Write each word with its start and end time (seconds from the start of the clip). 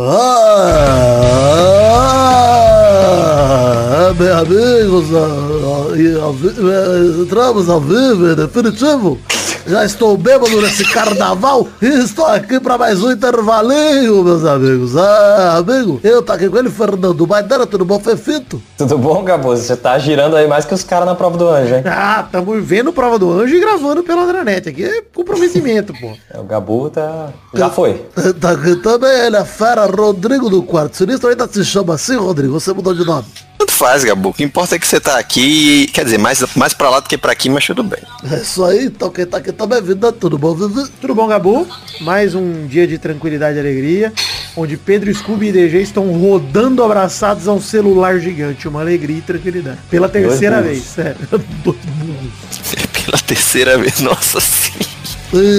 Ah, 0.00 0.14
meus 4.16 4.30
amigos, 4.30 5.06
ah, 5.12 5.26
ah, 6.22 7.20
entramos 7.20 7.68
ao 7.68 7.80
vivo, 7.80 8.36
definitivo. 8.36 9.18
Já 9.68 9.84
estou 9.84 10.16
bêbado 10.16 10.62
nesse 10.62 10.82
carnaval 10.82 11.68
e 11.82 11.86
estou 11.86 12.24
aqui 12.24 12.58
para 12.58 12.78
mais 12.78 13.02
um 13.02 13.12
intervalinho, 13.12 14.24
meus 14.24 14.42
amigos. 14.42 14.96
Ah, 14.96 15.58
amigo, 15.58 16.00
eu 16.02 16.22
tô 16.22 16.32
aqui 16.32 16.48
com 16.48 16.56
ele, 16.56 16.70
Fernando 16.70 17.26
Maidana, 17.26 17.66
tudo 17.66 17.84
bom, 17.84 18.00
Fefito? 18.00 18.62
Tudo 18.78 18.96
bom, 18.96 19.22
Gabo? 19.22 19.54
Você 19.54 19.76
tá 19.76 19.98
girando 19.98 20.36
aí 20.36 20.48
mais 20.48 20.64
que 20.64 20.72
os 20.72 20.82
caras 20.82 21.04
na 21.04 21.14
prova 21.14 21.36
do 21.36 21.46
anjo, 21.50 21.74
hein? 21.74 21.82
Ah, 21.84 22.22
estamos 22.24 22.64
vendo 22.64 22.94
prova 22.94 23.18
do 23.18 23.30
anjo 23.30 23.54
e 23.54 23.60
gravando 23.60 24.02
pela 24.02 24.22
Andranet. 24.22 24.70
Aqui 24.70 24.84
é 24.84 25.02
comprometimento, 25.14 25.92
pô. 25.92 26.08
É, 26.32 26.38
o 26.38 26.44
Gabu 26.44 26.88
tá... 26.90 27.28
Já 27.54 27.68
foi. 27.68 28.06
Tá 28.40 28.52
aqui 28.52 28.76
também 28.76 29.10
ele, 29.26 29.36
a 29.36 29.44
fera 29.44 29.84
Rodrigo 29.86 30.48
do 30.48 30.62
Quarto 30.62 30.96
Sinistro. 30.96 31.28
Ainda 31.28 31.46
se 31.46 31.64
chama 31.64 31.94
assim, 31.94 32.16
Rodrigo? 32.16 32.58
Você 32.58 32.72
mudou 32.72 32.94
de 32.94 33.04
nome? 33.04 33.26
Tanto 33.58 33.72
faz, 33.72 34.04
Gabu. 34.04 34.28
O 34.28 34.34
que 34.34 34.44
importa 34.44 34.76
é 34.76 34.78
que 34.78 34.86
você 34.86 35.00
tá 35.00 35.18
aqui, 35.18 35.88
quer 35.92 36.04
dizer, 36.04 36.16
mais, 36.18 36.42
mais 36.54 36.72
pra 36.72 36.88
lá 36.90 37.00
do 37.00 37.08
que 37.08 37.18
pra 37.18 37.32
aqui, 37.32 37.50
mas 37.50 37.66
tudo 37.66 37.82
bem. 37.82 37.98
É 38.30 38.36
isso 38.36 38.64
aí, 38.64 38.84
então 38.86 39.10
quem 39.10 39.26
tá 39.26 39.38
aqui 39.38 39.50
também 39.52 39.78
é 39.78 39.82
vida, 39.82 40.12
tudo 40.12 40.38
bom, 40.38 40.54
Vivi? 40.54 40.88
Tudo 41.00 41.14
bom, 41.14 41.26
Gabu? 41.26 41.66
Mais 42.00 42.34
um 42.36 42.66
dia 42.66 42.86
de 42.86 42.98
tranquilidade 42.98 43.56
e 43.56 43.60
alegria, 43.60 44.12
onde 44.56 44.76
Pedro, 44.76 45.12
Scooby 45.12 45.48
e 45.48 45.52
DG 45.52 45.82
estão 45.82 46.04
rodando 46.12 46.84
abraçados 46.84 47.48
a 47.48 47.52
um 47.52 47.60
celular 47.60 48.20
gigante. 48.20 48.68
Uma 48.68 48.80
alegria 48.80 49.18
e 49.18 49.22
tranquilidade. 49.22 49.78
Pela 49.90 50.08
terceira 50.08 50.62
vez, 50.62 50.84
sério. 50.84 51.16
Dois 51.64 51.76
burros. 51.84 52.32
Pela 53.04 53.18
terceira 53.18 53.76
vez, 53.76 54.00
nossa 54.00 54.38
senhora. 54.40 54.88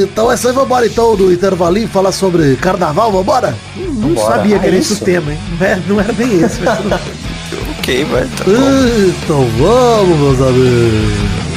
Então 0.03 0.31
é 0.31 0.35
isso 0.35 0.47
aí, 0.47 0.53
vambora 0.53 0.85
então 0.87 1.15
do 1.15 1.31
intervalinho 1.31 1.87
falar 1.89 2.11
sobre 2.11 2.55
carnaval, 2.55 3.11
vambora? 3.11 3.55
Não 3.75 3.93
Vambora. 4.15 4.35
sabia 4.37 4.57
que 4.57 4.65
Ah, 4.65 4.67
era 4.69 4.77
isso? 4.77 4.93
esse 4.93 5.01
o 5.03 5.05
tema, 5.05 5.31
hein? 5.31 5.39
Não 5.59 5.67
era, 5.67 5.81
não 5.87 5.99
era 5.99 6.13
bem 6.13 6.41
esse, 6.41 6.59
mas 6.61 6.77
tudo 6.77 6.89
bem. 6.89 7.28
Vai, 8.03 8.23
tá. 8.23 8.45
Então 9.07 9.47
vamos, 9.57 10.19
meus 10.19 10.41
amigos. 10.41 11.48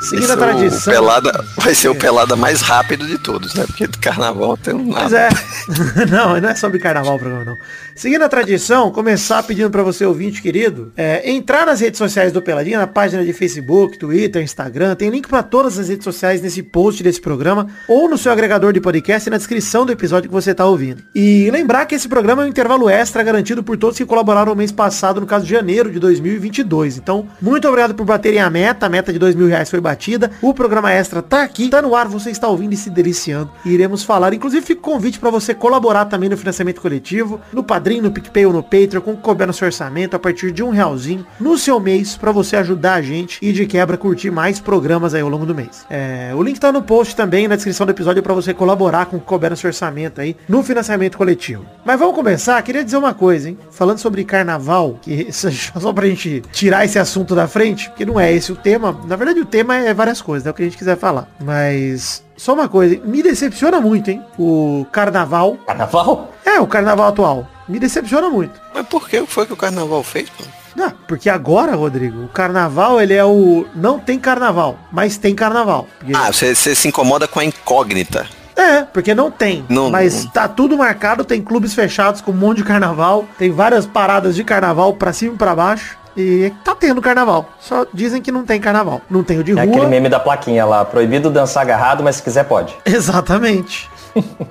Seguindo 0.00 0.30
a 0.30 0.32
é 0.32 0.36
o 0.36 0.38
tradição. 0.38 0.92
pelada, 0.92 1.44
vai 1.56 1.74
ser 1.74 1.88
o 1.88 1.94
pelada 1.94 2.36
mais 2.36 2.60
rápido 2.60 3.06
de 3.06 3.18
todos, 3.18 3.54
né? 3.54 3.64
Porque 3.66 3.86
do 3.86 3.98
carnaval 3.98 4.56
tem 4.56 4.74
um 4.74 4.92
nada. 4.92 5.18
é. 5.18 5.28
não, 6.08 6.40
não 6.40 6.48
é 6.48 6.54
sobre 6.54 6.78
carnaval 6.78 7.16
o 7.16 7.18
programa, 7.18 7.44
não. 7.44 7.56
Seguindo 7.96 8.22
a 8.22 8.28
tradição, 8.28 8.92
começar 8.92 9.42
pedindo 9.42 9.70
pra 9.70 9.82
você, 9.82 10.06
ouvinte 10.06 10.40
querido, 10.40 10.92
é, 10.96 11.28
entrar 11.28 11.66
nas 11.66 11.80
redes 11.80 11.98
sociais 11.98 12.32
do 12.32 12.40
Peladinha, 12.40 12.78
na 12.78 12.86
página 12.86 13.24
de 13.24 13.32
Facebook, 13.32 13.98
Twitter, 13.98 14.40
Instagram. 14.40 14.94
Tem 14.94 15.10
link 15.10 15.26
pra 15.26 15.42
todas 15.42 15.76
as 15.80 15.88
redes 15.88 16.04
sociais 16.04 16.40
nesse 16.40 16.62
post 16.62 17.02
desse 17.02 17.20
programa, 17.20 17.66
ou 17.88 18.08
no 18.08 18.16
seu 18.16 18.30
agregador 18.30 18.72
de 18.72 18.80
podcast 18.80 19.28
e 19.28 19.30
na 19.32 19.36
descrição 19.36 19.84
do 19.84 19.90
episódio 19.90 20.28
que 20.28 20.34
você 20.34 20.54
tá 20.54 20.64
ouvindo. 20.64 21.02
E 21.12 21.50
lembrar 21.50 21.86
que 21.86 21.96
esse 21.96 22.08
programa 22.08 22.42
é 22.42 22.46
um 22.46 22.48
intervalo 22.48 22.88
extra 22.88 23.20
garantido 23.24 23.64
por 23.64 23.76
todos 23.76 23.98
que 23.98 24.06
colaboraram 24.06 24.52
no 24.52 24.56
mês 24.56 24.70
passado, 24.70 25.20
no 25.20 25.26
caso 25.26 25.44
de 25.44 25.50
janeiro 25.50 25.90
de 25.90 25.98
2022. 25.98 26.98
Então, 26.98 27.26
muito 27.42 27.66
obrigado 27.66 27.96
por 27.96 28.06
baterem 28.06 28.38
a 28.38 28.48
meta. 28.48 28.86
A 28.86 28.88
meta 28.88 29.12
de 29.12 29.18
dois 29.18 29.34
mil 29.34 29.48
reais 29.48 29.68
foi 29.68 29.80
batida. 29.88 30.30
O 30.42 30.52
programa 30.52 30.92
extra 30.92 31.22
tá 31.22 31.42
aqui, 31.42 31.68
tá 31.68 31.80
no 31.80 31.94
ar, 31.94 32.06
você 32.08 32.30
está 32.30 32.46
ouvindo 32.48 32.74
e 32.74 32.76
se 32.76 32.90
deliciando. 32.90 33.50
E 33.64 33.70
iremos 33.70 34.02
falar. 34.02 34.32
Inclusive, 34.34 34.64
fica 34.64 34.80
o 34.80 34.82
convite 34.82 35.18
para 35.18 35.30
você 35.30 35.54
colaborar 35.54 36.04
também 36.04 36.28
no 36.28 36.36
financiamento 36.36 36.80
coletivo, 36.80 37.40
no 37.52 37.62
Padrim, 37.62 38.00
no 38.00 38.10
PicPay 38.10 38.46
ou 38.46 38.52
no 38.52 38.62
Patreon, 38.62 39.00
com 39.00 39.16
couber 39.16 39.46
no 39.46 39.52
seu 39.52 39.66
orçamento, 39.66 40.14
a 40.14 40.18
partir 40.18 40.52
de 40.52 40.62
um 40.62 40.70
realzinho 40.70 41.26
no 41.40 41.56
seu 41.56 41.80
mês, 41.80 42.16
para 42.16 42.32
você 42.32 42.56
ajudar 42.56 42.94
a 42.94 43.02
gente 43.02 43.38
e 43.40 43.52
de 43.52 43.66
quebra 43.66 43.96
curtir 43.96 44.30
mais 44.30 44.60
programas 44.60 45.14
aí 45.14 45.22
ao 45.22 45.28
longo 45.28 45.46
do 45.46 45.54
mês. 45.54 45.86
É, 45.88 46.32
o 46.34 46.42
link 46.42 46.58
tá 46.60 46.70
no 46.70 46.82
post 46.82 47.16
também, 47.16 47.48
na 47.48 47.56
descrição 47.56 47.86
do 47.86 47.90
episódio, 47.90 48.22
para 48.22 48.34
você 48.34 48.52
colaborar 48.52 49.06
com 49.06 49.16
o 49.16 49.20
couber 49.20 49.50
no 49.50 49.56
seu 49.56 49.68
orçamento 49.68 50.20
aí, 50.20 50.36
no 50.48 50.62
financiamento 50.62 51.16
coletivo. 51.16 51.64
Mas 51.84 51.98
vamos 51.98 52.14
começar, 52.14 52.60
queria 52.62 52.84
dizer 52.84 52.96
uma 52.96 53.14
coisa, 53.14 53.48
hein? 53.48 53.58
Falando 53.70 53.98
sobre 53.98 54.24
carnaval, 54.24 54.98
que 55.00 55.28
só 55.32 55.92
pra 55.92 56.06
gente 56.06 56.42
tirar 56.52 56.84
esse 56.84 56.98
assunto 56.98 57.34
da 57.34 57.48
frente, 57.48 57.88
porque 57.88 58.04
não 58.04 58.20
é 58.20 58.32
esse 58.32 58.52
o 58.52 58.56
tema. 58.56 58.98
Na 59.06 59.16
verdade, 59.16 59.40
o 59.40 59.46
tema 59.46 59.76
é 59.76 59.77
várias 59.94 60.20
coisas, 60.20 60.46
é 60.46 60.50
o 60.50 60.54
que 60.54 60.62
a 60.62 60.64
gente 60.64 60.76
quiser 60.78 60.96
falar. 60.96 61.28
Mas 61.40 62.22
só 62.36 62.54
uma 62.54 62.68
coisa, 62.68 63.00
me 63.04 63.22
decepciona 63.22 63.80
muito, 63.80 64.10
hein? 64.10 64.22
O 64.38 64.86
carnaval. 64.92 65.56
Carnaval? 65.66 66.32
É, 66.44 66.60
o 66.60 66.66
carnaval 66.66 67.08
atual. 67.08 67.48
Me 67.68 67.78
decepciona 67.78 68.28
muito. 68.30 68.58
Mas 68.74 68.86
por 68.86 69.08
que 69.08 69.24
foi 69.26 69.46
que 69.46 69.52
o 69.52 69.56
carnaval 69.56 70.02
fez, 70.02 70.28
pô? 70.30 70.44
Ah, 70.80 70.92
porque 71.08 71.28
agora, 71.28 71.74
Rodrigo, 71.74 72.24
o 72.24 72.28
carnaval, 72.28 73.00
ele 73.00 73.12
é 73.14 73.24
o... 73.24 73.66
Não 73.74 73.98
tem 73.98 74.18
carnaval, 74.18 74.78
mas 74.92 75.16
tem 75.18 75.34
carnaval. 75.34 75.86
Porque- 75.98 76.12
Ah, 76.14 76.32
você, 76.32 76.54
você 76.54 76.74
se 76.74 76.86
incomoda 76.86 77.26
com 77.26 77.40
a 77.40 77.44
incógnita. 77.44 78.26
É, 78.56 78.82
porque 78.82 79.14
não 79.14 79.30
tem. 79.30 79.64
Não- 79.68 79.90
mas 79.90 80.24
não- 80.24 80.30
tá 80.30 80.46
tudo 80.48 80.76
marcado, 80.78 81.24
tem 81.24 81.42
clubes 81.42 81.74
fechados 81.74 82.20
com 82.20 82.30
um 82.32 82.34
monte 82.36 82.58
de 82.58 82.64
carnaval, 82.64 83.24
tem 83.38 83.50
várias 83.50 83.86
paradas 83.86 84.34
de 84.36 84.42
carnaval 84.44 84.94
pra 84.94 85.12
cima 85.12 85.34
e 85.34 85.36
pra 85.38 85.54
baixo. 85.54 85.96
E 86.18 86.52
tá 86.64 86.74
tendo 86.74 87.00
carnaval. 87.00 87.48
Só 87.60 87.86
dizem 87.94 88.20
que 88.20 88.32
não 88.32 88.44
tem 88.44 88.60
carnaval. 88.60 89.00
Não 89.08 89.22
tem 89.22 89.38
o 89.38 89.44
de 89.44 89.52
É 89.52 89.54
rua. 89.54 89.62
aquele 89.62 89.86
meme 89.86 90.08
da 90.08 90.18
plaquinha 90.18 90.64
lá, 90.66 90.84
proibido 90.84 91.30
dançar 91.30 91.62
agarrado, 91.62 92.02
mas 92.02 92.16
se 92.16 92.22
quiser 92.24 92.44
pode. 92.44 92.74
Exatamente. 92.84 93.88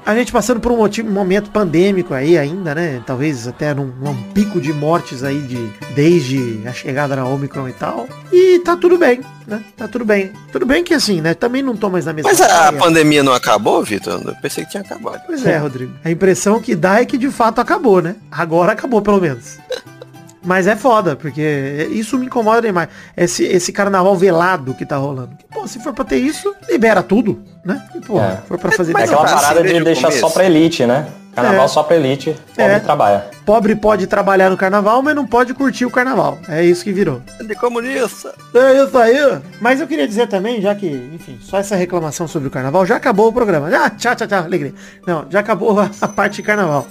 A 0.06 0.16
gente 0.16 0.32
passando 0.32 0.62
por 0.62 0.72
um 0.72 0.78
motivo- 0.78 1.12
momento 1.12 1.50
pandêmico 1.50 2.14
aí 2.14 2.38
ainda, 2.38 2.74
né? 2.74 3.02
Talvez 3.06 3.46
até 3.48 3.74
num, 3.74 3.88
num 4.00 4.16
pico 4.32 4.62
de 4.62 4.72
mortes 4.72 5.24
aí 5.24 5.42
de 5.42 5.70
desde 5.94 6.62
a 6.66 6.72
chegada 6.72 7.18
da 7.18 7.26
Omicron 7.26 7.68
e 7.68 7.74
tal. 7.74 8.08
E 8.32 8.60
tá 8.60 8.78
tudo 8.78 8.98
bem, 8.98 9.20
né? 9.46 9.62
Tá 9.76 9.86
tudo 9.90 10.06
bem. 10.06 10.32
Tudo 10.54 10.66
bem 10.66 10.86
que 10.86 10.94
assim, 10.94 11.20
né? 11.20 11.34
Também 11.34 11.62
não 11.62 11.76
tô 11.76 11.90
mais 11.90 12.06
na 12.06 12.14
mesma 12.14 12.30
Mas 12.30 12.40
a 12.40 12.48
praia. 12.48 12.74
pandemia 12.74 13.24
não 13.24 13.34
acabou, 13.34 13.84
Vitor? 13.84 14.22
Eu 14.24 14.36
pensei 14.42 14.64
que 14.64 14.72
tinha 14.72 14.84
acabado. 14.84 15.22
Pois 15.26 15.46
é, 15.46 15.58
Rodrigo. 15.58 15.92
A 16.06 16.10
impressão 16.12 16.62
que 16.62 16.74
dá 16.74 17.02
é 17.02 17.06
que 17.06 17.18
de 17.18 17.30
fato 17.30 17.60
acabou, 17.60 18.02
né? 18.02 18.16
Agora 18.32 18.72
acabou, 18.72 19.02
pelo 19.02 19.20
menos. 19.20 19.58
Mas 20.48 20.66
é 20.66 20.78
foda, 20.78 21.14
porque 21.14 21.90
isso 21.92 22.18
me 22.18 22.26
incomoda 22.28 22.62
demais. 22.62 22.88
Esse, 23.18 23.44
esse 23.44 23.74
carnaval 23.74 24.16
velado 24.16 24.74
que 24.74 24.86
tá 24.86 24.96
rolando. 24.96 25.32
Pô, 25.54 25.68
se 25.68 25.78
for 25.84 25.92
pra 25.94 26.06
ter 26.06 26.16
isso, 26.20 26.56
libera 26.70 27.04
tudo, 27.04 27.44
né? 27.66 27.86
E, 27.94 28.00
pô, 28.00 28.18
É. 28.18 28.38
for 28.48 28.58
pra 28.58 28.72
fazer 28.72 28.92
É 28.92 28.94
Mas 28.94 29.12
aquela 29.12 29.28
tá 29.28 29.36
parada 29.36 29.62
de 29.62 29.84
deixar 29.84 30.10
só 30.10 30.30
pra 30.30 30.46
elite, 30.46 30.86
né? 30.86 31.06
Carnaval 31.36 31.66
É. 31.66 31.68
só 31.68 31.84
pra 31.84 31.98
elite, 31.98 32.34
pobre 32.56 32.72
É. 32.74 32.80
trabalha. 32.80 33.26
Pobre 33.46 33.76
pode 33.76 34.08
trabalhar 34.08 34.50
no 34.50 34.56
carnaval, 34.56 35.02
mas 35.04 35.14
não 35.16 35.28
pode 35.28 35.54
curtir 35.54 35.86
o 35.86 35.92
carnaval. 35.92 36.40
É 36.48 36.64
isso 36.64 36.82
que 36.82 36.94
virou. 36.94 37.22
De 37.46 37.54
comunista. 37.54 38.34
É 38.56 38.84
isso 38.84 38.98
aí. 38.98 39.40
Mas 39.60 39.82
eu 39.82 39.86
queria 39.86 40.08
dizer 40.08 40.28
também, 40.28 40.62
já 40.62 40.74
que, 40.74 40.88
enfim, 41.14 41.38
só 41.42 41.58
essa 41.58 41.76
reclamação 41.76 42.26
sobre 42.26 42.48
o 42.48 42.52
carnaval, 42.52 42.86
já 42.86 42.96
acabou 42.96 43.28
o 43.28 43.34
programa. 43.34 43.68
Ah, 43.68 43.90
tchau, 43.90 44.16
tchau, 44.16 44.28
tchau, 44.28 44.44
alegria. 44.46 44.74
Não, 45.06 45.26
já 45.30 45.42
acabou 45.42 45.78
a, 45.78 45.92
a 46.02 46.08
parte 46.08 46.38
de 46.38 46.44
carnaval. 46.44 46.88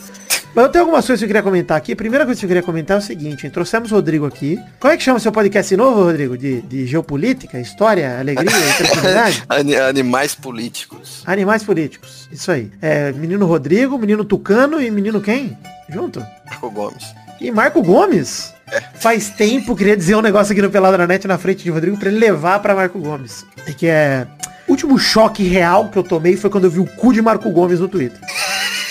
Mas 0.57 0.65
eu 0.65 0.71
tenho 0.71 0.85
algumas 0.85 1.07
coisas 1.07 1.19
que 1.21 1.25
eu 1.25 1.29
queria 1.29 1.43
comentar 1.43 1.77
aqui. 1.77 1.93
A 1.93 1.97
primeira 1.97 2.25
coisa 2.25 2.41
que 2.41 2.47
eu 2.47 2.49
queria 2.49 2.63
comentar 2.63 2.97
é 2.97 3.01
o 3.01 3.03
seguinte, 3.03 3.45
hein? 3.45 3.51
trouxemos 3.53 3.93
o 3.93 3.95
Rodrigo 3.97 4.25
aqui. 4.25 4.59
Como 4.81 4.91
é 4.91 4.97
que 4.97 5.03
chama 5.03 5.19
seu 5.21 5.31
podcast 5.31 5.77
novo, 5.77 6.03
Rodrigo? 6.05 6.35
De, 6.39 6.63
de 6.63 6.87
geopolítica, 6.87 7.61
história, 7.61 8.19
alegria 8.19 8.51
tranquilidade? 8.79 9.45
Ani- 9.51 9.77
animais 9.77 10.35
políticos. 10.35 11.23
Animais 11.27 11.63
políticos. 11.63 12.27
Isso 12.33 12.51
aí. 12.51 12.71
É, 12.81 13.13
menino 13.13 13.45
Rodrigo, 13.45 13.99
menino 13.99 14.25
Tucano 14.25 14.81
e 14.81 14.91
menino 14.91 15.21
quem? 15.21 15.59
Junto? 15.91 16.25
Marco 16.47 16.71
Gomes. 16.71 17.05
E 17.39 17.51
Marco 17.51 17.83
Gomes? 17.83 18.55
Faz 18.95 19.29
tempo, 19.29 19.77
queria 19.77 19.95
dizer 19.95 20.17
um 20.17 20.23
negócio 20.23 20.53
aqui 20.53 20.63
no 20.63 20.71
Peladranet 20.71 21.29
na 21.29 21.37
frente 21.37 21.65
de 21.65 21.71
Rodrigo 21.71 21.99
pra 21.99 22.09
ele 22.09 22.19
levar 22.19 22.61
pra 22.61 22.75
Marco 22.75 22.99
Gomes. 22.99 23.45
E 23.69 23.75
que 23.75 23.87
é... 23.89 24.27
O 24.67 24.71
último 24.73 24.99
choque 24.99 25.43
real 25.45 25.91
que 25.91 25.99
eu 25.99 26.03
tomei 26.03 26.35
foi 26.35 26.49
quando 26.49 26.65
eu 26.65 26.71
vi 26.71 26.81
o 26.81 26.87
cu 26.87 27.13
de 27.13 27.21
Marco 27.21 27.49
Gomes 27.51 27.79
no 27.79 27.89
Twitter. 27.89 28.19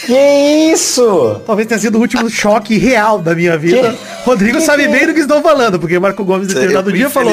Que 0.06 0.72
isso? 0.74 1.42
Talvez 1.46 1.68
tenha 1.68 1.80
sido 1.80 1.98
o 1.98 2.02
último 2.02 2.30
choque 2.30 2.78
real 2.78 3.20
da 3.20 3.34
minha 3.36 3.58
vida. 3.58 3.92
Que- 3.94 4.16
Rodrigo 4.26 4.58
que 4.58 4.64
sabe 4.66 4.84
que- 4.84 4.90
bem 4.90 5.08
do 5.08 5.14
que 5.14 5.20
estou 5.22 5.42
falando, 5.42 5.80
porque 5.80 5.98
Marco 6.00 6.24
Gomes, 6.24 6.48
em 6.50 6.54
determinado 6.54 6.92
dia, 6.92 7.10
falou... 7.10 7.32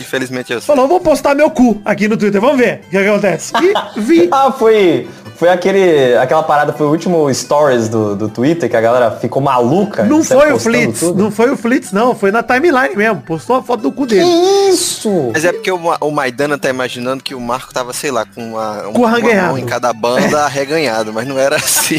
Infelizmente 0.00 0.52
eu, 0.52 0.56
eu 0.58 0.60
sei. 0.60 0.66
Falou, 0.74 0.88
vou 0.88 1.00
postar 1.00 1.34
meu 1.34 1.50
cu 1.50 1.80
aqui 1.84 2.08
no 2.08 2.16
Twitter, 2.16 2.40
vamos 2.40 2.58
ver 2.58 2.82
o 2.86 2.90
que 2.90 2.96
acontece. 2.96 3.52
E 3.96 4.00
vi... 4.00 4.28
Ah, 4.34 4.50
foi. 4.50 5.08
Foi 5.36 5.48
aquele. 5.48 6.16
Aquela 6.16 6.42
parada, 6.42 6.72
foi 6.72 6.86
o 6.86 6.90
último 6.90 7.32
stories 7.32 7.88
do, 7.88 8.14
do 8.14 8.28
Twitter 8.28 8.70
que 8.70 8.76
a 8.76 8.80
galera 8.80 9.10
ficou 9.12 9.42
maluca. 9.42 10.04
Não 10.04 10.22
foi 10.22 10.52
o 10.52 10.58
Flitz, 10.58 11.00
tudo. 11.00 11.22
não 11.22 11.30
foi 11.30 11.50
o 11.50 11.56
Flitz, 11.56 11.92
não. 11.92 12.14
Foi 12.14 12.30
na 12.30 12.42
timeline 12.42 12.94
mesmo. 12.96 13.20
Postou 13.22 13.56
a 13.56 13.62
foto 13.62 13.82
do 13.82 13.92
cu 13.92 14.06
dele. 14.06 14.22
Que 14.24 14.70
isso? 14.70 15.30
Mas 15.32 15.44
é 15.44 15.52
porque 15.52 15.70
o, 15.70 15.78
o 16.00 16.10
Maidana 16.10 16.56
tá 16.56 16.68
imaginando 16.68 17.22
que 17.22 17.34
o 17.34 17.40
Marco 17.40 17.72
tava, 17.74 17.92
sei 17.92 18.10
lá, 18.10 18.24
com 18.24 18.50
uma, 18.50 18.76
Com 18.92 19.00
uma, 19.00 19.08
arranhado. 19.08 19.48
mão 19.48 19.58
em 19.58 19.66
cada 19.66 19.92
banda 19.92 20.42
arreganhado, 20.46 21.12
mas 21.12 21.26
não 21.26 21.38
era 21.38 21.56
assim. 21.56 21.98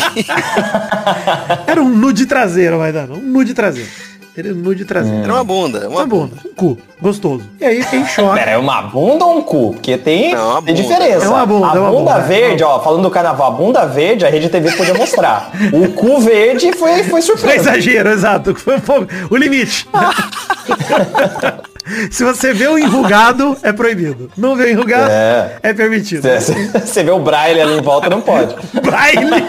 Era 1.68 1.81
um 1.81 1.89
nude 1.89 2.25
traseiro, 2.25 2.77
vai 2.77 2.91
dando. 2.91 3.13
Um 3.15 3.21
nude 3.21 3.53
traseiro. 3.53 3.89
Ele 4.38 4.54
nude 4.54 4.84
traseiro. 4.84 5.24
Era 5.24 5.34
uma 5.34 5.44
bunda. 5.46 5.88
Uma, 5.88 6.02
Uma 6.02 6.06
bunda, 6.06 6.36
um 6.46 6.54
cu, 6.54 6.78
gostoso. 7.02 7.44
E 7.60 7.64
aí 7.66 7.82
fiquei 7.84 8.00
em 8.00 8.06
choque. 8.06 8.38
Pera, 8.38 8.52
é 8.52 8.58
uma 8.58 8.82
bunda 8.82 9.24
ou 9.26 9.38
um 9.38 9.42
cu? 9.42 9.72
Porque 9.74 9.98
tem, 9.98 10.34
Não, 10.34 10.40
é 10.40 10.44
uma 10.56 10.62
tem 10.62 10.76
bunda. 10.76 10.88
diferença. 10.88 11.26
É 11.26 11.30
uma 11.30 11.46
bunda, 11.46 11.68
a 11.68 11.76
é 11.76 11.80
uma 11.80 11.92
bunda 11.92 12.14
bunda. 12.16 12.20
verde, 12.28 12.64
ó, 12.64 12.80
falando 12.82 13.04
do 13.04 13.10
carnaval, 13.10 13.48
a 13.48 13.52
bunda 13.56 13.86
verde, 13.86 14.26
a 14.26 14.30
Rede 14.30 14.50
TV 14.50 14.72
podia 14.74 14.94
mostrar. 14.94 15.52
o 15.72 15.90
cu 15.94 16.20
verde 16.20 16.74
foi, 16.74 16.96
foi 17.04 17.06
Foi 17.06 17.22
surpresa. 17.22 17.70
exagero, 17.72 18.10
exato. 18.10 18.54
Foi 18.56 18.76
o 19.30 19.36
limite. 19.38 19.88
Se 22.10 22.24
você 22.24 22.52
vê 22.52 22.68
o 22.68 22.80
enrugado, 22.80 23.56
é 23.62 23.72
proibido. 23.72 24.32
Não 24.36 24.56
vê 24.56 24.64
o 24.66 24.70
enrugado, 24.72 25.08
é, 25.12 25.58
É. 25.62 25.72
permitido. 25.72 26.28
Você 26.28 27.04
vê 27.04 27.12
o 27.12 27.20
braille 27.20 27.62
ali 27.62 27.78
em 27.78 27.82
volta, 27.82 28.10
não 28.10 28.22
pode. 28.22 28.56
Braille. 28.82 29.30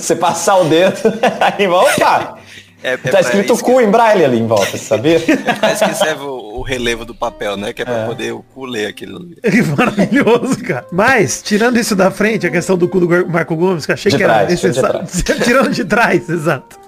Você 0.00 0.16
passar 0.16 0.56
o 0.56 0.64
dedo, 0.64 0.96
aí 1.40 1.68
opa! 1.68 2.37
É, 2.82 2.92
é 2.92 2.96
Tá 2.96 3.20
escrito 3.20 3.56
cu 3.58 3.80
em 3.80 3.90
braille 3.90 4.24
ali 4.24 4.38
em 4.38 4.46
volta, 4.46 4.66
você 4.66 4.78
sabia? 4.78 5.18
que- 5.18 5.36
Pra 5.58 5.72
isso 5.72 5.84
que 5.84 5.94
serve 5.94 6.22
o, 6.22 6.58
o 6.58 6.62
relevo 6.62 7.04
do 7.04 7.14
papel, 7.14 7.56
né? 7.56 7.72
Que 7.72 7.82
é 7.82 7.84
pra 7.84 8.06
poder 8.06 8.32
o 8.32 8.42
cu 8.54 8.64
ler 8.64 8.86
aquilo 8.86 9.16
ali. 9.18 9.36
Que 9.50 9.62
maravilhoso, 9.62 10.62
cara. 10.62 10.86
Mas, 10.92 11.42
tirando 11.42 11.78
isso 11.78 11.96
da 11.96 12.10
frente, 12.10 12.46
a 12.46 12.50
questão 12.50 12.76
do 12.78 12.88
cu 12.88 13.00
do 13.00 13.28
Marco 13.28 13.56
Gomes, 13.56 13.84
que 13.84 13.92
eu 13.92 13.94
achei 13.94 14.10
De 14.12 14.16
que 14.18 14.22
era 14.22 14.32
trás, 14.46 14.60
de 14.60 14.66
necessário. 14.68 15.00
tirando 15.44 15.70
de 15.70 15.84
trás, 15.84 16.28
exato. 16.28 16.78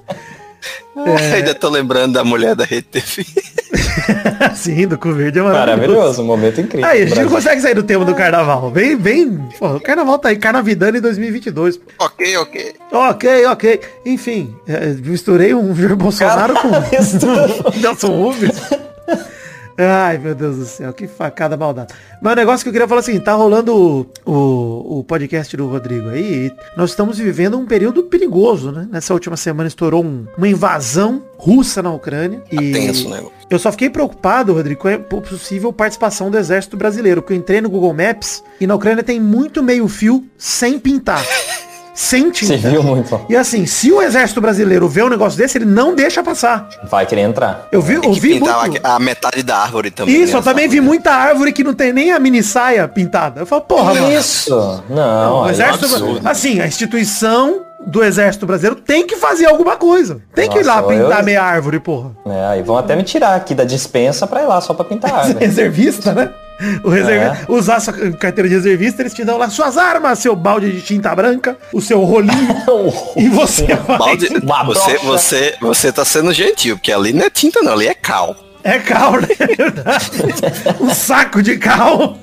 É. 0.97 1.35
Ainda 1.37 1.55
tô 1.55 1.69
lembrando 1.69 2.15
da 2.15 2.25
mulher 2.25 2.55
da 2.55 2.65
Rede 2.65 2.83
TV. 2.83 3.25
Sim, 4.55 4.87
do 4.87 4.99
cu 4.99 5.13
verde 5.13 5.39
é 5.39 5.43
maravilhoso. 5.43 5.77
Maravilhoso, 5.77 6.23
um 6.23 6.27
momento 6.27 6.61
incrível. 6.61 6.89
Aí, 6.89 7.03
a 7.03 7.07
gente 7.07 7.21
não 7.21 7.29
consegue 7.31 7.61
sair 7.61 7.75
do 7.75 7.83
tema 7.83 8.05
do 8.05 8.15
carnaval. 8.15 8.71
Bem, 8.71 8.97
bem. 8.97 9.49
Pô, 9.59 9.77
o 9.77 9.81
carnaval 9.81 10.19
tá 10.19 10.31
aí, 10.31 10.37
Carnavidano 10.37 10.99
em 10.99 11.01
2022. 11.01 11.77
pô. 11.77 11.85
ok, 11.99 12.37
ok. 12.39 12.75
Ok, 12.93 13.47
ok. 13.47 13.81
Enfim, 14.05 14.55
é, 14.67 14.87
misturei 14.87 15.55
um 15.55 15.75
Jair 15.75 15.97
Bolsonaro 15.97 16.55
com 16.55 16.69
Nelson 17.81 18.09
Rubens. 18.09 18.57
Ai, 19.83 20.19
meu 20.19 20.35
Deus 20.35 20.57
do 20.59 20.65
céu, 20.67 20.93
que 20.93 21.07
facada 21.07 21.57
maldade. 21.57 21.95
Mas 22.21 22.35
o 22.35 22.37
negócio 22.37 22.63
que 22.63 22.69
eu 22.69 22.73
queria 22.73 22.87
falar 22.87 23.01
assim, 23.01 23.19
tá 23.19 23.33
rolando 23.33 23.75
o, 23.75 24.07
o, 24.31 24.99
o 24.99 25.05
podcast 25.05 25.57
do 25.57 25.67
Rodrigo 25.69 26.11
aí, 26.11 26.49
e 26.49 26.53
nós 26.77 26.91
estamos 26.91 27.17
vivendo 27.17 27.59
um 27.59 27.65
período 27.65 28.03
perigoso, 28.03 28.71
né? 28.73 28.87
Nessa 28.91 29.15
última 29.15 29.37
semana 29.39 29.69
estourou 29.69 30.05
um- 30.05 30.27
uma 30.37 30.49
invasão 30.49 31.23
russa 31.39 31.81
na 31.83 31.91
Ucrânia. 31.93 32.43
E 32.53 32.73
tenso 32.73 33.07
o 33.07 33.11
negócio. 33.11 33.33
eu 33.49 33.59
só 33.59 33.71
fiquei 33.73 33.89
preocupado, 33.89 34.53
Rodrigo, 34.53 34.81
com 34.83 34.89
a 34.89 34.99
possível 34.99 35.73
participação 35.73 36.31
do 36.31 36.37
exército 36.37 36.77
brasileiro, 36.77 37.23
porque 37.23 37.33
eu 37.33 37.39
entrei 37.39 37.61
no 37.63 37.71
Google 37.71 37.95
Maps 37.95 38.43
e 38.61 38.67
na 38.67 38.75
Ucrânia 38.75 39.03
tem 39.03 39.19
muito 39.19 39.63
meio 39.63 39.89
fio 39.89 40.25
sem 40.37 40.79
pintar. 40.79 41.25
sem 41.95 42.31
tinta. 42.31 42.57
Você 42.59 42.69
viu 42.69 42.83
muito. 42.83 43.21
E 43.29 43.37
assim, 43.37 43.67
se 43.67 43.91
o 43.93 44.01
exército 44.01 44.41
brasileiro 44.41 44.89
vê 44.89 45.03
um 45.03 45.09
negócio 45.09 45.39
desse, 45.39 45.59
ele 45.59 45.65
não 45.65 45.95
deixa 45.95 46.23
passar. 46.23 46.69
Vai 46.85 47.07
querer 47.07 47.23
entrar. 47.23 47.69
Eu 47.73 47.83
vi, 47.83 47.95
eu 47.95 48.13
vi 48.15 48.41
muito... 48.41 48.81
a, 48.83 48.99
metade 48.99 49.43
da 49.43 49.59
árvore 49.59 49.91
também. 49.91 50.23
Isso, 50.23 50.33
né? 50.33 50.39
eu 50.39 50.43
também 50.43 50.69
vi 50.69 50.81
muita 50.81 51.11
árvore 51.13 51.53
que 51.53 51.65
não 51.65 51.75
tem 51.75 51.93
nem 51.93 52.13
a 52.13 52.19
mini 52.19 52.43
saia 52.43 52.87
pintada. 52.89 53.41
Eu 53.41 53.47
falo, 53.47 53.63
porra, 53.63 53.95
mano. 53.95 54.13
Isso! 54.13 54.83
Não, 54.89 55.41
O 55.41 55.45
aí 55.45 55.51
exército, 55.53 55.87
é 55.97 55.99
um 56.03 56.21
assim, 56.29 56.61
a 56.61 56.67
instituição 56.67 57.63
do 57.87 58.05
exército 58.05 58.47
brasileiro 58.47 58.77
tem 58.81 59.07
que 59.07 59.17
fazer 59.17 59.47
alguma 59.47 59.77
coisa. 59.77 60.21
Tem 60.35 60.49
que 60.49 60.59
ir 60.59 60.65
lá 60.67 60.83
Nossa, 60.83 60.95
pintar 60.95 61.19
eu- 61.21 61.25
meia 61.25 61.43
árvore, 61.43 61.81
porra. 61.81 62.11
É, 62.27 62.47
aí 62.49 62.63
vão 62.63 62.77
até 62.77 62.95
me 62.95 63.03
tirar 63.03 63.35
aqui 63.35 63.55
da 63.55 63.65
dispensa 63.65 64.27
pra 64.27 64.43
ir 64.43 64.47
lá 64.47 64.61
só 64.61 64.75
pra 64.75 64.85
pintar 64.85 65.13
a 65.13 65.17
árvore. 65.25 65.45
Reservista, 65.45 66.13
né? 66.13 66.31
O 66.83 66.91
reservi... 66.91 67.25
É. 67.25 67.45
Usar 67.49 67.81
sua 67.81 67.93
carteira 68.13 68.49
de 68.49 68.55
reservista, 68.55 69.03
eles 69.03 69.15
te 69.15 69.25
dão 69.25 69.39
lá 69.39 69.49
suas 69.49 69.77
armas, 69.77 70.19
seu 70.19 70.37
balde 70.37 70.71
de 70.73 70.83
tinta 70.83 71.15
branca, 71.15 71.57
o 71.73 71.81
seu 71.81 72.01
rolinho. 72.05 72.57
e 73.17 73.29
você 73.29 73.67
vai. 73.75 73.99
Balde, 73.99 74.29
você, 74.67 74.99
você, 74.99 75.55
você 75.61 75.93
tá 75.93 76.05
sendo 76.05 76.33
gentil, 76.33 76.77
porque 76.77 76.93
ali 76.93 77.13
não 77.13 77.25
é 77.25 77.31
tinta 77.31 77.63
não, 77.63 77.73
ali 77.73 77.87
é 77.87 77.95
cal. 77.95 78.37
É 78.63 78.79
cal, 78.79 79.13
né? 79.21 79.29
É 79.39 79.47
verdade. 79.47 80.11
um 80.81 80.91
saco 80.95 81.43
de 81.43 81.57
cal. 81.57 82.19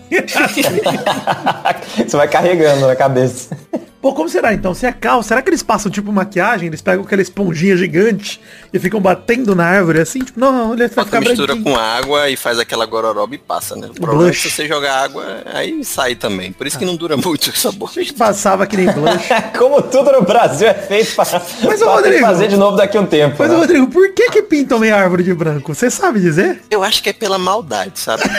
Você 1.98 2.18
vai 2.18 2.28
carregando 2.28 2.88
na 2.88 2.96
cabeça. 2.96 3.58
Pô, 4.00 4.14
como 4.14 4.30
será 4.30 4.54
então? 4.54 4.76
Se 4.76 4.86
é 4.86 4.92
cal, 4.92 5.24
será 5.24 5.42
que 5.42 5.50
eles 5.50 5.64
passam 5.64 5.92
tipo 5.92 6.14
maquiagem? 6.14 6.68
Eles 6.68 6.82
pegam 6.82 7.04
aquela 7.04 7.22
esponjinha 7.22 7.76
gigante 7.76 8.40
e 8.72 8.78
ficam 8.78 9.02
batendo 9.02 9.56
na 9.56 9.66
árvore 9.66 10.00
assim? 10.00 10.20
Tipo, 10.20 10.40
não, 10.40 10.74
ele 10.74 10.88
vai 10.88 11.04
ficar 11.04 11.20
mistura 11.20 11.56
branquinho. 11.56 11.76
com 11.76 11.82
água 11.82 12.30
e 12.30 12.38
faz 12.38 12.60
aquela 12.60 12.86
gororoba 12.86 13.34
e 13.34 13.40
passa, 13.40 13.76
né? 13.76 13.88
O 13.90 13.94
problema 14.00 14.30
é 14.30 14.32
que 14.32 14.38
blush. 14.38 14.50
se 14.50 14.52
você 14.52 14.68
jogar 14.68 15.04
água, 15.04 15.42
aí 15.52 15.84
sai 15.84 16.14
também. 16.14 16.52
Por 16.52 16.68
isso 16.68 16.78
que 16.78 16.86
não 16.86 16.96
dura 16.96 17.18
muito 17.18 17.50
essa 17.50 17.72
boa. 17.72 17.90
A 17.90 18.00
gente 18.00 18.14
passava 18.14 18.68
que 18.68 18.78
nem 18.78 18.86
blush. 18.86 19.28
Como 19.58 19.82
tudo 19.82 20.12
no 20.12 20.22
Brasil 20.22 20.68
é 20.68 20.76
feito 20.76 21.16
para 21.16 21.42
Mas, 21.64 21.82
Rodrigo, 21.82 22.22
fazer 22.22 22.48
de 22.50 22.56
novo 22.56 22.78
daqui 22.78 22.98
a 22.98 23.02
um 23.02 23.06
tempo. 23.06 23.36
Mas, 23.40 23.50
né? 23.50 23.58
Rodrigo, 23.58 23.88
por 23.88 24.14
que 24.14 24.30
que 24.30 24.44
pintam 24.44 24.78
meia 24.78 24.96
árvore 24.96 25.24
de 25.24 25.34
branco? 25.34 25.74
Você 25.74 25.90
sabe 25.90 26.20
dizer? 26.20 26.62
Eu 26.70 26.84
acho 26.84 27.02
que 27.02 27.10
é 27.10 27.14
pela 27.14 27.40
maldade, 27.40 28.00
sabe? 28.00 28.24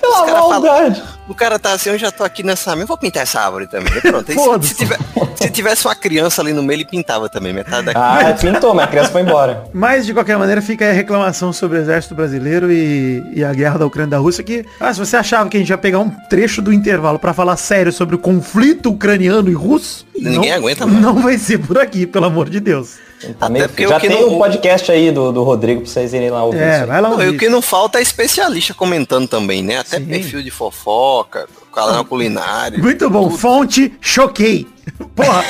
Pela 0.00 0.48
maldade. 0.48 1.02
O 1.26 1.34
cara 1.34 1.58
tá 1.58 1.72
assim, 1.72 1.88
eu 1.90 1.98
já 1.98 2.10
tô 2.10 2.22
aqui 2.22 2.42
nessa 2.42 2.72
minha, 2.72 2.82
eu 2.82 2.86
vou 2.86 2.98
pintar 2.98 3.22
essa 3.22 3.40
árvore 3.40 3.66
também. 3.66 3.92
Pronto, 4.00 4.26
se, 4.30 4.34
se, 4.68 4.74
tiver- 4.74 4.98
se 5.36 5.50
tivesse 5.50 5.86
uma 5.86 5.94
criança 5.94 6.42
ali 6.42 6.52
no 6.52 6.62
meio, 6.62 6.76
ele 6.78 6.84
pintava 6.84 7.28
também, 7.30 7.52
metade 7.52 7.86
daqui. 7.86 7.98
Ah, 7.98 8.34
pintou, 8.38 8.74
mas 8.74 8.84
a 8.84 8.88
criança 8.88 9.10
foi 9.10 9.22
embora. 9.22 9.64
Mas, 9.72 10.04
de 10.04 10.12
qualquer 10.12 10.36
maneira, 10.36 10.60
fica 10.60 10.84
aí 10.84 10.90
a 10.90 10.94
reclamação 10.94 11.50
sobre 11.52 11.78
o 11.78 11.80
exército 11.80 12.14
brasileiro 12.14 12.70
e, 12.70 13.22
e 13.34 13.42
a 13.44 13.52
guerra 13.54 13.78
da 13.78 13.86
Ucrânia 13.86 14.08
e 14.08 14.10
da 14.10 14.18
Rússia, 14.18 14.44
que, 14.44 14.66
ah, 14.78 14.92
se 14.92 14.98
você 15.00 15.16
achava 15.16 15.48
que 15.48 15.56
a 15.56 15.60
gente 15.60 15.70
ia 15.70 15.78
pegar 15.78 16.00
um 16.00 16.10
trecho 16.28 16.60
do 16.60 16.72
intervalo 16.72 17.18
pra 17.18 17.32
falar 17.32 17.56
sério 17.56 17.90
sobre 17.92 18.14
o 18.16 18.18
conflito 18.18 18.90
ucraniano 18.90 19.48
e 19.50 19.54
russo, 19.54 20.06
Ninguém 20.14 20.50
não, 20.50 20.56
aguenta 20.58 20.86
mais. 20.86 21.00
Não 21.00 21.14
vai 21.22 21.38
ser 21.38 21.58
por 21.58 21.78
aqui, 21.78 22.06
pelo 22.06 22.26
amor 22.26 22.50
de 22.50 22.60
Deus. 22.60 22.96
Tá 23.38 23.48
meio- 23.48 23.68
porque 23.68 23.86
Já 23.88 23.96
o 23.96 24.00
que 24.00 24.08
tem 24.08 24.20
não- 24.20 24.34
um 24.34 24.38
podcast 24.38 24.90
aí 24.92 25.10
do, 25.10 25.32
do 25.32 25.42
Rodrigo 25.42 25.80
pra 25.82 25.90
vocês 25.90 26.12
irem 26.12 26.30
lá 26.30 26.44
ouvir. 26.44 26.60
É, 26.62 26.84
vai 26.86 27.00
lá 27.00 27.08
Não, 27.10 27.20
e 27.22 27.26
ouvir. 27.26 27.36
o 27.36 27.38
que 27.38 27.48
não 27.48 27.62
falta 27.62 27.98
é 27.98 28.02
especialista 28.02 28.74
comentando 28.74 29.26
também, 29.28 29.62
né? 29.62 29.78
Até 29.78 29.98
Sim. 29.98 30.04
perfil 30.06 30.42
de 30.42 30.50
fofoca, 30.50 31.46
canal 31.74 32.04
culinário. 32.04 32.80
Muito 32.82 33.08
bom. 33.10 33.30
Fonte, 33.30 33.92
choquei. 34.00 34.66
Porra. 35.16 35.42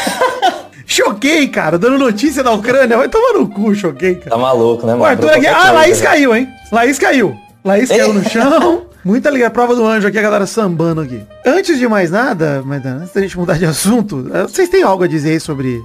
choquei, 0.86 1.48
cara. 1.48 1.78
Dando 1.78 1.98
notícia 1.98 2.42
da 2.42 2.52
Ucrânia. 2.52 2.96
Vai 2.96 3.08
tomar 3.08 3.32
no 3.38 3.48
cu, 3.48 3.74
choquei, 3.74 4.14
cara. 4.16 4.30
Tá 4.30 4.36
maluco, 4.36 4.86
né, 4.86 4.92
mano? 4.92 5.04
Arthur 5.04 5.30
aqui. 5.30 5.40
qualquer 5.42 5.54
Ah, 5.68 5.72
Laís 5.72 6.00
caiu, 6.00 6.34
hein? 6.34 6.48
Laís 6.72 6.98
caiu. 6.98 7.36
Laís 7.64 7.88
caiu 7.88 8.12
no 8.14 8.28
chão. 8.28 8.82
Muita 9.04 9.28
liga 9.28 9.50
prova 9.50 9.74
do 9.76 9.84
anjo 9.86 10.08
aqui, 10.08 10.18
a 10.18 10.22
galera 10.22 10.46
sambando 10.46 11.02
aqui. 11.02 11.22
Antes 11.44 11.78
de 11.78 11.86
mais 11.86 12.10
nada, 12.10 12.62
mas 12.64 12.84
antes 12.86 13.12
da 13.12 13.20
gente 13.20 13.36
mudar 13.38 13.58
de 13.58 13.66
assunto, 13.66 14.30
eh, 14.32 14.42
vocês 14.44 14.68
têm 14.68 14.82
algo 14.82 15.04
a 15.04 15.06
dizer 15.06 15.38
sobre 15.40 15.82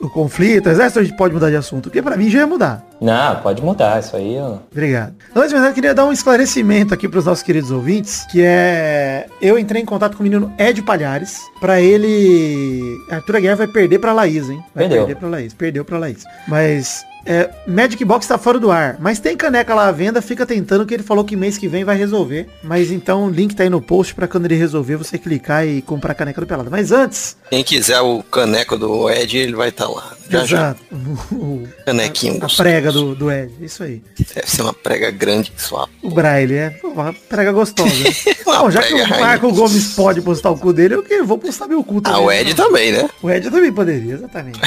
o 0.00 0.08
conflito? 0.08 0.66
O 0.66 0.70
exército 0.70 1.00
a 1.00 1.02
gente 1.02 1.16
pode 1.16 1.34
mudar 1.34 1.50
de 1.50 1.56
assunto? 1.56 1.84
Porque 1.90 2.00
pra 2.00 2.16
mim 2.16 2.30
já 2.30 2.38
ia 2.40 2.46
mudar. 2.46 2.86
Não, 3.00 3.36
pode 3.40 3.60
mudar, 3.60 3.98
isso 3.98 4.14
aí. 4.14 4.36
ó. 4.38 4.58
Obrigado. 4.70 5.12
Antes 5.34 5.48
de 5.48 5.54
mais 5.54 5.62
nada, 5.62 5.68
eu 5.70 5.74
queria 5.74 5.92
dar 5.92 6.04
um 6.04 6.12
esclarecimento 6.12 6.94
aqui 6.94 7.08
para 7.08 7.18
os 7.18 7.24
nossos 7.24 7.42
queridos 7.42 7.72
ouvintes, 7.72 8.24
que 8.30 8.40
é... 8.42 9.26
Eu 9.40 9.58
entrei 9.58 9.82
em 9.82 9.84
contato 9.84 10.16
com 10.16 10.20
o 10.20 10.22
menino 10.22 10.52
Ed 10.56 10.80
Palhares, 10.82 11.40
pra 11.60 11.80
ele... 11.80 12.96
Arthur 13.10 13.36
Aguiar 13.36 13.56
vai 13.56 13.66
perder 13.66 13.98
pra 13.98 14.12
Laís, 14.12 14.48
hein? 14.48 14.62
Vai 14.72 14.84
Perdeu. 14.84 14.98
perder 15.06 15.18
pra 15.18 15.28
Laís, 15.28 15.52
perdeu 15.52 15.84
pra 15.84 15.98
Laís. 15.98 16.22
Mas... 16.46 17.02
É, 17.24 17.50
Magic 17.66 18.04
Box 18.04 18.26
tá 18.26 18.36
fora 18.36 18.58
do 18.58 18.70
ar, 18.70 18.96
mas 18.98 19.18
tem 19.20 19.36
caneca 19.36 19.74
lá 19.74 19.86
à 19.88 19.92
venda, 19.92 20.20
fica 20.20 20.44
tentando 20.44 20.84
que 20.84 20.92
ele 20.94 21.02
falou 21.02 21.24
que 21.24 21.36
mês 21.36 21.56
que 21.56 21.68
vem 21.68 21.84
vai 21.84 21.96
resolver. 21.96 22.48
Mas 22.62 22.90
então 22.90 23.26
o 23.26 23.30
link 23.30 23.54
tá 23.54 23.62
aí 23.62 23.70
no 23.70 23.80
post 23.80 24.14
pra 24.14 24.26
quando 24.26 24.46
ele 24.46 24.56
resolver 24.56 24.96
você 24.96 25.16
clicar 25.18 25.66
e 25.66 25.80
comprar 25.82 26.12
a 26.12 26.14
caneca 26.14 26.40
do 26.40 26.46
Pelado. 26.46 26.70
Mas 26.70 26.90
antes, 26.90 27.36
Quem 27.50 27.62
quiser 27.62 28.00
o 28.00 28.22
caneco 28.24 28.76
do 28.76 29.08
Ed, 29.10 29.36
ele 29.38 29.54
vai 29.54 29.68
estar 29.68 29.88
lá. 29.88 30.12
Já 30.28 30.44
já. 30.44 30.56
exato, 30.58 30.80
o- 31.32 31.68
Canequinho 31.84 32.36
a 32.36 32.40
gostoso. 32.40 32.62
prega 32.62 32.90
do, 32.92 33.14
do 33.14 33.30
Ed, 33.30 33.52
isso 33.60 33.82
aí. 33.82 34.02
Deve 34.34 34.48
ser 34.50 34.62
uma 34.62 34.72
prega 34.72 35.10
grande 35.10 35.50
que 35.50 35.62
sua. 35.62 35.88
O 36.02 36.10
Braille 36.10 36.54
é 36.54 36.80
uma 36.82 37.12
prega 37.28 37.52
gostosa. 37.52 37.90
Bom, 38.44 38.70
já 38.70 38.82
que 38.82 38.94
o 38.94 39.04
rainha. 39.04 39.20
Marco 39.20 39.52
Gomes 39.52 39.94
pode 39.94 40.20
postar 40.22 40.50
o 40.50 40.58
cu 40.58 40.72
dele, 40.72 40.94
eu 41.08 41.24
vou 41.26 41.38
postar 41.38 41.68
meu 41.68 41.84
cu 41.84 42.00
também. 42.00 42.18
Ah, 42.18 42.22
o 42.22 42.32
Ed 42.32 42.48
né? 42.50 42.54
também, 42.54 42.92
né? 42.92 43.08
O 43.22 43.30
Ed 43.30 43.50
também 43.50 43.72
poderia, 43.72 44.14
exatamente. 44.14 44.58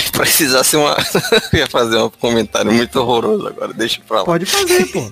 Ser 0.64 0.78
uma. 0.78 0.96
Eu 1.52 1.60
ia 1.60 1.68
fazer 1.68 1.98
um 1.98 2.10
comentário 2.10 2.45
muito 2.66 3.00
horroroso 3.00 3.48
agora, 3.48 3.74
deixa 3.74 4.02
pra 4.08 4.20
lá. 4.20 4.26
Pode 4.26 4.46
fazer, 4.46 4.86
pô. 4.92 5.12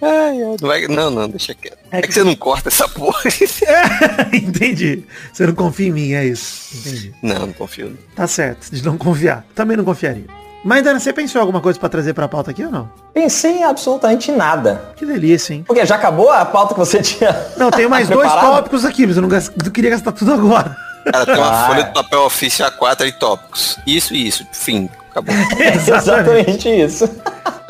Ai, 0.00 0.40
ai, 0.44 0.56
não, 0.60 0.68
vai... 0.68 0.86
não, 0.86 1.10
não, 1.10 1.28
deixa 1.28 1.52
quieto. 1.56 1.76
É 1.90 1.98
É, 1.98 2.02
que- 2.02 2.06
que 2.06 2.14
você 2.14 2.22
não 2.22 2.36
corta 2.36 2.68
essa 2.68 2.86
porra. 2.88 3.20
Entendi. 4.32 5.02
Você 5.32 5.44
não 5.44 5.54
confia 5.54 5.88
em 5.88 5.92
mim, 5.92 6.12
é 6.12 6.24
isso. 6.24 6.76
Entendi. 6.78 7.12
não, 7.20 7.46
não 7.46 7.52
confio. 7.52 7.98
Tá 8.14 8.26
certo, 8.28 8.70
de 8.70 8.84
não 8.84 8.96
confiar. 8.96 9.44
Também 9.56 9.76
não 9.76 9.84
confiaria. 9.84 10.24
Mas, 10.64 10.82
Dana, 10.84 11.00
você 11.00 11.12
pensou 11.12 11.40
em 11.40 11.42
alguma 11.42 11.60
coisa 11.60 11.78
pra 11.80 11.88
trazer 11.88 12.14
pra 12.14 12.28
pauta 12.28 12.50
aqui 12.50 12.64
ou 12.64 12.70
não? 12.70 12.88
Pensei 13.14 13.58
em 13.58 13.64
absolutamente 13.64 14.30
nada. 14.30 14.92
Que 14.96 15.04
delícia, 15.06 15.54
hein? 15.54 15.64
Porque 15.66 15.84
já 15.86 15.94
acabou 15.96 16.30
a 16.30 16.44
pauta 16.44 16.74
que 16.74 16.80
você 16.80 16.98
tinha. 17.02 17.34
Não, 17.56 17.70
tenho 17.70 17.90
mais 17.90 18.08
dois 18.08 18.30
tópicos 18.30 18.84
aqui, 18.84 19.04
mas 19.06 19.16
eu 19.16 19.22
não, 19.22 19.28
gas- 19.28 19.50
não 19.64 19.70
queria 19.72 19.90
gastar 19.90 20.12
tudo 20.12 20.32
agora. 20.32 20.76
Cara, 21.10 21.24
tem 21.26 21.34
uma 21.36 21.50
Ah. 21.64 21.66
folha 21.68 21.84
de 21.84 21.92
papel 21.94 22.20
ofício 22.22 22.64
A4 22.66 23.06
e 23.06 23.12
tópicos. 23.12 23.78
Isso 23.86 24.14
e 24.14 24.26
isso. 24.26 24.46
Fim. 24.52 24.88
Acabou. 25.10 25.34
Exatamente 25.58 26.68
isso. 26.68 27.04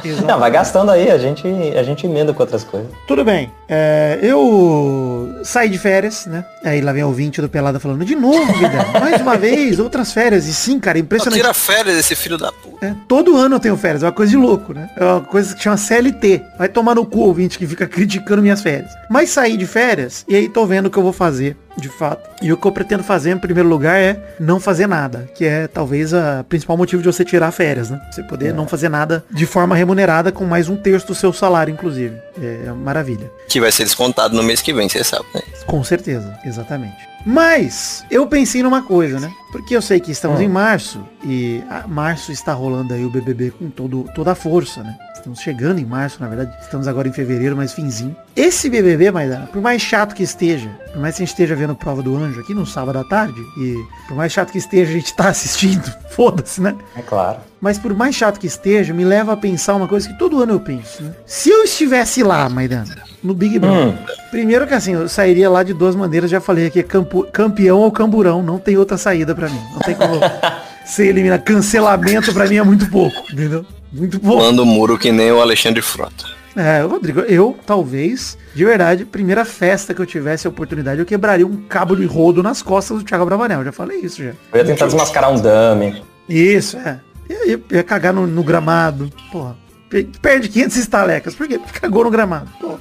Exatamente. 0.04 0.24
Não, 0.28 0.38
vai 0.38 0.50
gastando 0.50 0.92
aí, 0.92 1.10
a 1.10 1.18
gente, 1.18 1.44
a 1.76 1.82
gente 1.82 2.06
emenda 2.06 2.32
com 2.32 2.40
outras 2.42 2.62
coisas. 2.62 2.88
Tudo 3.08 3.24
bem. 3.24 3.50
É, 3.68 4.18
eu 4.22 5.40
saí 5.42 5.68
de 5.68 5.76
férias, 5.78 6.26
né? 6.26 6.44
Aí 6.64 6.80
lá 6.80 6.92
vem 6.92 7.02
o 7.02 7.08
ouvinte 7.08 7.40
do 7.40 7.48
Pelada 7.48 7.80
falando, 7.80 8.04
de 8.04 8.14
novo, 8.14 8.52
vida, 8.54 8.86
mais 9.00 9.20
uma 9.20 9.36
vez, 9.36 9.80
outras 9.80 10.12
férias. 10.12 10.46
E 10.46 10.54
sim, 10.54 10.78
cara, 10.78 10.98
impressionante. 11.00 11.40
tira 11.40 11.52
férias 11.52 11.96
esse 11.98 12.14
filho 12.14 12.38
da 12.38 12.52
puta. 12.52 12.86
É, 12.86 12.94
todo 13.08 13.36
ano 13.36 13.56
eu 13.56 13.60
tenho 13.60 13.76
férias, 13.76 14.02
é 14.04 14.06
uma 14.06 14.12
coisa 14.12 14.30
de 14.30 14.36
louco, 14.36 14.72
né? 14.72 14.88
É 14.96 15.04
uma 15.04 15.20
coisa 15.20 15.54
que 15.54 15.62
chama 15.62 15.76
CLT. 15.76 16.42
Vai 16.56 16.68
tomar 16.68 16.94
no 16.94 17.04
cu, 17.04 17.20
ouvinte, 17.20 17.58
que 17.58 17.66
fica 17.66 17.86
criticando 17.88 18.40
minhas 18.40 18.62
férias. 18.62 18.90
Mas 19.10 19.30
saí 19.30 19.56
de 19.56 19.66
férias 19.66 20.24
e 20.28 20.36
aí 20.36 20.48
tô 20.48 20.64
vendo 20.64 20.86
o 20.86 20.90
que 20.90 20.96
eu 20.98 21.02
vou 21.02 21.12
fazer, 21.12 21.56
de 21.78 21.88
fato. 21.88 22.28
E 22.42 22.52
o 22.52 22.56
que 22.56 22.66
eu 22.66 22.72
pretendo 22.72 23.02
fazer, 23.02 23.30
em 23.30 23.38
primeiro 23.38 23.68
lugar, 23.68 23.98
é 23.98 24.20
não 24.38 24.60
fazer 24.60 24.86
nada. 24.86 25.28
Que 25.34 25.44
é 25.44 25.66
talvez 25.66 26.12
a 26.12 26.44
principal 26.48 26.76
motivo 26.76 27.02
de 27.02 27.06
você 27.06 27.24
tirar 27.24 27.50
férias, 27.52 27.90
né? 27.90 28.00
Você 28.10 28.22
poder 28.22 28.52
não 28.52 28.66
fazer 28.66 28.88
nada 28.88 29.24
de 29.30 29.46
forma 29.46 29.74
remunerada 29.74 30.32
com 30.32 30.44
mais 30.44 30.68
um 30.68 30.76
terço 30.76 31.06
do 31.06 31.14
seu 31.14 31.32
salário, 31.32 31.72
inclusive. 31.72 32.16
É 32.40 32.70
maravilha. 32.72 33.30
Que 33.48 33.60
vai 33.60 33.72
ser 33.72 33.84
descontado 33.84 34.36
no 34.36 34.42
mês 34.42 34.60
que 34.60 34.72
vem, 34.72 34.88
você 34.88 35.02
sabe, 35.02 35.24
né? 35.34 35.42
Com 35.66 35.82
certeza, 35.82 36.38
exatamente. 36.44 37.08
Mas 37.24 38.04
eu 38.10 38.26
pensei 38.26 38.62
numa 38.62 38.82
coisa, 38.82 39.18
né? 39.18 39.30
Porque 39.52 39.76
eu 39.76 39.82
sei 39.82 40.00
que 40.00 40.10
estamos 40.10 40.40
em 40.40 40.48
março 40.48 41.04
e 41.24 41.62
ah, 41.68 41.84
março 41.86 42.32
está 42.32 42.52
rolando 42.52 42.94
aí 42.94 43.04
o 43.04 43.10
BBB 43.10 43.50
com 43.50 43.68
todo, 43.70 44.04
toda 44.14 44.32
a 44.32 44.34
força, 44.34 44.82
né? 44.82 44.96
Estamos 45.18 45.40
chegando 45.40 45.78
em 45.78 45.84
março, 45.84 46.16
na 46.20 46.28
verdade. 46.28 46.52
Estamos 46.62 46.86
agora 46.88 47.08
em 47.08 47.12
fevereiro, 47.12 47.56
mas 47.56 47.72
finzinho. 47.72 48.16
Esse 48.36 48.70
BBB, 48.70 49.10
Maidana, 49.10 49.46
por 49.52 49.60
mais 49.60 49.82
chato 49.82 50.14
que 50.14 50.22
esteja, 50.22 50.68
por 50.92 51.00
mais 51.00 51.16
que 51.16 51.22
a 51.22 51.26
gente 51.26 51.32
esteja 51.34 51.54
vendo 51.56 51.74
Prova 51.74 52.02
do 52.02 52.16
Anjo 52.16 52.40
aqui 52.40 52.54
no 52.54 52.64
sábado 52.64 52.98
à 52.98 53.04
tarde, 53.04 53.38
e 53.58 53.74
por 54.06 54.16
mais 54.16 54.32
chato 54.32 54.52
que 54.52 54.58
esteja, 54.58 54.90
a 54.90 54.94
gente 54.94 55.14
tá 55.14 55.28
assistindo, 55.30 55.92
foda-se, 56.10 56.60
né? 56.60 56.74
É 56.96 57.02
claro. 57.02 57.38
Mas 57.60 57.76
por 57.78 57.92
mais 57.94 58.14
chato 58.14 58.38
que 58.38 58.46
esteja, 58.46 58.94
me 58.94 59.04
leva 59.04 59.32
a 59.32 59.36
pensar 59.36 59.74
uma 59.74 59.88
coisa 59.88 60.08
que 60.08 60.16
todo 60.18 60.40
ano 60.42 60.52
eu 60.52 60.60
penso, 60.60 61.02
né? 61.02 61.10
Se 61.26 61.50
eu 61.50 61.64
estivesse 61.64 62.22
lá, 62.22 62.48
Maidana, 62.48 62.96
no 63.22 63.34
Big 63.34 63.58
Brother, 63.58 63.98
primeiro 64.30 64.66
que 64.66 64.74
assim, 64.74 64.92
eu 64.94 65.08
sairia 65.08 65.50
lá 65.50 65.62
de 65.64 65.74
duas 65.74 65.96
maneiras, 65.96 66.30
já 66.30 66.40
falei 66.40 66.66
aqui, 66.68 66.82
campo- 66.84 67.24
campeão 67.32 67.78
ou 67.80 67.90
camburão, 67.90 68.42
não 68.42 68.58
tem 68.58 68.76
outra 68.76 68.96
saída 68.96 69.34
pra 69.34 69.48
mim. 69.48 69.60
Não 69.72 69.80
tem 69.80 69.94
como 69.96 70.20
ser 70.86 71.06
eliminado. 71.08 71.42
Cancelamento 71.42 72.32
pra 72.32 72.46
mim 72.46 72.56
é 72.56 72.62
muito 72.62 72.88
pouco, 72.88 73.16
entendeu? 73.32 73.66
Muito 73.92 74.20
pouco. 74.20 74.36
Pulando 74.38 74.60
o 74.62 74.66
muro 74.66 74.98
que 74.98 75.10
nem 75.12 75.32
o 75.32 75.40
Alexandre 75.40 75.80
Frota. 75.82 76.26
É, 76.56 76.80
Rodrigo, 76.82 77.20
eu 77.20 77.56
talvez, 77.64 78.36
de 78.54 78.64
verdade, 78.64 79.04
primeira 79.04 79.44
festa 79.44 79.94
que 79.94 80.00
eu 80.00 80.06
tivesse 80.06 80.46
a 80.46 80.50
oportunidade, 80.50 80.98
eu 80.98 81.06
quebraria 81.06 81.46
um 81.46 81.56
cabo 81.68 81.94
de 81.94 82.04
rodo 82.04 82.42
nas 82.42 82.62
costas 82.62 82.98
do 82.98 83.04
Thiago 83.04 83.24
Bravanel. 83.24 83.62
Já 83.64 83.70
falei 83.70 84.00
isso 84.00 84.18
já. 84.22 84.30
Eu 84.52 84.58
ia 84.58 84.64
tentar 84.64 84.86
desmascarar 84.86 85.30
um 85.32 85.40
dummy. 85.40 86.02
Isso, 86.28 86.76
é. 86.78 86.98
Ia, 87.30 87.46
ia- 87.50 87.60
ia 87.70 87.82
cagar 87.84 88.12
no, 88.12 88.26
no 88.26 88.42
gramado. 88.42 89.08
Porra. 89.30 89.56
Pe- 89.88 90.08
Perde 90.20 90.48
500 90.48 90.76
estalecas. 90.76 91.34
Por 91.34 91.48
quê? 91.48 91.58
Porque 91.58 91.80
cagou 91.80 92.04
no 92.04 92.10
gramado. 92.10 92.50
Porra. 92.60 92.78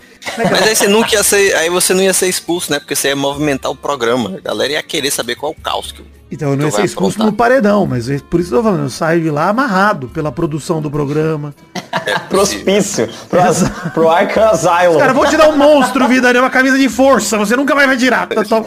Mas 0.51 0.61
aí 0.67 0.75
você 0.75 0.87
nunca 0.87 1.13
ia 1.15 1.23
ser, 1.23 1.55
aí 1.55 1.69
você 1.69 1.93
não 1.93 2.01
ia 2.03 2.13
ser 2.13 2.27
expulso, 2.27 2.69
né? 2.71 2.79
Porque 2.79 2.95
você 2.95 3.09
ia 3.09 3.15
movimentar 3.15 3.71
o 3.71 3.75
programa. 3.75 4.35
A 4.37 4.41
galera 4.41 4.73
ia 4.73 4.83
querer 4.83 5.09
saber 5.09 5.35
qual 5.35 5.53
o 5.53 5.55
caos 5.61 5.91
que 5.93 6.01
o- 6.01 6.05
Então 6.29 6.49
eu 6.49 6.57
não 6.57 6.65
ia 6.65 6.71
ser 6.71 6.83
expulso 6.83 7.15
aprontar. 7.15 7.31
no 7.31 7.37
paredão, 7.37 7.85
mas 7.85 8.09
é 8.09 8.19
por 8.19 8.41
isso 8.41 8.49
que 8.49 8.55
eu 8.55 8.59
tô 8.59 8.63
falando, 8.65 8.83
eu 8.83 8.89
saio 8.89 9.21
de 9.21 9.29
lá 9.31 9.47
amarrado 9.47 10.09
pela 10.09 10.29
produção 10.33 10.81
do 10.81 10.91
programa. 10.91 11.55
Pro 12.27 12.41
hospício. 12.41 13.07
Pro, 13.29 13.39
as- 13.41 13.63
pro 13.93 14.09
Arkham 14.09 14.49
Asylum. 14.49 14.97
Cara, 14.99 15.13
vou 15.13 15.25
te 15.25 15.37
dar 15.37 15.47
um 15.47 15.55
monstro, 15.55 16.05
vida, 16.09 16.33
né? 16.33 16.39
Uma 16.41 16.49
camisa 16.49 16.77
de 16.77 16.89
força, 16.89 17.37
você 17.37 17.55
nunca 17.55 17.73
mais 17.73 17.87
vai 17.87 17.95
tirar. 17.97 18.27
Tá, 18.27 18.43
tá. 18.43 18.63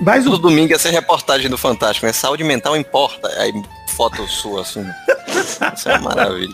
Mas 0.00 0.24
Todo 0.24 0.34
o 0.34 0.38
domingo 0.38 0.72
ia 0.72 0.78
ser 0.78 0.90
reportagem 0.90 1.48
do 1.50 1.56
Fantástico, 1.56 2.06
né? 2.06 2.12
Saúde 2.12 2.42
mental 2.42 2.76
importa. 2.76 3.28
Aí 3.38 3.52
foto 3.96 4.26
sua, 4.26 4.62
assim. 4.62 4.84
Isso 5.74 5.88
é 5.88 5.92
uma 5.98 6.08
maravilha. 6.14 6.52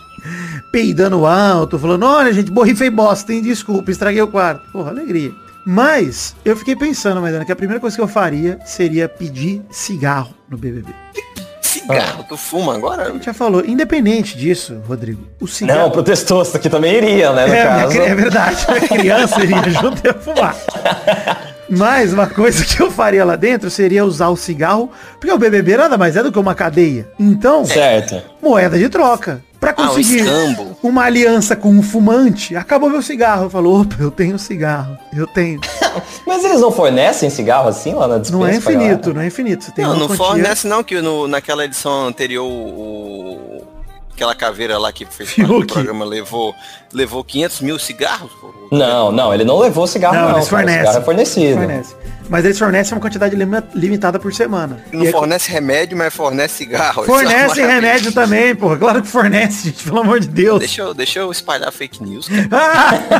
Peidando 0.71 1.25
alto, 1.25 1.77
falando, 1.79 2.05
olha, 2.05 2.31
gente, 2.33 2.51
borrifei 2.51 2.89
bosta, 2.89 3.33
hein? 3.33 3.41
Desculpa, 3.41 3.91
estraguei 3.91 4.21
o 4.21 4.27
quarto. 4.27 4.61
Porra, 4.71 4.91
alegria. 4.91 5.31
Mas 5.65 6.35
eu 6.43 6.55
fiquei 6.57 6.75
pensando, 6.75 7.21
Maidana, 7.21 7.45
que 7.45 7.51
a 7.51 7.55
primeira 7.55 7.79
coisa 7.79 7.95
que 7.95 8.01
eu 8.01 8.07
faria 8.07 8.59
seria 8.65 9.07
pedir 9.07 9.61
cigarro 9.69 10.33
no 10.49 10.57
BBB. 10.57 10.91
Cigarro, 11.61 12.25
tu 12.27 12.35
fuma 12.35 12.75
agora? 12.75 13.03
A 13.07 13.11
gente 13.11 13.25
já 13.25 13.33
falou, 13.33 13.63
independente 13.65 14.37
disso, 14.37 14.81
Rodrigo, 14.87 15.21
o 15.39 15.47
cigarro... 15.47 15.79
Não, 15.83 15.91
pro 15.91 16.03
testosto 16.03 16.57
que 16.59 16.69
também 16.69 16.95
iria, 16.97 17.31
né, 17.31 17.45
no 17.47 17.53
É, 17.53 17.63
minha 17.63 17.65
caso. 17.83 17.91
cri- 17.93 18.01
é 18.05 18.15
verdade, 18.15 18.65
a 18.67 18.87
criança 18.87 19.43
iria 19.43 19.69
junto 19.69 20.01
e 20.05 20.13
fumar. 20.21 20.55
Mas 21.69 22.11
uma 22.11 22.27
coisa 22.27 22.65
que 22.65 22.81
eu 22.81 22.91
faria 22.91 23.23
lá 23.23 23.35
dentro 23.37 23.69
seria 23.69 24.03
usar 24.03 24.27
o 24.29 24.35
cigarro, 24.35 24.91
porque 25.19 25.31
o 25.31 25.37
BBB 25.37 25.77
nada 25.77 25.97
mais 25.97 26.15
é 26.17 26.23
do 26.23 26.31
que 26.31 26.39
uma 26.39 26.53
cadeia. 26.53 27.07
Então, 27.17 27.63
Certo. 27.65 28.21
moeda 28.41 28.77
de 28.77 28.89
troca. 28.89 29.41
Pra 29.61 29.75
Ah, 29.77 29.83
um 29.83 29.87
conseguir 29.89 30.21
escambo. 30.21 30.75
uma 30.81 31.03
aliança 31.03 31.55
com 31.55 31.69
um 31.69 31.83
fumante, 31.83 32.55
acabou 32.55 32.89
meu 32.89 33.01
cigarro. 33.03 33.43
Eu 33.45 33.49
falo, 33.51 33.81
opa, 33.81 33.95
eu 33.99 34.09
tenho 34.09 34.37
cigarro. 34.39 34.97
Eu 35.15 35.27
tenho. 35.27 35.61
Mas 36.25 36.43
eles 36.43 36.59
não 36.59 36.71
fornecem 36.71 37.29
cigarro 37.29 37.69
assim 37.69 37.93
lá 37.93 38.07
na 38.07 38.17
dispensa? 38.17 38.37
Não 38.39 38.47
é 38.47 38.57
galera? 38.57 38.73
infinito, 38.79 39.13
não 39.13 39.21
é 39.21 39.27
infinito. 39.27 39.63
Você 39.65 39.71
tem 39.71 39.85
Não, 39.85 39.95
não 39.95 40.07
quantia- 40.07 40.25
fornece 40.25 40.67
não, 40.67 40.83
que 40.83 40.99
no, 40.99 41.27
naquela 41.27 41.63
edição 41.63 42.07
anterior 42.07 42.43
o... 42.45 43.61
Aquela 44.13 44.35
caveira 44.35 44.77
lá 44.77 44.91
que 44.91 45.05
fez 45.05 45.35
do 45.35 45.65
programa 45.65 46.05
levou, 46.05 46.53
levou 46.93 47.23
500 47.23 47.61
mil 47.61 47.79
cigarros? 47.79 48.29
Não, 48.71 49.11
não, 49.11 49.33
ele 49.33 49.43
não 49.43 49.57
levou 49.57 49.87
cigarro 49.87 50.15
Não, 50.15 50.29
não. 50.29 50.37
eles 50.37 50.47
cara. 50.49 50.61
O 50.63 50.65
fornecem. 50.65 50.79
cigarro 50.81 50.97
é 50.97 51.05
fornecido. 51.05 51.57
Fornece. 51.57 51.95
Mas 52.29 52.45
eles 52.45 52.57
fornecem 52.57 52.93
uma 52.95 53.01
quantidade 53.01 53.35
limi- 53.35 53.63
limitada 53.75 54.17
por 54.17 54.33
semana. 54.33 54.79
Não 54.91 55.03
E 55.03 55.07
aí- 55.07 55.11
fornece 55.11 55.51
remédio, 55.51 55.97
mas 55.97 56.13
fornece 56.13 56.55
cigarro. 56.55 57.03
É 57.03 57.05
Fornece 57.05 57.35
maravilha. 57.39 57.67
remédio 57.67 58.11
também, 58.13 58.55
porra. 58.55 58.77
Claro 58.77 59.01
que 59.01 59.07
fornece, 59.07 59.65
gente, 59.69 59.83
pelo 59.83 59.99
amor 59.99 60.19
de 60.19 60.27
Deus. 60.27 60.59
Deixa 60.59 60.81
eu, 60.81 60.93
deixa 60.93 61.19
eu 61.19 61.31
espalhar 61.31 61.71
fake 61.71 62.01
news, 62.03 62.27
cara. 62.29 62.47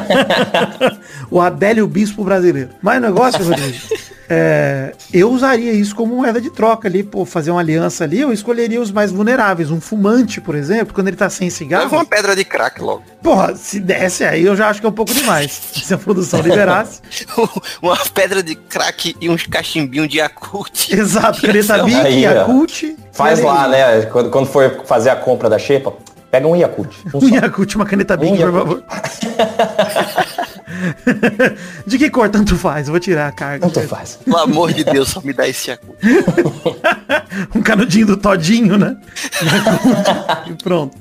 o 1.30 1.40
Adélio 1.42 1.88
Bispo 1.88 2.24
brasileiro. 2.24 2.70
Mas 2.82 2.98
o 2.98 3.02
negócio, 3.02 3.44
Rodrigo, 3.44 3.78
é, 4.30 4.94
eu 5.14 5.30
usaria 5.32 5.72
isso 5.74 5.96
como 5.96 6.16
moeda 6.16 6.40
de 6.40 6.50
troca 6.50 6.88
ali, 6.88 7.04
pô, 7.04 7.26
fazer 7.26 7.52
uma 7.52 7.60
aliança 7.60 8.04
ali, 8.04 8.20
eu 8.22 8.32
escolheria 8.32 8.80
os 8.82 8.92
mais 8.92 9.12
vulneráveis. 9.12 9.72
Um 9.72 9.82
fumante, 9.82 10.40
por 10.40 10.56
exemplo, 10.56 10.94
quando 10.94 11.08
ele 11.10 11.18
tá 11.18 11.30
sem 11.30 11.48
Leva 11.48 11.58
cigarro. 11.58 11.90
uma 11.96 12.06
pedra 12.06 12.36
de 12.36 12.44
crack 12.46 12.82
logo. 12.82 13.04
Porra, 13.22 13.56
se 13.56 13.80
desse 13.80 14.24
aí 14.24 14.44
eu 14.46 14.56
já 14.56 14.70
acho 14.70 14.80
que 14.80 14.86
é 14.86 14.90
um 14.90 14.94
pouco 14.94 15.14
demais. 15.14 15.52
Se 15.84 15.94
a 15.94 15.98
produção 15.98 16.42
liberasse. 16.42 17.02
uma 17.82 17.96
pedra 17.98 18.42
de 18.42 18.56
crack 18.56 18.91
e 19.20 19.30
uns 19.30 19.46
cachimbinhos 19.48 20.08
de 20.10 20.18
Yakult. 20.20 20.90
Exato, 20.94 21.42
caneta 21.42 21.84
Bic, 21.84 21.96
Aí, 21.96 22.26
ó. 22.28 22.32
Yakult. 22.32 22.96
Faz 23.12 23.40
e 23.40 23.44
lá, 23.44 23.66
aí- 23.66 23.72
né? 23.72 24.02
Quando, 24.12 24.30
quando 24.30 24.46
for 24.48 24.82
fazer 24.86 25.10
a 25.10 25.16
compra 25.16 25.50
da 25.50 25.58
xepa, 25.60 25.94
pega 26.30 26.48
um 26.48 26.56
Yakult. 26.56 26.96
Um 27.14 27.20
Um. 27.26 27.30
Yakult, 27.30 27.76
uma 27.76 27.86
caneta 27.86 28.16
Bic, 28.18 28.32
Um 28.34 28.38
por 28.38 28.52
favor. 28.54 28.84
De 31.86 31.98
que 31.98 32.10
cor 32.10 32.30
tanto 32.30 32.56
faz? 32.58 32.88
Eu 32.88 32.92
vou 32.94 33.00
tirar 33.00 33.28
a 33.28 33.32
carga. 33.32 33.68
Tanto 33.70 33.88
faz. 33.88 34.18
Pelo 34.24 34.38
amor 34.38 34.72
de 34.74 34.84
Deus, 34.84 35.10
só 35.10 35.22
me 35.22 35.34
dá 35.34 35.48
esse 35.48 35.70
Yakult. 35.70 35.98
um 37.56 37.62
canudinho 37.62 38.08
do 38.08 38.18
Todinho, 38.18 38.78
né? 38.78 38.96
e 40.48 40.54
pronto. 40.64 40.98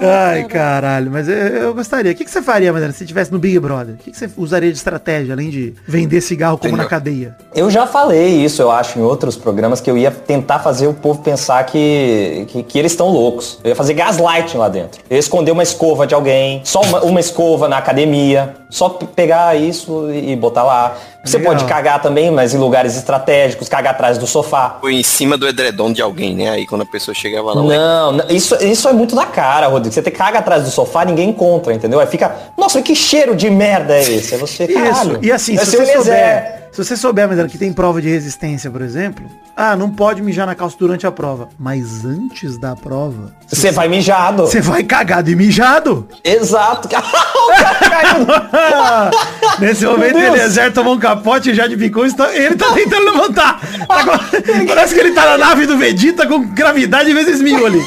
Ai, 0.00 0.44
caralho, 0.44 1.10
mas 1.10 1.28
eu, 1.28 1.34
eu 1.34 1.74
gostaria. 1.74 2.12
O 2.12 2.14
que, 2.14 2.24
que 2.24 2.30
você 2.30 2.42
faria, 2.42 2.72
Madalena, 2.72 2.92
se 2.92 3.04
estivesse 3.04 3.32
no 3.32 3.38
Big 3.38 3.58
Brother? 3.58 3.94
O 3.94 3.98
que, 3.98 4.10
que 4.10 4.16
você 4.16 4.30
usaria 4.36 4.70
de 4.70 4.76
estratégia, 4.76 5.34
além 5.34 5.50
de 5.50 5.74
vender 5.86 6.20
cigarro 6.20 6.58
como 6.58 6.76
na 6.76 6.86
cadeia? 6.86 7.36
Eu 7.54 7.70
já 7.70 7.86
falei 7.86 8.44
isso, 8.44 8.62
eu 8.62 8.70
acho, 8.70 8.98
em 8.98 9.02
outros 9.02 9.36
programas, 9.36 9.80
que 9.80 9.90
eu 9.90 9.96
ia 9.96 10.10
tentar 10.10 10.58
fazer 10.58 10.86
o 10.86 10.94
povo 10.94 11.22
pensar 11.22 11.64
que, 11.64 12.46
que, 12.48 12.62
que 12.62 12.78
eles 12.78 12.92
estão 12.92 13.08
loucos. 13.08 13.58
Eu 13.62 13.70
ia 13.70 13.76
fazer 13.76 13.94
gaslighting 13.94 14.56
lá 14.56 14.68
dentro. 14.68 15.00
Eu 15.08 15.16
ia 15.16 15.20
esconder 15.20 15.50
uma 15.50 15.62
escova 15.62 16.06
de 16.06 16.14
alguém, 16.14 16.60
só 16.64 16.80
uma, 16.80 17.02
uma 17.02 17.20
escova 17.20 17.68
na 17.68 17.78
academia. 17.78 18.54
Só 18.72 18.88
pegar 18.88 19.54
isso 19.54 20.10
e, 20.10 20.34
botar 20.34 20.62
lá. 20.62 20.96
Você 21.22 21.36
Legal. 21.36 21.52
pode 21.52 21.66
cagar 21.66 22.00
também, 22.00 22.30
mas 22.30 22.54
em 22.54 22.58
lugares 22.58 22.96
estratégicos, 22.96 23.68
cagar 23.68 23.92
atrás 23.92 24.16
do 24.16 24.26
sofá. 24.26 24.78
Foi 24.80 24.94
em 24.94 25.02
cima 25.02 25.36
do 25.36 25.46
edredom 25.46 25.92
de 25.92 26.00
alguém, 26.00 26.34
né? 26.34 26.48
Aí 26.48 26.66
quando 26.66 26.80
a 26.80 26.86
pessoa 26.86 27.14
chegava 27.14 27.52
lá, 27.52 27.62
Não, 27.62 28.12
não, 28.12 28.24
isso, 28.30 28.56
isso 28.64 28.88
é 28.88 28.92
muito 28.94 29.14
da 29.14 29.26
cara, 29.26 29.66
Rodrigo. 29.66 29.81
Você 29.90 30.02
te 30.02 30.10
caga 30.10 30.38
atrás 30.38 30.64
do 30.64 30.70
sofá, 30.70 31.04
ninguém 31.04 31.30
encontra, 31.30 31.72
entendeu? 31.72 32.00
Aí 32.00 32.06
fica, 32.06 32.34
nossa, 32.56 32.82
que 32.82 32.94
cheiro 32.94 33.34
de 33.34 33.50
merda 33.50 33.94
é 33.94 34.02
esse? 34.02 34.34
É 34.34 34.38
você. 34.38 34.64
Isso. 34.64 35.18
E 35.22 35.32
assim, 35.32 35.54
Deve 35.54 35.70
se 35.70 35.76
você 35.76 35.92
souber, 35.92 36.62
se 36.72 36.84
você 36.84 36.96
souber, 36.96 37.28
Madalena, 37.28 37.50
que 37.50 37.58
tem 37.58 37.70
prova 37.70 38.00
de 38.00 38.08
resistência, 38.08 38.70
por 38.70 38.80
exemplo, 38.80 39.26
ah, 39.54 39.76
não 39.76 39.90
pode 39.90 40.22
mijar 40.22 40.46
na 40.46 40.54
calça 40.54 40.74
durante 40.78 41.06
a 41.06 41.12
prova. 41.12 41.50
Mas 41.58 42.02
antes 42.04 42.56
da 42.56 42.74
prova, 42.74 43.34
Você 43.46 43.70
vai 43.70 43.88
mijado. 43.88 44.46
você 44.46 44.62
vai 44.62 44.82
cagado 44.82 45.30
e 45.30 45.36
mijado. 45.36 46.08
Exato. 46.24 46.88
Nesse 49.60 49.84
momento, 49.84 50.14
Deus. 50.14 50.34
Eliezer 50.34 50.72
tomou 50.72 50.94
um 50.94 50.98
capote 50.98 51.54
já 51.54 51.66
de 51.66 51.76
picou, 51.76 52.04
ele 52.04 52.14
tá 52.14 52.72
tentando 52.72 53.04
levantar. 53.04 53.60
Parece 54.66 54.94
que 54.94 55.00
ele 55.00 55.12
tá 55.12 55.26
na 55.26 55.38
nave 55.38 55.66
do 55.66 55.76
Vegeta 55.76 56.26
com 56.26 56.42
gravidade 56.48 57.12
vezes 57.12 57.40
mil 57.40 57.66
ali. 57.66 57.82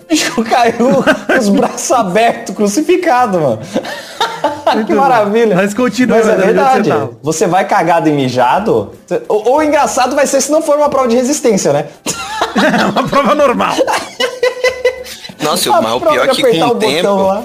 O 0.00 0.04
bicho 0.08 0.44
caiu 0.44 1.04
com 1.26 1.38
os 1.38 1.48
braços 1.48 1.92
abertos, 1.92 2.54
crucificado, 2.54 3.40
mano. 3.40 3.60
que 4.86 4.94
maravilha. 4.94 5.56
Mas 5.56 5.74
continua, 5.74 6.16
Mas 6.18 6.28
é 6.28 6.36
verdade. 6.36 6.88
você 6.88 6.90
tava? 6.90 7.10
Você 7.22 7.46
vai 7.46 7.66
cagado 7.66 8.08
e 8.08 8.12
mijado. 8.12 8.92
O, 9.28 9.56
o 9.56 9.62
engraçado 9.62 10.14
vai 10.16 10.26
ser 10.26 10.40
se 10.40 10.50
não 10.50 10.62
for 10.62 10.76
uma 10.76 10.88
prova 10.88 11.08
de 11.08 11.16
resistência, 11.16 11.72
né? 11.72 11.86
É 12.80 12.84
uma 12.86 13.08
prova 13.08 13.34
normal. 13.34 13.74
Nossa, 15.42 15.80
mas 15.80 15.92
o 15.92 16.00
pior 16.00 16.28
é 16.28 16.28
que 16.28 16.42
com 16.42 16.48
o 16.48 16.70
o 16.70 16.74
botão 16.74 16.78
tempo, 16.78 17.22
lá. 17.22 17.44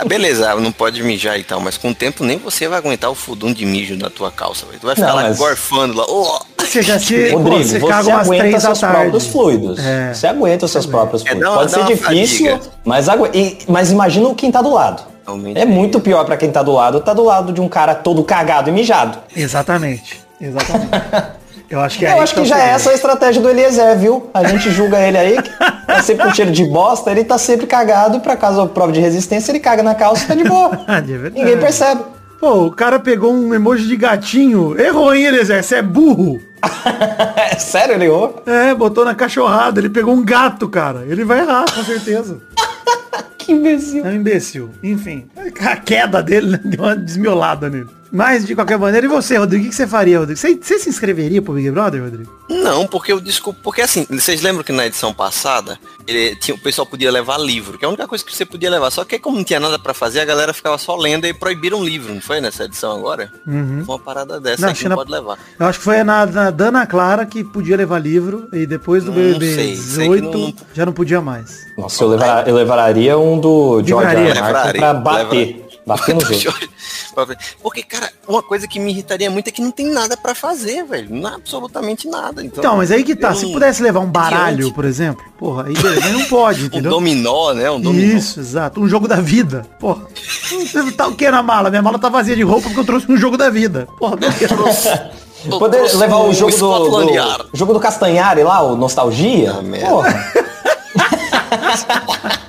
Ah, 0.00 0.04
beleza, 0.04 0.54
não 0.54 0.70
pode 0.70 1.02
mijar 1.02 1.36
e 1.40 1.42
tal, 1.42 1.60
mas 1.60 1.76
com 1.76 1.90
o 1.90 1.94
tempo 1.94 2.22
nem 2.22 2.38
você 2.38 2.68
vai 2.68 2.78
aguentar 2.78 3.10
o 3.10 3.16
fudum 3.16 3.52
de 3.52 3.66
mijo 3.66 3.96
na 3.96 4.08
tua 4.08 4.30
calça, 4.30 4.64
velho. 4.66 4.78
Tu 4.78 4.86
vai 4.86 4.94
ficar 4.94 5.08
Não, 5.08 5.16
lá 5.16 5.22
mas- 5.24 5.38
gorfando 5.38 5.94
lá. 5.96 6.04
"Oh". 6.08 6.38
Você 6.62 6.82
já 6.82 7.00
se... 7.00 7.30
Rodrigo, 7.30 7.64
você 7.64 7.80
você, 7.80 7.86
caga 7.88 8.08
umas 8.10 8.26
aguenta 8.28 8.60
seus 8.60 8.78
tarde. 8.78 8.96
próprios 9.00 9.26
fluidos. 9.26 9.78
É. 9.84 10.14
Você 10.14 10.26
aguenta 10.28 10.66
os 10.66 10.70
seus 10.70 10.86
próprios 10.86 11.22
É, 11.22 11.30
fluidos. 11.30 11.42
dá 11.44 11.50
uma- 11.50 11.58
Pode 11.58 11.70
ser 11.72 11.84
difícil, 11.84 12.46
fadiga. 12.50 12.70
mas, 12.84 13.08
agu... 13.08 13.26
e- 13.34 13.58
mas 13.66 13.90
imagina 13.90 14.32
quem 14.34 14.52
tá 14.52 14.62
do 14.62 14.72
lado. 14.72 15.02
Realmente 15.26 15.58
É 15.58 15.64
muito 15.64 15.98
pior 15.98 16.24
pra 16.24 16.36
quem 16.36 16.50
tá 16.52 16.62
do 16.62 16.72
lado. 16.72 17.00
Tá 17.00 17.12
do 17.12 17.24
lado 17.24 17.52
de 17.52 17.60
um 17.60 17.68
cara 17.68 17.94
todo 17.94 18.22
cagado 18.22 18.68
e 18.70 18.72
mijado. 18.72 19.18
Exatamente. 19.34 20.20
Exatamente. 20.40 20.88
Eu 21.70 21.80
acho 21.80 21.98
que 21.98 22.06
é 22.06 22.12
Eu 22.12 22.20
acho 22.20 22.34
tá 22.34 22.40
que 22.40 22.48
já 22.48 22.58
é 22.58 22.70
essa 22.70 22.90
a 22.90 22.94
estratégia 22.94 23.42
do 23.42 23.48
Eliezer, 23.48 23.96
viu? 23.98 24.30
A 24.32 24.44
gente 24.44 24.70
julga 24.70 24.98
ele 24.98 25.18
aí, 25.18 25.42
que 25.42 25.50
tá 25.50 26.02
sempre 26.02 26.24
com 26.24 26.34
cheiro 26.34 26.50
de 26.50 26.64
bosta, 26.64 27.10
ele 27.10 27.24
tá 27.24 27.36
sempre 27.36 27.66
cagado 27.66 28.20
pra 28.20 28.36
caso 28.36 28.60
a 28.60 28.66
prova 28.66 28.90
de 28.90 29.00
resistência, 29.00 29.52
ele 29.52 29.60
caga 29.60 29.82
na 29.82 29.94
calça 29.94 30.24
e 30.24 30.26
tá 30.28 30.34
de 30.34 30.44
boa. 30.44 30.80
Ah, 30.88 31.00
de 31.00 31.12
verdade. 31.12 31.38
Ninguém 31.38 31.58
percebe. 31.58 32.02
Pô, 32.40 32.66
o 32.66 32.70
cara 32.70 32.98
pegou 32.98 33.32
um 33.32 33.52
emoji 33.52 33.86
de 33.86 33.96
gatinho. 33.96 34.80
Errou, 34.80 35.14
hein, 35.14 35.26
Eliezer? 35.26 35.62
Você 35.62 35.76
é 35.76 35.82
burro. 35.82 36.40
É 37.36 37.56
sério, 37.56 37.94
ele 37.94 38.04
errou? 38.04 38.42
É, 38.46 38.74
botou 38.74 39.04
na 39.04 39.14
cachorrada. 39.14 39.80
Ele 39.80 39.88
pegou 39.88 40.14
um 40.14 40.24
gato, 40.24 40.68
cara. 40.68 41.04
Ele 41.08 41.24
vai 41.24 41.40
errar, 41.40 41.64
com 41.72 41.82
certeza. 41.82 42.38
Que 43.38 43.52
imbecil. 43.52 44.06
É 44.06 44.10
um 44.10 44.12
imbecil. 44.12 44.70
Enfim, 44.82 45.26
a 45.62 45.76
queda 45.76 46.22
dele 46.22 46.50
né, 46.50 46.60
deu 46.62 46.84
uma 46.84 46.94
desmiolada 46.94 47.70
nele. 47.70 47.88
Mas, 48.10 48.46
de 48.46 48.54
qualquer 48.54 48.78
maneira, 48.78 49.06
e 49.06 49.08
você, 49.08 49.36
Rodrigo? 49.36 49.66
O 49.66 49.68
que 49.68 49.74
você 49.74 49.86
faria, 49.86 50.18
Rodrigo? 50.18 50.38
Você, 50.38 50.54
você 50.56 50.78
se 50.78 50.88
inscreveria 50.88 51.42
pro 51.42 51.52
Big 51.54 51.70
Brother, 51.70 52.02
Rodrigo? 52.02 52.38
Não, 52.48 52.86
porque 52.86 53.12
eu 53.12 53.20
desculpo. 53.20 53.60
Porque 53.62 53.82
assim, 53.82 54.06
vocês 54.10 54.40
lembram 54.42 54.64
que 54.64 54.72
na 54.72 54.86
edição 54.86 55.12
passada 55.12 55.78
ele, 56.06 56.34
tinha, 56.36 56.54
o 56.54 56.58
pessoal 56.58 56.86
podia 56.86 57.10
levar 57.10 57.38
livro, 57.38 57.76
que 57.78 57.84
é 57.84 57.86
a 57.86 57.88
única 57.90 58.06
coisa 58.08 58.24
que 58.24 58.34
você 58.34 58.44
podia 58.46 58.70
levar. 58.70 58.90
Só 58.90 59.04
que 59.04 59.18
como 59.18 59.36
não 59.36 59.44
tinha 59.44 59.60
nada 59.60 59.78
pra 59.78 59.92
fazer, 59.92 60.20
a 60.20 60.24
galera 60.24 60.54
ficava 60.54 60.78
só 60.78 60.96
lendo 60.96 61.26
e 61.26 61.34
proibiram 61.34 61.84
livro, 61.84 62.14
não 62.14 62.20
foi 62.20 62.40
nessa 62.40 62.64
edição 62.64 62.96
agora? 62.96 63.30
Uhum. 63.46 63.82
Foi 63.84 63.94
uma 63.96 64.00
parada 64.00 64.40
dessa 64.40 64.66
Não, 64.66 64.74
China- 64.74 64.90
não 64.90 64.96
pode 64.96 65.10
levar. 65.10 65.38
Eu 65.58 65.66
acho 65.66 65.78
que 65.78 65.84
foi 65.84 66.02
na, 66.02 66.24
na 66.24 66.50
Dana 66.50 66.86
Clara 66.86 67.26
que 67.26 67.44
podia 67.44 67.76
levar 67.76 67.98
livro 67.98 68.48
e 68.52 68.66
depois 68.66 69.04
do 69.04 69.12
BBB 69.12 69.54
sei, 69.54 69.76
sei 69.76 70.08
que 70.08 70.20
18 70.20 70.38
não- 70.38 70.54
já 70.72 70.86
não 70.86 70.92
podia 70.94 71.20
mais. 71.20 71.66
Nossa, 71.76 72.02
eu, 72.02 72.08
levar, 72.08 72.48
eu 72.48 72.54
levaria 72.54 73.18
um 73.18 73.38
do 73.38 73.82
George. 73.84 74.16
Livraria. 74.16 74.40
Martin 74.40 74.78
pra 74.78 74.94
bater. 74.94 75.24
levaria. 75.46 75.67
Bater 75.88 76.14
nos 76.14 76.24
outros. 76.30 76.68
Porque, 77.62 77.82
cara, 77.82 78.12
uma 78.28 78.42
coisa 78.42 78.68
que 78.68 78.78
me 78.78 78.90
irritaria 78.92 79.30
muito 79.30 79.48
é 79.48 79.50
que 79.50 79.62
não 79.62 79.70
tem 79.70 79.86
nada 79.86 80.16
pra 80.16 80.34
fazer, 80.34 80.84
velho. 80.84 81.08
Não, 81.14 81.36
absolutamente 81.36 82.06
nada. 82.06 82.44
Então, 82.44 82.60
Então, 82.62 82.76
mas 82.76 82.92
aí 82.92 83.02
que 83.02 83.16
tá. 83.16 83.30
eu 83.30 83.34
Se 83.34 83.46
não- 83.46 83.52
pudesse 83.52 83.82
levar 83.82 84.00
um 84.00 84.10
baralho, 84.10 84.58
Diante. 84.58 84.74
por 84.74 84.84
exemplo, 84.84 85.24
porra, 85.38 85.64
aí 85.66 85.72
beleza, 85.74 86.08
não 86.10 86.24
pode, 86.26 86.62
Um 86.62 86.66
entendeu? 86.66 86.90
dominó, 86.90 87.52
né? 87.54 87.70
Um 87.70 87.80
dominó. 87.80 88.16
Isso, 88.16 88.38
exato. 88.38 88.80
Um 88.80 88.88
jogo 88.88 89.08
da 89.08 89.16
vida. 89.16 89.66
Porra. 89.80 90.06
Tá 90.96 91.06
o 91.08 91.14
que 91.14 91.28
na 91.30 91.42
mala? 91.42 91.70
Minha 91.70 91.82
mala 91.82 91.98
tá 91.98 92.08
vazia 92.08 92.36
de 92.36 92.42
roupa 92.42 92.62
porque 92.68 92.80
eu 92.80 92.84
trouxe 92.84 93.10
um 93.10 93.16
jogo 93.16 93.36
da 93.36 93.50
vida. 93.50 93.88
Porra, 93.98 94.16
beleza. 94.16 95.10
Poder 95.58 95.78
trouxe 95.78 95.96
levar 95.96 96.16
o 96.18 96.34
jogo 96.34 96.54
do, 96.56 97.00
do 97.00 97.56
jogo 97.56 97.72
do 97.72 97.80
Castanhari 97.80 98.42
lá, 98.42 98.60
o 98.60 98.76
Nostalgia. 98.76 99.56
Ah, 99.58 99.62
merda. 99.62 99.88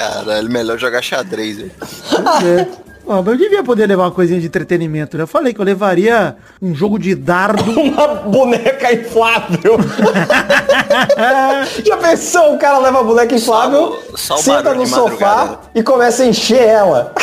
Caralho, 0.00 0.50
melhor 0.50 0.78
jogar 0.78 1.02
xadrez, 1.02 1.58
velho. 1.58 1.70
É. 2.42 2.66
Eu 3.06 3.36
devia 3.36 3.62
poder 3.62 3.86
levar 3.86 4.04
uma 4.04 4.10
coisinha 4.10 4.40
de 4.40 4.46
entretenimento, 4.46 5.16
né? 5.16 5.24
Eu 5.24 5.26
falei 5.26 5.52
que 5.52 5.60
eu 5.60 5.64
levaria 5.64 6.36
um 6.62 6.74
jogo 6.74 6.98
de 6.98 7.14
dardo. 7.14 7.62
Uma 7.78 8.06
boneca 8.06 8.94
inflável. 8.94 9.76
Já 11.84 11.96
pensou? 11.98 12.54
O 12.54 12.58
cara 12.58 12.78
leva 12.78 13.00
a 13.00 13.02
boneca 13.02 13.34
inflável, 13.34 13.98
só 14.14 14.36
o 14.36 14.38
senta 14.38 14.72
no 14.72 14.86
sofá 14.86 15.60
e 15.74 15.82
começa 15.82 16.22
a 16.22 16.26
encher 16.26 16.62
ela. 16.62 17.12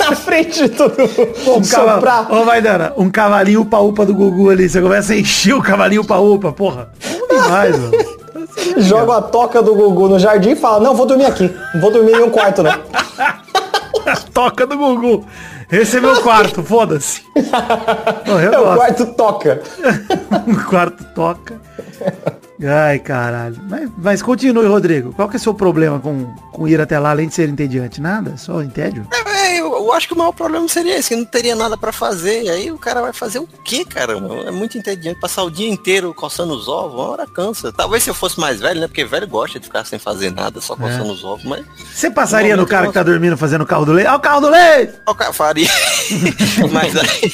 Na 0.00 0.14
frente 0.14 0.62
de 0.62 0.68
todo 0.68 0.96
mundo. 0.96 1.58
Um 1.58 1.64
Soprar. 1.64 2.00
cavalo, 2.00 2.42
ô 2.42 2.44
Maidana, 2.44 2.92
um 2.96 3.10
cavalinho 3.10 3.62
upa-upa 3.62 4.06
do 4.06 4.14
Gugu 4.14 4.50
ali. 4.50 4.68
Você 4.68 4.80
começa 4.80 5.12
a 5.12 5.16
encher 5.16 5.54
o 5.54 5.62
cavalinho 5.62 6.02
upa-upa, 6.02 6.52
porra. 6.52 6.90
Demais, 7.28 7.76
mano. 7.76 7.92
Joga 8.78 9.18
a 9.18 9.22
toca 9.22 9.62
do 9.62 9.74
Gugu 9.74 10.08
no 10.08 10.18
jardim 10.18 10.50
e 10.50 10.56
fala, 10.56 10.80
não, 10.80 10.94
vou 10.94 11.06
dormir 11.06 11.26
aqui. 11.26 11.54
Não 11.74 11.80
vou 11.80 11.90
dormir 11.90 12.12
em 12.12 12.16
nenhum 12.16 12.30
quarto, 12.30 12.62
não. 12.62 12.72
Toca 14.32 14.66
do 14.66 14.76
Gugu. 14.76 15.26
Esse 15.70 15.98
é 15.98 16.00
meu 16.00 16.20
quarto, 16.22 16.62
foda-se. 16.62 17.22
É 17.36 18.58
o 18.58 18.74
quarto 18.74 19.06
toca. 19.14 19.62
Um 20.46 20.54
quarto 20.54 21.04
toca. 21.14 21.60
Ai, 22.62 22.98
caralho. 22.98 23.56
Mas, 23.68 23.90
mas 23.96 24.22
continue, 24.22 24.66
Rodrigo. 24.66 25.12
Qual 25.12 25.28
que 25.28 25.36
é 25.36 25.38
o 25.38 25.40
seu 25.40 25.54
problema 25.54 26.00
com, 26.00 26.26
com 26.52 26.66
ir 26.66 26.80
até 26.80 26.98
lá, 26.98 27.10
além 27.10 27.28
de 27.28 27.34
ser 27.34 27.48
entediante? 27.48 28.00
Nada? 28.00 28.36
Só 28.36 28.62
entédio? 28.62 29.06
É, 29.12 29.47
eu, 29.58 29.72
eu 29.72 29.92
acho 29.92 30.08
que 30.08 30.14
o 30.14 30.16
maior 30.16 30.32
problema 30.32 30.66
seria 30.68 30.96
esse, 30.96 31.10
que 31.10 31.16
não 31.16 31.24
teria 31.24 31.54
nada 31.54 31.76
pra 31.76 31.92
fazer. 31.92 32.44
E 32.44 32.50
aí 32.50 32.72
o 32.72 32.78
cara 32.78 33.00
vai 33.00 33.12
fazer 33.12 33.38
o 33.38 33.48
quê, 33.64 33.84
caramba? 33.84 34.34
É 34.46 34.50
muito 34.50 34.78
entediante. 34.78 35.20
Passar 35.20 35.42
o 35.42 35.50
dia 35.50 35.68
inteiro 35.68 36.12
coçando 36.14 36.54
os 36.54 36.68
ovos, 36.68 36.94
uma 36.94 37.08
hora 37.08 37.26
cansa. 37.26 37.72
Talvez 37.72 38.02
se 38.02 38.10
eu 38.10 38.14
fosse 38.14 38.38
mais 38.38 38.60
velho, 38.60 38.80
né? 38.80 38.86
Porque 38.86 39.04
velho 39.04 39.26
gosta 39.26 39.58
de 39.58 39.66
ficar 39.66 39.84
sem 39.84 39.98
fazer 39.98 40.30
nada, 40.30 40.60
só 40.60 40.76
coçando 40.76 41.12
os 41.12 41.24
ovos, 41.24 41.44
mas. 41.44 41.64
Você 41.92 42.10
passaria 42.10 42.50
no 42.50 42.62
Momento 42.62 42.70
cara 42.70 42.86
que 42.86 42.92
tá 42.92 43.02
dormindo 43.02 43.36
fazendo 43.36 43.62
o 43.62 43.66
carro 43.66 43.84
do 43.84 43.92
leite? 43.92 44.08
Ó 44.08 44.16
o 44.16 44.20
carro 44.20 44.40
do 44.40 44.50
leite! 44.50 44.94
O 45.06 45.14
cara 45.14 45.32
faria. 45.32 45.68
mas, 46.72 46.96
aí, 46.96 47.32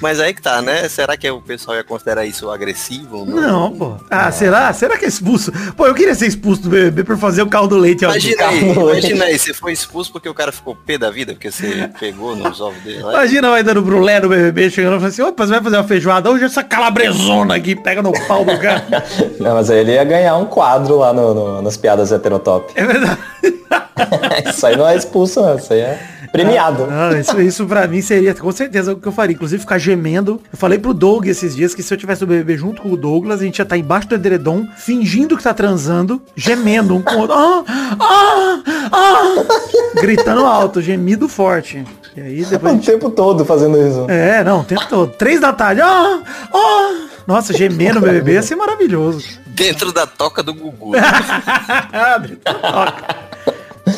mas 0.00 0.20
aí 0.20 0.34
que 0.34 0.42
tá, 0.42 0.60
né? 0.62 0.88
Será 0.88 1.16
que 1.16 1.28
o 1.30 1.40
pessoal 1.40 1.76
ia 1.76 1.84
considerar 1.84 2.24
isso 2.24 2.50
agressivo? 2.50 3.18
ou 3.18 3.26
Não, 3.26 3.76
pô. 3.76 3.96
Ah, 4.10 4.30
será? 4.30 4.72
Será 4.72 4.98
que 4.98 5.04
é 5.04 5.08
expulso? 5.08 5.52
Pô, 5.76 5.86
eu 5.86 5.94
queria 5.94 6.14
ser 6.14 6.26
expulso 6.26 6.62
do 6.62 6.70
BBB 6.70 7.04
por 7.04 7.18
fazer 7.18 7.42
o 7.42 7.48
carro 7.48 7.66
do 7.66 7.76
leite. 7.76 8.04
ó. 8.04 8.10
Imagina 8.10 8.48
aí, 8.48 8.74
Carro 8.74 8.90
imagina 8.90 9.24
aí, 9.24 9.38
você 9.38 9.54
foi 9.54 9.72
expulso 9.72 10.12
porque 10.12 10.28
o 10.28 10.34
cara 10.34 10.52
ficou 10.52 10.74
pé 10.74 10.98
da 10.98 11.10
vida, 11.10 11.32
porque 11.32 11.45
você 11.50 11.88
pegou 11.98 12.34
nos 12.36 12.60
ovos 12.60 12.82
dele. 12.82 13.02
lá. 13.02 13.12
Imagina 13.14 13.50
vai 13.50 13.62
dando 13.62 13.82
brulé 13.82 14.20
no 14.20 14.28
BBB, 14.28 14.70
chegando 14.70 14.94
e 14.94 14.96
falando 14.96 15.08
assim, 15.12 15.22
opa, 15.22 15.44
você 15.46 15.52
vai 15.52 15.62
fazer 15.62 15.76
uma 15.76 15.84
feijoada? 15.84 16.30
Hoje 16.30 16.44
essa 16.44 16.62
calabresona 16.62 17.56
aqui, 17.56 17.74
pega 17.76 18.02
no 18.02 18.12
pau 18.26 18.44
do 18.44 18.58
cara. 18.58 18.84
Não, 19.40 19.54
mas 19.54 19.70
aí 19.70 19.78
ele 19.80 19.92
ia 19.92 20.04
ganhar 20.04 20.36
um 20.36 20.46
quadro 20.46 20.98
lá 20.98 21.12
no, 21.12 21.34
no- 21.34 21.62
nas 21.62 21.76
piadas 21.76 22.10
heterotop. 22.12 22.72
É 22.74 22.84
verdade. 22.84 23.18
Isso 24.50 24.66
aí 24.66 24.76
não 24.76 24.86
é 24.88 24.94
expulso, 24.96 25.40
não. 25.40 25.56
Isso 25.56 25.72
aí 25.72 25.80
é 25.80 25.98
premiado. 26.30 26.86
Não, 26.86 27.18
isso, 27.18 27.40
isso 27.40 27.66
pra 27.66 27.86
mim 27.86 28.00
seria 28.00 28.34
com 28.34 28.50
certeza 28.52 28.92
o 28.92 28.96
que 28.96 29.06
eu 29.06 29.12
faria. 29.12 29.34
Inclusive 29.34 29.60
ficar 29.60 29.78
gemendo. 29.78 30.40
Eu 30.52 30.58
falei 30.58 30.78
pro 30.78 30.94
Doug 30.94 31.26
esses 31.26 31.54
dias 31.54 31.74
que 31.74 31.82
se 31.82 31.92
eu 31.92 31.98
tivesse 31.98 32.24
o 32.24 32.26
BBB 32.26 32.56
junto 32.56 32.82
com 32.82 32.90
o 32.90 32.96
Douglas, 32.96 33.40
a 33.40 33.44
gente 33.44 33.58
ia 33.58 33.62
estar 33.62 33.76
embaixo 33.76 34.08
do 34.08 34.14
edredom, 34.14 34.66
fingindo 34.76 35.36
que 35.36 35.42
tá 35.42 35.54
transando, 35.54 36.20
gemendo 36.34 36.94
um 36.94 37.02
com 37.02 37.14
o 37.14 37.18
outro. 37.20 37.36
Ah, 37.36 37.64
ah, 38.00 38.62
ah, 38.92 40.00
gritando 40.00 40.44
alto, 40.44 40.80
gemido 40.80 41.28
forte. 41.28 41.84
E 42.16 42.20
aí 42.20 42.44
depois 42.44 42.72
O 42.72 42.76
gente... 42.76 42.86
tempo 42.86 43.10
todo 43.10 43.44
fazendo 43.44 43.76
isso. 43.76 44.06
É, 44.08 44.42
não, 44.42 44.60
o 44.60 44.64
tempo 44.64 44.86
todo. 44.88 45.12
Três 45.12 45.40
da 45.40 45.52
tarde. 45.52 45.82
Ah, 45.82 46.20
ah. 46.52 47.06
Nossa, 47.26 47.52
gemer 47.52 47.94
no 47.94 48.00
BBB 48.00 48.34
ia 48.34 48.42
ser 48.42 48.56
maravilhoso. 48.56 49.26
Dentro 49.46 49.92
da 49.92 50.06
toca 50.06 50.42
do 50.42 50.54
Gugu. 50.54 50.92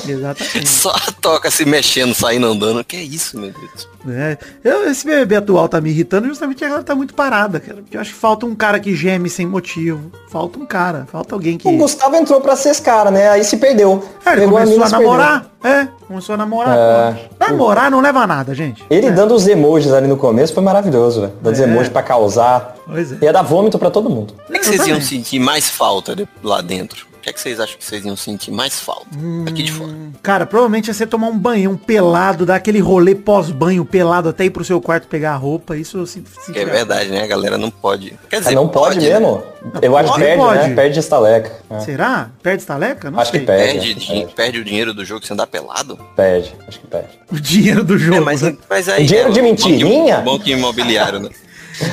Exatamente. 0.07 0.69
Só 0.69 0.91
a 0.91 1.13
toca 1.21 1.51
se 1.51 1.65
mexendo, 1.65 2.15
saindo 2.15 2.47
andando. 2.47 2.85
Que 2.85 2.97
é 2.97 3.03
isso, 3.03 3.39
meu 3.39 3.51
Deus? 3.53 3.89
É. 4.11 4.39
Eu, 4.65 4.89
esse 4.91 5.05
BBB 5.07 5.37
atual 5.37 5.69
tá 5.69 5.81
me 5.81 5.91
irritando 5.91 6.29
justamente 6.29 6.59
porque 6.59 6.71
ela 6.73 6.83
tá 6.83 6.95
muito 6.95 7.15
parada, 7.15 7.59
cara. 7.61 7.77
Porque 7.83 7.97
eu 7.97 8.01
acho 8.01 8.13
que 8.13 8.19
falta 8.19 8.47
um 8.47 8.55
cara 8.55 8.79
que 8.79 8.95
geme 8.95 9.29
sem 9.29 9.47
motivo. 9.47 10.11
Falta 10.31 10.59
um 10.59 10.67
cara. 10.67 11.07
Falta 11.11 11.35
alguém 11.35 11.59
que. 11.59 11.67
O 11.69 11.77
Gustavo 11.77 12.15
entrou 12.17 12.41
pra 12.41 12.55
ser 12.57 12.71
esse 12.71 12.83
cara, 12.83 13.11
né? 13.11 13.29
Aí 13.31 13.43
se 13.45 13.57
perdeu. 13.57 14.03
É, 14.25 14.31
ele 14.33 14.41
Pegou 14.43 14.53
começou 14.59 14.75
mina 14.75 14.87
a 14.87 14.91
perdeu. 14.91 15.07
namorar. 15.09 15.47
É, 15.65 15.89
começou 16.07 16.35
a 16.35 16.39
namorar. 16.39 16.77
É. 16.79 17.29
Namorar 17.41 17.91
não 17.91 18.01
leva 18.01 18.21
a 18.21 18.27
nada, 18.27 18.55
gente. 18.55 18.85
Ele 18.89 19.07
é. 19.07 19.11
dando 19.11 19.35
os 19.35 19.49
emojis 19.49 19.93
ali 19.93 20.07
no 20.07 20.17
começo 20.17 20.55
foi 20.55 20.63
maravilhoso, 20.63 21.23
velho. 21.23 21.33
Dando 21.43 21.55
os 21.55 21.61
É. 21.61 21.65
emojis 21.65 21.89
pra 21.89 22.03
causar. 22.03 22.77
Pois 22.87 23.13
é. 23.13 23.19
Ia 23.23 23.33
dar 23.33 23.43
vômito 23.43 23.79
pra 23.79 23.91
todo 23.91 24.09
mundo. 24.09 24.35
O 24.49 24.53
que, 24.53 24.59
que 24.61 24.67
vocês 24.67 24.87
iam 24.87 25.01
sentir 25.01 25.39
mais 25.41 25.69
falta 25.69 26.15
de- 26.15 26.29
lá 26.43 26.61
dentro? 26.61 27.08
O 27.29 27.31
que, 27.31 27.33
é 27.33 27.33
que 27.35 27.41
vocês 27.43 27.61
acham 27.61 27.77
que 27.77 27.85
vocês 27.85 28.05
iam 28.07 28.17
sentir 28.17 28.51
mais 28.51 28.81
falta? 28.81 29.07
Aqui 29.47 29.63
de 29.63 29.71
fora. 29.71 29.93
Cara, 30.23 30.47
provavelmente 30.47 30.89
ia 30.89 30.95
ser 30.95 31.07
tomar 31.09 31.27
um 31.29 31.37
banho, 31.39 31.73
um 31.73 31.77
pelado, 31.77 32.47
dar 32.47 32.55
aquele 32.55 32.79
rolê 32.81 33.15
pós-banho 33.15 33.85
pelado 33.85 34.31
até 34.31 34.47
ir 34.47 34.51
pro 34.51 34.65
seu 34.65 34.81
quarto 34.81 35.07
pegar 35.09 35.33
a 35.33 35.37
roupa. 35.37 35.77
Isso 35.77 35.99
eu 35.99 36.07
sinto. 36.07 36.31
Que 36.51 36.59
é 36.59 36.65
verdade, 36.65 37.11
né? 37.11 37.23
A 37.23 37.27
galera 37.27 37.59
não 37.59 37.71
pode. 37.71 38.19
Quer 38.31 38.39
dizer, 38.39 38.53
Ah, 38.53 38.55
não 38.55 38.67
pode, 38.69 38.99
né? 38.99 39.11
mesmo? 39.21 39.43
Eu 39.83 39.95
acho 39.97 40.07
que 40.07 40.13
pode, 40.19 40.25
perde, 40.25 40.43
pode. 40.43 40.69
né? 40.71 40.75
Perde 40.75 40.99
estaleca. 41.01 41.53
É. 41.69 41.81
Será? 41.81 42.31
Perde 42.43 42.63
estaleca? 42.63 43.11
Não 43.11 43.21
Acho 43.21 43.31
sei. 43.33 43.41
que 43.41 43.47
perde. 43.47 43.73
Perde, 43.79 43.95
que 43.97 44.07
perde. 44.21 44.35
perde 44.35 44.59
o 44.61 44.65
dinheiro 44.65 44.95
do 44.95 45.05
jogo 45.05 45.27
se 45.27 45.31
andar 45.33 45.47
pelado? 45.47 45.99
Perde, 46.17 46.55
acho 46.67 46.81
que 46.81 46.87
perde. 46.87 47.11
O 47.31 47.39
dinheiro 47.39 47.85
do 47.85 47.99
jogo. 47.99 48.17
É, 48.17 48.21
mas, 48.21 48.41
né? 48.41 48.57
mas 48.71 48.89
aí. 48.89 49.05
Dinheiro 49.05 49.29
é, 49.29 49.33
de 49.33 49.41
o 49.41 49.43
banco- 49.43 49.55
mentirinha? 49.69 50.21
Banco 50.23 50.49
imobiliário, 50.49 51.21
né? 51.21 51.29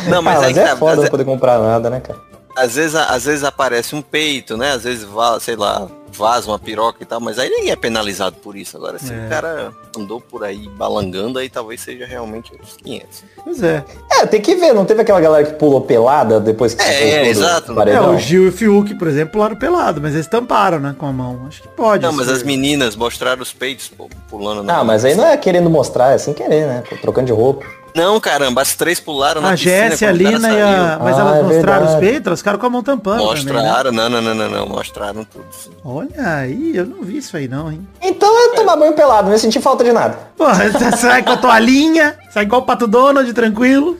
Não, 0.07 0.21
Mas, 0.21 0.37
ah, 0.37 0.39
aí 0.39 0.45
mas 0.45 0.53
que 0.53 0.59
é 0.59 0.63
tá, 0.69 0.77
foda 0.77 0.91
mas 0.91 0.97
não 0.99 1.05
é- 1.05 1.09
poder 1.09 1.25
comprar 1.25 1.59
nada, 1.59 1.89
né, 1.89 1.99
cara? 1.99 2.17
Às 2.55 2.75
vezes, 2.75 2.95
às 2.95 3.25
vezes 3.25 3.43
aparece 3.43 3.95
um 3.95 4.01
peito, 4.01 4.55
né? 4.55 4.71
Às 4.71 4.83
vezes, 4.83 5.07
sei 5.41 5.55
lá, 5.55 5.87
vaza 6.11 6.47
uma 6.49 6.57
piroca 6.57 6.99
e 7.01 7.05
tal, 7.05 7.19
mas 7.19 7.37
aí 7.37 7.49
ninguém 7.49 7.71
é 7.71 7.75
penalizado 7.75 8.37
por 8.37 8.55
isso. 8.55 8.77
Agora, 8.77 8.97
se 8.97 9.13
É. 9.13 9.25
o 9.25 9.29
cara 9.29 9.73
andou 9.97 10.21
por 10.21 10.43
aí 10.43 10.69
balangando, 10.69 11.37
aí 11.37 11.49
talvez 11.49 11.81
seja 11.81 12.05
realmente 12.05 12.53
os 12.63 12.77
500. 12.77 13.23
Pois 13.43 13.61
é. 13.61 13.83
É, 14.09 14.25
tem 14.25 14.39
que 14.41 14.55
ver, 14.55 14.73
não 14.73 14.85
teve 14.85 15.01
aquela 15.01 15.19
galera 15.19 15.45
que 15.45 15.53
pulou 15.53 15.81
pelada 15.81 16.39
depois 16.39 16.73
que 16.73 16.81
É, 16.81 17.25
é, 17.25 17.27
exato. 17.27 17.73
o 17.73 17.81
É, 17.81 17.99
o 18.01 18.17
Gil 18.17 18.45
e 18.45 18.47
o 18.47 18.51
Fiuk, 18.53 18.95
por 18.95 19.07
exemplo, 19.09 19.33
pularam 19.33 19.57
pelado, 19.57 19.99
mas 20.01 20.13
eles 20.13 20.27
tamparam, 20.27 20.79
né, 20.79 20.95
com 20.97 21.05
a 21.05 21.11
mão. 21.11 21.45
Acho 21.47 21.61
que 21.61 21.67
pode. 21.67 22.03
Não, 22.03 22.13
mas 22.13 22.27
ser. 22.27 22.33
as 22.33 22.43
meninas 22.43 22.95
mostraram 22.95 23.41
os 23.41 23.51
peitos 23.51 23.89
pô, 23.89 24.09
pulando 24.29 24.63
na 24.63 24.77
Ah, 24.79 24.83
mas 24.85 25.03
aí 25.03 25.13
não 25.15 25.25
é 25.25 25.35
querendo 25.35 25.69
mostrar, 25.69 26.13
é 26.13 26.17
sem 26.17 26.33
querer, 26.33 26.65
né? 26.67 26.83
Pô, 26.89 26.95
Trocando 26.95 27.27
de 27.27 27.33
roupa. 27.33 27.65
Não, 27.95 28.19
caramba, 28.19 28.61
as 28.61 28.75
três 28.75 28.99
pularam 28.99 29.39
na 29.41 29.49
A 29.49 29.51
piscina 29.53 29.89
Jéssica, 29.89 30.09
a 30.09 30.11
Lina 30.11 30.49
e 30.51 30.61
a... 30.61 30.99
Mas 31.01 31.17
Ah, 31.17 31.21
elas 31.21 31.37
é 31.39 31.43
mostraram 31.43 31.85
os 31.85 31.91
verdade. 31.93 31.99
peitos, 31.99 32.27
elas 32.27 32.39
ficaram 32.39 32.59
com 32.59 32.65
a 32.65 32.69
mão 32.69 32.83
tampando 32.83 33.19
também, 33.19 33.43
né? 33.45 33.53
Mostraram, 33.53 33.91
não, 33.93 34.09
não, 34.09 34.21
não, 34.21 34.35
não, 34.35 34.49
não, 34.49 34.67
mostraram 34.67 35.23
tudo. 35.23 35.45
sim. 35.51 35.69
Olha 35.83 36.37
aí, 36.39 36.75
eu 36.75 36.85
não 36.85 37.01
vi 37.03 37.17
isso 37.17 37.37
aí 37.37 37.47
não, 37.47 37.71
hein? 37.71 37.87
Então 38.01 38.29
é 38.51 38.55
tomar 38.55 38.75
banho 38.75 38.93
pelado, 38.93 39.27
não 39.27 39.31
ia 39.31 39.39
sentir 39.39 39.61
falta 39.61 39.83
de 39.83 39.93
nada. 39.93 40.17
Porra, 40.37 40.69
você 40.69 40.91
sai 40.97 41.23
com 41.23 41.31
a 41.31 41.37
toalhinha, 41.37 42.17
sai 42.31 42.43
igual 42.43 42.61
o 42.61 42.65
Pato 42.65 42.85
Donald, 42.85 43.31
tranquilo. 43.33 43.97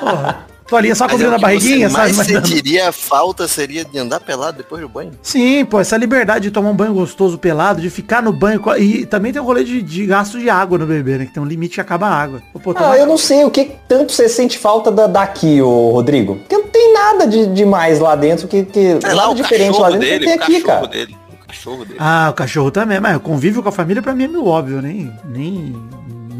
Porra, 0.00 0.46
toalhinha 0.72 0.94
só 0.94 1.04
Mas 1.04 1.12
cobrindo 1.12 1.32
é 1.32 1.36
a 1.36 1.38
barriguinha, 1.38 1.88
você 1.88 1.94
sabe? 1.94 2.14
mais 2.14 2.16
Mas 2.16 2.26
sentiria 2.26 2.88
a 2.88 2.92
falta 2.92 3.46
seria 3.46 3.84
de 3.84 3.98
andar 3.98 4.20
pelado 4.20 4.56
depois 4.58 4.80
do 4.82 4.88
banho. 4.88 5.10
Sim, 5.22 5.64
pô, 5.64 5.80
essa 5.80 5.96
liberdade 5.96 6.44
de 6.44 6.50
tomar 6.50 6.70
um 6.70 6.74
banho 6.74 6.94
gostoso 6.94 7.36
pelado, 7.38 7.80
de 7.80 7.90
ficar 7.90 8.22
no 8.22 8.32
banho. 8.32 8.60
E 8.78 9.04
também 9.06 9.32
tem 9.32 9.40
o 9.40 9.44
rolê 9.44 9.64
de, 9.64 9.82
de 9.82 10.06
gasto 10.06 10.38
de 10.38 10.48
água 10.48 10.78
no 10.78 10.86
bebê, 10.86 11.18
né? 11.18 11.26
Que 11.26 11.32
tem 11.34 11.42
um 11.42 11.46
limite 11.46 11.74
que 11.74 11.80
acaba 11.80 12.06
a 12.06 12.14
água. 12.14 12.42
Pô, 12.62 12.70
Ah, 12.70 12.74
tomar- 12.74 12.96
eu 12.98 13.06
não 13.06 13.18
sei 13.18 13.44
o 13.44 13.50
que 13.50 13.72
tanto 13.86 14.12
você 14.12 14.28
sente 14.28 14.58
falta 14.58 14.90
da, 14.90 15.06
daqui, 15.06 15.60
ô 15.60 15.90
Rodrigo. 15.90 16.36
Porque 16.36 16.56
não 16.56 16.68
tem 16.68 16.92
nada 16.94 17.26
de 17.26 17.46
demais 17.46 17.98
lá 18.00 18.16
dentro 18.16 18.48
que, 18.48 18.64
que 18.64 18.80
É 18.80 18.94
nada 18.94 19.14
lá 19.14 19.30
o 19.30 19.34
diferente 19.34 19.78
lá 19.78 19.90
dentro 19.90 20.00
dele, 20.06 20.18
que 20.18 20.24
tem 20.24 20.34
aqui, 20.34 20.60
cara. 20.62 20.86
dele. 20.86 21.16
O 21.32 21.46
cachorro 21.46 21.84
dele. 21.84 21.96
Ah, 21.98 22.28
o 22.30 22.32
cachorro 22.34 22.70
também, 22.70 22.98
mas 22.98 23.16
o 23.16 23.20
convívio 23.20 23.62
com 23.62 23.68
a 23.68 23.72
família 23.72 24.00
pra 24.02 24.14
mim 24.14 24.24
é 24.24 24.28
meio 24.28 24.46
óbvio, 24.46 24.80
nem. 24.80 25.12
Nem, 25.28 25.76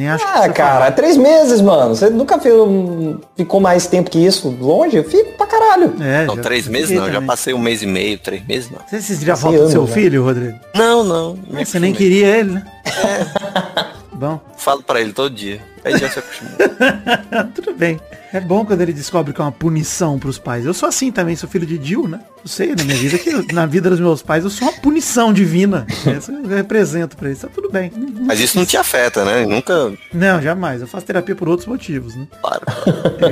nem 0.03 0.11
acho 0.11 0.25
que 0.25 0.31
Ah, 0.31 0.49
cara, 0.49 0.71
é 0.71 0.79
falar. 0.79 0.93
três 0.93 1.17
meses, 1.17 1.61
mano. 1.61 1.95
Você 1.95 2.11
nunca 2.11 2.39
um- 2.67 3.19
ficou 3.37 3.61
mais 3.61 3.87
tempo 3.87 4.11
que 4.11 4.19
isso 4.19 4.49
longe? 4.61 4.97
Eu 4.97 5.05
fico 5.05 5.33
pra 5.37 5.47
caralho. 5.47 5.95
É, 6.01 6.27
não, 6.27 6.37
já 6.37 6.43
três 6.43 6.67
meses 6.69 6.91
não, 6.91 7.07
já 7.07 7.13
também. 7.15 7.27
passei 7.27 7.55
um 7.55 7.59
mês 7.59 7.83
e 7.83 7.87
meio, 7.87 8.19
três 8.19 8.45
meses 8.47 8.71
não. 8.71 8.79
Você 8.89 9.01
se 9.01 9.25
já 9.25 9.37
falta 9.37 9.59
do 9.59 9.71
seu 9.71 9.85
né? 9.87 9.93
filho, 9.93 10.25
Rodrigo? 10.25 10.59
Não, 10.75 11.03
não. 11.05 11.39
me 11.49 11.65
Você 11.65 11.79
nem 11.79 11.93
queria 11.93 12.27
ele, 12.27 12.53
né? 12.53 12.65
Bom, 14.23 14.41
Falo 14.57 14.85
pra 14.85 15.01
ele 15.01 15.13
todo 15.13 15.35
dia. 15.35 15.61
Aí 15.85 15.99
já 15.99 16.09
se 16.09 16.21
acostumou. 16.21 16.55
tudo 17.57 17.75
bem. 17.75 17.99
É 18.33 18.39
bom 18.39 18.65
quando 18.65 18.81
ele 18.83 18.93
descobre 18.93 19.33
que 19.35 19.41
é 19.41 19.45
uma 19.45 19.51
punição 19.51 20.17
pros 20.17 20.39
pais. 20.39 20.65
Eu 20.65 20.73
sou 20.73 20.89
assim 20.89 21.11
também, 21.11 21.35
sou 21.35 21.49
filho 21.49 21.67
de 21.67 21.77
Dil, 21.77 22.07
né? 22.07 22.21
Eu 22.45 22.49
sei 22.49 22.69
na 22.77 22.85
minha 22.85 22.97
vida 22.97 23.19
que 23.19 23.29
eu- 23.31 23.45
na 23.53 23.67
vida 23.67 23.91
dos 23.91 23.99
meus 23.99 24.23
pais 24.23 24.45
eu 24.45 24.51
sou 24.51 24.69
uma 24.69 24.75
punição 24.81 25.33
divina. 25.33 25.85
Essa 26.07 26.31
eu 26.31 26.47
represento 26.47 27.17
pra 27.17 27.29
eles. 27.31 27.41
Tá 27.41 27.49
tudo 27.53 27.69
bem. 27.69 27.91
Mas 28.21 28.39
isso 28.39 28.57
não 28.57 28.65
te 28.65 28.77
afeta, 28.77 29.25
né? 29.25 29.45
Nunca. 29.45 29.93
Não, 30.15 30.41
jamais. 30.41 30.81
Eu 30.81 30.87
faço 30.87 31.05
terapia 31.05 31.35
por 31.35 31.49
outros 31.49 31.67
motivos, 31.67 32.15
né? 32.15 32.29
Claro. 32.41 32.63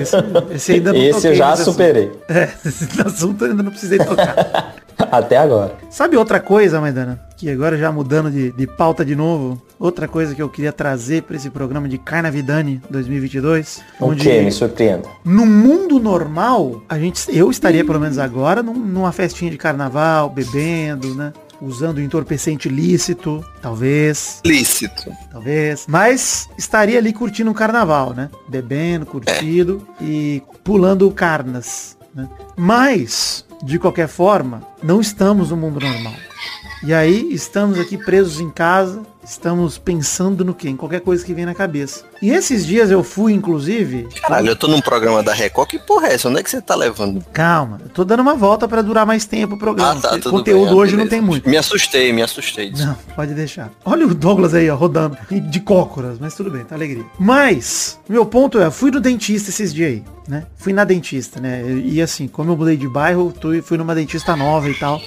Esse, 0.00 0.16
esse 0.56 0.72
ainda 0.72 0.92
não 0.92 1.00
Esse 1.00 1.28
eu 1.28 1.34
já 1.36 1.50
nesse 1.50 1.62
assunto. 1.62 1.74
superei. 1.74 2.10
É, 2.28 2.48
esse 2.66 3.00
assunto 3.00 3.44
eu 3.44 3.50
ainda 3.52 3.62
não 3.62 3.70
precisei 3.70 3.98
tocar. 3.98 4.74
Até 5.10 5.36
agora. 5.36 5.76
Sabe 5.90 6.16
outra 6.16 6.40
coisa, 6.40 6.80
Maidana? 6.80 7.20
Que 7.36 7.50
agora 7.50 7.76
já 7.78 7.90
mudando 7.90 8.30
de, 8.30 8.52
de 8.52 8.66
pauta 8.66 9.04
de 9.04 9.16
novo, 9.16 9.60
outra 9.78 10.06
coisa 10.06 10.34
que 10.34 10.42
eu 10.42 10.48
queria 10.48 10.72
trazer 10.72 11.22
pra 11.22 11.36
esse 11.36 11.48
programa 11.48 11.88
de 11.88 11.96
Carnavidani 11.96 12.82
2022, 12.90 13.82
O 13.98 14.14
que? 14.14 14.42
Me 14.42 14.52
surpreenda. 14.52 15.08
no 15.24 15.46
mundo 15.46 15.98
normal, 15.98 16.82
a 16.88 16.98
gente, 16.98 17.24
eu 17.34 17.50
estaria 17.50 17.84
pelo 17.84 17.98
menos 17.98 18.18
agora 18.18 18.62
num- 18.62 18.74
numa 18.74 19.10
festinha 19.12 19.50
de 19.50 19.56
carnaval, 19.56 20.28
bebendo, 20.28 21.14
né? 21.14 21.32
Usando 21.62 22.00
entorpecente 22.00 22.70
lícito, 22.70 23.44
talvez, 23.60 24.40
Lícito. 24.46 25.10
talvez. 25.30 25.84
Mas 25.86 26.48
estaria 26.56 26.98
ali 26.98 27.12
curtindo 27.12 27.50
um 27.50 27.54
carnaval, 27.54 28.14
né? 28.14 28.30
Bebendo, 28.48 29.04
curtido 29.04 29.86
e 30.00 30.42
pulando 30.64 31.10
carnas, 31.10 31.98
né? 32.14 32.26
Mas, 32.56 33.44
de 33.62 33.78
qualquer 33.78 34.08
forma, 34.08 34.62
não 34.82 35.00
estamos 35.00 35.50
no 35.50 35.56
mundo 35.56 35.80
normal. 35.80 36.29
E 36.82 36.94
aí, 36.94 37.28
estamos 37.30 37.78
aqui 37.78 37.98
presos 37.98 38.40
em 38.40 38.48
casa, 38.48 39.02
estamos 39.22 39.76
pensando 39.76 40.42
no 40.42 40.54
quê? 40.54 40.70
Em 40.70 40.76
qualquer 40.76 41.02
coisa 41.02 41.22
que 41.22 41.34
vem 41.34 41.44
na 41.44 41.54
cabeça. 41.54 42.04
E 42.22 42.30
esses 42.30 42.64
dias 42.66 42.90
eu 42.90 43.04
fui, 43.04 43.34
inclusive... 43.34 44.08
Caralho, 44.22 44.48
eu 44.48 44.56
tô 44.56 44.66
num 44.66 44.80
programa 44.80 45.22
da 45.22 45.34
Record. 45.34 45.68
Que 45.68 45.78
porra 45.78 46.08
é 46.08 46.14
essa? 46.14 46.30
Onde 46.30 46.40
é 46.40 46.42
que 46.42 46.48
você 46.48 46.62
tá 46.62 46.74
levando? 46.74 47.22
Calma, 47.34 47.82
eu 47.82 47.90
tô 47.90 48.02
dando 48.02 48.20
uma 48.20 48.34
volta 48.34 48.66
pra 48.66 48.80
durar 48.80 49.04
mais 49.04 49.26
tempo 49.26 49.56
o 49.56 49.58
programa. 49.58 49.92
Ah, 49.92 50.00
tá, 50.00 50.08
tudo 50.12 50.30
conteúdo 50.30 50.64
bem, 50.64 50.72
ah, 50.72 50.76
hoje 50.76 50.92
não 50.92 51.04
beleza. 51.04 51.16
tem 51.16 51.20
muito. 51.20 51.50
Me 51.50 51.56
assustei, 51.58 52.14
me 52.14 52.22
assustei. 52.22 52.72
Não, 52.72 52.96
pode 53.14 53.34
deixar. 53.34 53.70
Olha 53.84 54.06
o 54.06 54.14
Douglas 54.14 54.54
aí, 54.54 54.70
ó, 54.70 54.74
rodando. 54.74 55.18
De 55.30 55.60
cócoras, 55.60 56.18
mas 56.18 56.34
tudo 56.34 56.50
bem, 56.50 56.64
tá 56.64 56.74
alegria. 56.74 57.04
Mas, 57.18 57.98
meu 58.08 58.24
ponto 58.24 58.58
é, 58.58 58.64
eu 58.64 58.72
fui 58.72 58.90
no 58.90 59.00
dentista 59.00 59.50
esses 59.50 59.74
dias 59.74 59.90
aí, 59.90 60.04
né? 60.26 60.46
Fui 60.56 60.72
na 60.72 60.84
dentista, 60.84 61.40
né? 61.40 61.62
E 61.84 62.00
assim, 62.00 62.26
como 62.26 62.52
eu 62.52 62.56
mudei 62.56 62.78
de 62.78 62.88
bairro, 62.88 63.34
fui 63.62 63.76
numa 63.76 63.94
dentista 63.94 64.34
nova 64.34 64.70
e 64.70 64.74
tal. 64.74 64.98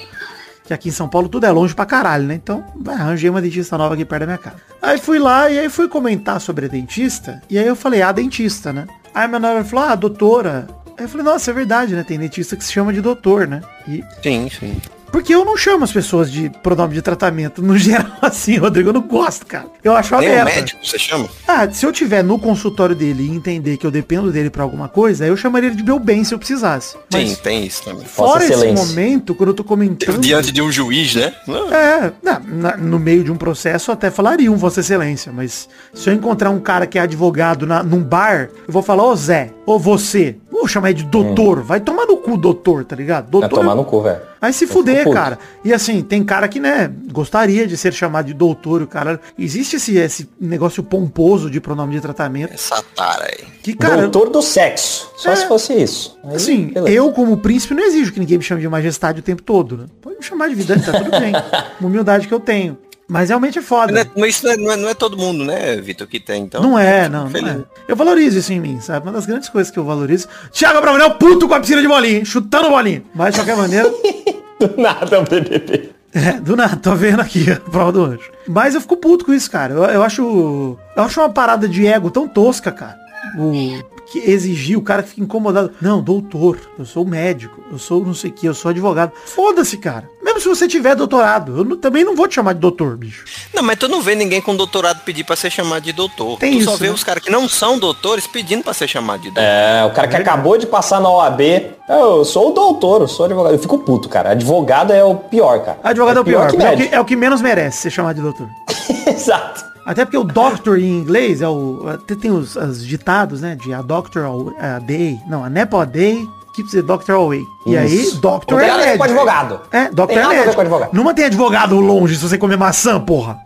Que 0.66 0.74
aqui 0.74 0.90
em 0.90 0.92
São 0.94 1.10
Paulo 1.10 1.28
tudo 1.28 1.46
é 1.46 1.52
longe 1.52 1.76
pra 1.76 1.86
caralho, 1.86 2.26
né? 2.26 2.36
Então, 2.36 2.64
arranjei 2.88 3.30
uma 3.30 3.42
dentista 3.42 3.78
nova 3.78 3.96
aqui 3.96 4.06
perto 4.06 4.22
da 4.22 4.26
minha 4.26 4.38
casa. 4.38 4.56
Aí 4.82 4.98
fui 4.98 5.20
lá 5.20 5.50
e 5.50 5.60
aí 5.60 5.70
fui 5.70 5.88
comentar 5.88 6.40
sobre 6.40 6.66
a 6.66 6.70
dentista. 6.70 7.42
E 7.50 7.58
aí 7.58 7.68
eu 7.68 7.76
falei, 7.76 8.02
ah, 8.02 8.12
dentista, 8.12 8.72
né? 8.72 8.88
Aí 9.14 9.28
minha 9.28 9.40
nova 9.40 9.64
falou, 9.64 9.86
ah, 9.86 9.96
doutora. 9.96 10.68
Aí 10.98 11.06
eu 11.06 11.10
falei, 11.10 11.26
nossa, 11.26 11.52
é 11.52 11.54
verdade, 11.54 11.96
né? 11.96 12.04
Tem 12.04 12.18
dentista 12.18 12.56
que 12.56 12.64
se 12.64 12.72
chama 12.72 12.94
de 12.94 13.02
doutor, 13.02 13.48
né? 13.48 13.62
E 13.88 14.04
Sim, 14.22 14.50
sim. 14.50 14.82
Porque 15.14 15.34
eu 15.34 15.46
não 15.46 15.56
chamo 15.56 15.84
as 15.84 15.92
pessoas 15.94 16.32
de 16.32 16.50
pronome 16.64 16.96
de 16.96 17.02
tratamento, 17.04 17.62
no 17.62 17.78
geral, 17.80 18.08
assim, 18.22 18.58
Rodrigo, 18.58 18.90
eu 18.90 18.94
não 18.94 19.02
gosto, 19.02 19.46
cara. 19.46 19.68
Eu 19.84 19.96
acho 19.96 20.14
uma 20.16 20.22
Nem 20.22 20.42
o 20.42 20.46
médico, 20.46 20.80
você 20.84 20.98
chama? 20.98 21.30
Ah, 21.48 21.70
se 21.72 21.86
eu 21.86 21.92
tiver 21.94 22.24
no 22.24 22.40
consultório 22.40 22.96
dele 22.96 23.24
e 23.24 23.30
entender 23.30 23.78
que 23.78 23.86
eu 23.86 23.92
dependo 23.92 24.32
dele 24.32 24.50
pra 24.50 24.64
alguma 24.64 24.90
coisa, 24.90 25.24
aí 25.24 25.30
eu 25.30 25.38
chamaria 25.38 25.68
ele 25.70 25.76
de 25.78 25.84
meu 25.84 26.00
bem 26.00 26.24
se 26.24 26.34
eu 26.34 26.40
precisasse. 26.40 26.98
Mas 27.14 27.30
Sim, 27.30 27.36
tem 27.44 27.66
isso 27.66 27.84
também. 27.84 28.06
fora 28.06 28.44
esse 28.44 28.72
momento, 28.74 29.36
quando 29.36 29.50
eu 29.50 29.54
tô 29.54 29.64
comentando... 29.64 30.20
Diante 30.20 30.52
de 30.52 30.62
um 30.62 30.72
juiz, 30.72 31.14
né? 31.14 31.32
É, 31.72 32.12
na- 32.24 32.40
na- 32.40 32.78
no 32.78 32.98
meio 32.98 33.24
de 33.24 33.32
um 33.32 33.36
processo 33.38 33.92
eu 33.92 33.94
até 33.94 34.10
falaria 34.10 34.52
um 34.52 34.58
Vossa 34.58 34.80
Excelência, 34.80 35.32
mas 35.32 35.70
se 35.94 36.10
eu 36.10 36.14
encontrar 36.14 36.50
um 36.50 36.60
cara 36.60 36.88
que 36.88 36.98
é 36.98 37.02
advogado 37.02 37.68
na, 37.68 37.84
num 37.84 38.02
bar, 38.02 38.50
eu 38.68 38.74
vou 38.74 38.82
falar, 38.82 39.04
ô 39.04 39.16
Zé, 39.16 39.52
ô 39.66 39.80
você, 39.80 40.36
vou 40.52 40.68
chamar 40.68 40.90
ele 40.92 41.00
de 41.00 41.06
doutor, 41.06 41.62
vai 41.62 41.80
tomar 41.80 42.06
no 42.06 42.18
cu, 42.18 42.38
doutor, 42.38 42.84
tá 42.86 42.96
ligado? 42.96 43.24
Vai 43.26 43.32
Doutor 43.42 43.60
tomar 43.60 43.72
é- 43.74 43.76
no 43.76 43.86
cu, 43.86 44.02
velho. 44.02 44.22
Vai 44.42 44.52
se 44.52 44.68
fuder, 44.68 45.10
cara. 45.10 45.40
E 45.64 45.74
assim, 45.74 46.02
tem 46.02 46.22
cara 46.24 46.48
que, 46.50 46.60
né, 46.60 46.92
gostaria 47.14 47.66
de 47.66 47.78
ser 47.78 47.94
chamado 47.94 48.26
de 48.26 48.34
doutor, 48.34 48.82
o 48.82 48.88
cara. 48.88 49.20
Existe 49.40 49.78
esse, 49.78 49.96
esse 49.98 50.30
negócio 50.40 50.84
pomposo 50.84 51.50
de 51.50 51.62
pronome 51.62 51.94
de 51.96 52.02
tratamento. 52.02 52.54
Essa 52.54 52.84
tara 52.96 53.26
aí. 53.26 53.48
Que, 53.64 53.74
cara, 53.74 54.02
Doutor 54.08 54.30
do 54.30 54.42
sexo. 54.42 55.10
Só 55.16 55.32
É. 55.32 55.36
se 55.38 55.48
fosse 55.48 55.74
isso. 55.74 56.18
Aí, 56.26 56.36
assim, 56.36 56.66
beleza. 56.68 56.94
eu 56.94 57.12
como 57.14 57.38
príncipe 57.38 57.74
não 57.74 57.84
exijo 57.84 58.12
que 58.12 58.20
ninguém 58.20 58.38
me 58.38 58.44
chame 58.44 58.60
de 58.62 58.68
majestade 58.68 59.22
o 59.22 59.24
tempo 59.24 59.42
todo, 59.42 59.78
né? 59.78 59.86
Pode 60.02 60.18
me 60.18 60.24
chamar 60.24 60.50
de 60.50 60.56
vidante, 60.56 60.86
tá 60.86 60.92
tudo 61.00 61.12
bem. 61.12 61.32
Uma 61.80 61.88
humildade 61.90 62.28
que 62.28 62.34
eu 62.34 62.40
tenho. 62.42 62.78
Mas 63.14 63.30
realmente 63.30 63.60
é 63.60 63.62
foda. 63.62 64.02
É- 64.02 64.08
Mas 64.20 64.36
isso 64.38 64.46
não 64.48 64.52
é, 64.54 64.58
não 64.58 64.72
é- 64.72 64.76
não 64.78 64.90
é 64.90 64.94
todo 64.96 65.16
mundo, 65.16 65.46
né, 65.46 65.76
Vitor, 65.76 66.08
que 66.08 66.20
tem, 66.20 66.42
então. 66.44 66.64
Não 66.64 66.80
é, 66.80 67.08
não, 67.08 67.30
não 67.30 67.48
é. 67.48 67.60
Eu 67.88 67.96
valorizo 67.96 68.40
isso 68.40 68.52
em 68.52 68.60
mim, 68.60 68.80
sabe? 68.82 69.06
Uma 69.06 69.12
das 69.12 69.28
grandes 69.28 69.50
coisas 69.50 69.70
que 69.72 69.78
eu 69.78 69.84
valorizo. 69.86 70.28
Thiago 70.52 70.80
Abravanel, 70.80 71.12
puto 71.12 71.48
com 71.48 71.54
a 71.54 71.60
piscina 71.60 71.80
de 71.80 71.88
bolinha, 71.88 72.18
hein? 72.18 72.26
chutando 72.26 72.70
bolinha. 72.72 73.04
Mas 73.14 73.36
de 73.36 73.40
qualquer 73.42 73.56
maneira, 73.56 73.88
Do 74.60 74.82
nada, 74.82 75.20
o 75.20 75.24
BBB. 75.24 75.92
É, 76.12 76.34
do 76.40 76.56
nada, 76.56 76.76
tô 76.76 76.96
vendo 76.96 77.20
aqui 77.22 77.52
a 77.52 77.58
prova 77.58 77.92
do 77.92 78.04
anjo. 78.04 78.32
Mas 78.48 78.74
eu 78.74 78.82
fico 78.82 78.98
puto 78.98 79.26
com 79.26 79.34
isso, 79.34 79.50
cara. 79.52 79.74
Eu, 79.74 79.84
eu 79.84 80.04
acho. 80.04 80.78
Eu 80.96 81.04
acho 81.04 81.20
uma 81.22 81.30
parada 81.30 81.68
de 81.68 81.86
ego 81.86 82.10
tão 82.10 82.28
tosca, 82.28 82.72
cara. 82.72 82.98
O. 83.38 83.94
Que 84.12 84.20
exigir, 84.30 84.78
o 84.78 84.82
cara 84.82 85.02
que 85.02 85.10
fica 85.10 85.22
incomodado. 85.24 85.72
Não, 85.82 86.02
doutor, 86.04 86.60
eu 86.78 86.86
sou 86.86 87.04
médico, 87.04 87.64
eu 87.72 87.80
sou 87.80 88.06
não 88.06 88.14
sei 88.14 88.30
o 88.30 88.34
que, 88.34 88.46
eu 88.46 88.54
sou 88.54 88.70
advogado. 88.70 89.12
Foda-se, 89.26 89.76
cara. 89.78 90.08
Mesmo 90.34 90.42
se 90.42 90.48
você 90.60 90.68
tiver 90.68 90.96
doutorado, 90.96 91.58
eu 91.60 91.64
não- 91.64 91.78
também 91.78 92.04
não 92.04 92.16
vou 92.16 92.28
te 92.28 92.36
chamar 92.36 92.54
de 92.54 92.60
doutor, 92.60 92.98
bicho. 92.98 93.24
Não, 93.54 93.62
mas 93.62 93.78
tu 93.78 93.88
não 93.88 94.02
vê 94.02 94.16
ninguém 94.16 94.42
com 94.42 94.56
doutorado 94.56 95.02
pedir 95.02 95.24
pra 95.24 95.36
ser 95.36 95.52
chamado 95.52 95.84
de 95.84 95.94
doutor. 95.94 96.40
Tem 96.40 96.58
tu 96.58 96.64
só 96.64 96.72
isso, 96.72 96.80
vê 96.80 96.88
né? 96.88 96.94
os 96.94 97.04
caras 97.04 97.24
que 97.24 97.30
não 97.30 97.48
são 97.48 97.78
doutores 97.78 98.26
pedindo 98.26 98.64
pra 98.64 98.74
ser 98.74 98.88
chamado 98.88 99.22
de 99.22 99.28
doutor. 99.28 99.44
É, 99.44 99.86
o 99.86 99.92
cara 99.92 100.08
que 100.08 100.16
acabou 100.16 100.58
de 100.58 100.66
passar 100.66 101.00
na 101.00 101.10
OAB. 101.10 101.42
Eu 101.88 102.26
sou 102.26 102.50
o 102.50 102.54
doutor, 102.54 103.02
eu 103.02 103.08
sou 103.08 103.26
advogado. 103.26 103.54
Eu 103.54 103.60
fico 103.60 103.78
puto, 103.80 104.10
cara. 104.10 104.32
Advogado 104.32 104.92
é 104.92 105.04
o 105.04 105.16
pior, 105.16 105.60
cara. 105.64 105.78
Advogado 105.84 106.18
é, 106.18 106.22
o 106.22 106.26
pior, 106.26 106.50
que 106.50 106.56
é, 106.58 106.72
o 106.74 106.78
que, 106.78 106.96
é 106.96 107.00
o 107.02 107.06
que 107.06 107.16
menos 107.16 107.42
merece 107.42 107.78
ser 107.84 107.90
chamado 107.92 108.16
de 108.16 108.22
doutor. 108.22 108.48
Exato. 109.08 109.66
Até 109.86 110.06
porque 110.06 110.18
o 110.18 110.24
doctor 110.24 110.80
em 110.80 110.88
inglês 111.00 111.42
é 111.42 111.48
o. 111.48 111.86
Até 111.90 112.16
tem 112.16 112.32
os, 112.32 112.56
os 112.56 112.86
ditados, 112.86 113.42
né? 113.42 113.56
De 113.62 113.74
a 113.74 113.82
doctor 113.82 114.24
a 114.58 114.80
day. 114.80 115.20
Não, 115.28 115.44
a 115.44 115.50
nepo 115.50 115.78
a 115.78 115.84
day 115.84 116.26
keeps 116.54 116.72
the 116.72 116.82
doctor 116.82 117.16
away. 117.16 117.46
E 117.66 117.76
aí, 117.76 118.12
doctor 118.16 118.62
é 118.62 118.78
médico. 118.78 118.98
com 118.98 119.04
advogado. 119.04 119.62
É, 119.72 119.90
doctor 119.90 120.18
é 120.18 120.28
médico. 120.28 120.56
com 120.56 120.62
advogado. 120.62 120.94
Não 120.94 121.14
tem 121.14 121.26
advogado 121.26 121.80
longe 121.80 122.16
se 122.16 122.22
você 122.22 122.38
comer 122.38 122.58
maçã, 122.58 123.00
porra. 123.00 123.40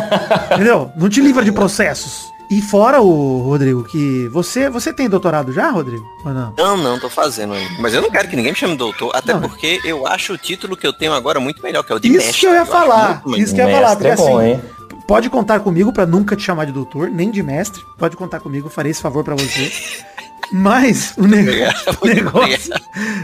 Entendeu? 0.54 0.90
Não 0.96 1.08
te 1.08 1.20
livra 1.20 1.44
de 1.44 1.52
processos. 1.52 2.32
E 2.50 2.60
fora 2.60 3.00
o 3.00 3.38
Rodrigo, 3.44 3.82
que 3.82 4.28
você 4.28 4.68
você 4.68 4.92
tem 4.92 5.08
doutorado 5.08 5.52
já, 5.54 5.70
Rodrigo? 5.70 6.04
Ou 6.22 6.34
não? 6.34 6.52
Não, 6.58 6.76
não, 6.76 7.00
tô 7.00 7.08
fazendo 7.08 7.54
ainda. 7.54 7.80
Mas 7.80 7.94
eu 7.94 8.02
não 8.02 8.10
quero 8.10 8.28
que 8.28 8.36
ninguém 8.36 8.52
me 8.52 8.58
chame 8.58 8.76
doutor, 8.76 9.10
até 9.14 9.32
Não. 9.32 9.40
porque 9.40 9.80
eu 9.84 10.06
acho 10.06 10.34
o 10.34 10.38
título 10.38 10.76
que 10.76 10.86
eu 10.86 10.92
tenho 10.92 11.14
agora 11.14 11.40
muito 11.40 11.62
melhor, 11.62 11.82
que 11.82 11.90
é 11.90 11.96
o 11.96 11.98
de 11.98 12.08
Isso 12.08 12.18
mestre. 12.18 12.40
que 12.40 12.46
eu 12.46 12.52
ia 12.52 12.60
acho 12.62 12.70
falar. 12.70 13.22
Isso 13.38 13.54
que 13.54 13.60
eu 13.60 13.68
ia 13.68 13.74
falar, 13.74 13.96
porque 13.96 14.08
é 14.08 14.16
bom, 14.16 14.38
assim, 14.38 14.48
hein? 14.50 14.60
pode 15.08 15.30
contar 15.30 15.60
comigo 15.60 15.92
pra 15.94 16.04
nunca 16.04 16.36
te 16.36 16.42
chamar 16.42 16.66
de 16.66 16.72
doutor, 16.72 17.08
nem 17.08 17.30
de 17.30 17.42
mestre. 17.42 17.82
Pode 17.98 18.18
contar 18.18 18.38
comigo, 18.40 18.66
eu 18.66 18.70
farei 18.70 18.90
esse 18.90 19.00
favor 19.00 19.24
pra 19.24 19.34
você. 19.34 19.72
Mas 20.52 21.14
o, 21.16 21.24
Obrigado, 21.24 21.98
o 22.02 22.06
negócio, 22.06 22.74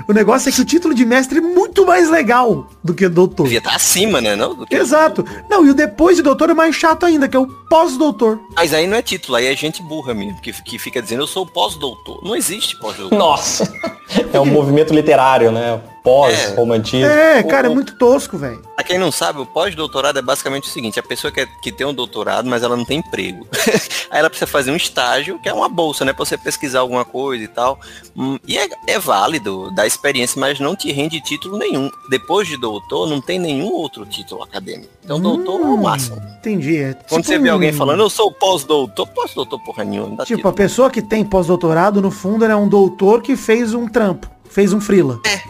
o 0.08 0.12
negócio 0.12 0.48
é 0.48 0.52
que 0.52 0.60
o 0.60 0.64
título 0.64 0.94
de 0.94 1.04
mestre 1.04 1.38
é 1.38 1.40
muito 1.40 1.84
mais 1.86 2.08
legal 2.10 2.68
do 2.82 2.94
que 2.94 3.08
doutor. 3.08 3.44
Devia 3.44 3.58
estar 3.58 3.74
acima, 3.74 4.20
né? 4.20 4.34
Não? 4.34 4.54
Do 4.54 4.66
que- 4.66 4.74
Exato. 4.74 5.24
Não, 5.48 5.64
e 5.66 5.70
o 5.70 5.74
depois 5.74 6.16
de 6.16 6.22
doutor 6.22 6.50
é 6.50 6.54
mais 6.54 6.74
chato 6.74 7.04
ainda, 7.04 7.28
que 7.28 7.36
é 7.36 7.40
o 7.40 7.46
pós-doutor. 7.68 8.40
Mas 8.56 8.72
aí 8.72 8.86
não 8.86 8.96
é 8.96 9.02
título, 9.02 9.36
aí 9.36 9.46
é 9.46 9.54
gente 9.54 9.82
burra 9.82 10.14
mesmo, 10.14 10.40
que, 10.40 10.52
que 10.62 10.78
fica 10.78 11.02
dizendo 11.02 11.22
eu 11.22 11.26
sou 11.26 11.44
pós-doutor. 11.46 12.20
Não 12.24 12.34
existe 12.34 12.76
pós-doutor. 12.78 13.16
Nossa. 13.18 13.70
É 14.32 14.40
um 14.40 14.46
movimento 14.46 14.94
literário, 14.94 15.52
né? 15.52 15.78
Pós-romantismo. 16.08 17.06
É, 17.06 17.40
O- 17.40 17.48
cara, 17.48 17.66
é 17.66 17.70
muito 17.70 17.96
tosco, 17.96 18.38
velho. 18.38 18.62
Pra 18.74 18.84
quem 18.84 18.98
não 18.98 19.10
sabe, 19.12 19.40
o 19.40 19.46
pós-doutorado 19.46 20.18
é 20.18 20.22
basicamente 20.22 20.64
o 20.68 20.72
seguinte, 20.72 20.98
a 20.98 21.02
pessoa 21.02 21.30
que, 21.32 21.40
é- 21.40 21.48
que 21.62 21.70
tem 21.70 21.86
um 21.86 21.92
doutorado, 21.92 22.48
mas 22.48 22.62
ela 22.62 22.76
não 22.76 22.84
tem 22.84 22.98
emprego. 23.00 23.46
Aí 24.10 24.18
ela 24.20 24.30
precisa 24.30 24.46
fazer 24.46 24.70
um 24.70 24.76
estágio, 24.76 25.38
que 25.40 25.48
é 25.48 25.52
uma 25.52 25.68
bolsa, 25.68 26.04
né? 26.04 26.12
Pra 26.12 26.24
você 26.24 26.38
pesquisar 26.38 26.80
alguma 26.80 27.04
coisa 27.04 27.44
e 27.44 27.48
tal. 27.48 27.78
Hum, 28.16 28.38
E 28.46 28.56
é, 28.56 28.68
é 28.86 28.98
válido, 28.98 29.70
dá 29.74 29.86
experiência, 29.86 30.40
mas 30.40 30.58
não 30.58 30.74
te 30.74 30.90
rende 30.92 31.20
título 31.20 31.58
nenhum. 31.58 31.90
Depois 32.10 32.48
de 32.48 32.56
doutor, 32.56 33.06
não 33.08 33.20
tem 33.20 33.38
nenhum 33.38 33.70
outro 33.72 34.06
título 34.06 34.42
acadêmico. 34.42 34.88
Então 35.04 35.20
doutor 35.20 35.60
é 35.60 35.64
o 35.64 35.74
Hum, 35.74 35.82
máximo. 35.82 36.16
Entendi. 36.38 36.78
É 36.78 36.94
Quando 36.94 37.22
tipo 37.22 37.24
você 37.24 37.38
vê 37.38 37.50
um- 37.50 37.54
alguém 37.54 37.72
falando, 37.72 38.00
eu 38.00 38.10
sou 38.10 38.32
pós-doutor, 38.32 39.06
pós-doutor 39.08 39.60
porra 39.60 39.84
nenhuma, 39.84 40.24
Tipo, 40.24 40.48
a 40.48 40.52
pessoa 40.52 40.90
que 40.90 41.02
tem 41.02 41.24
pós-doutorado, 41.24 42.00
no 42.00 42.10
fundo, 42.10 42.44
ela 42.44 42.54
é 42.54 42.56
um 42.56 42.68
doutor 42.68 43.20
que 43.22 43.36
fez 43.36 43.74
um 43.74 43.86
trampo. 43.88 44.28
Fez 44.50 44.72
um 44.72 44.80
frila. 44.80 45.20
É, 45.26 45.42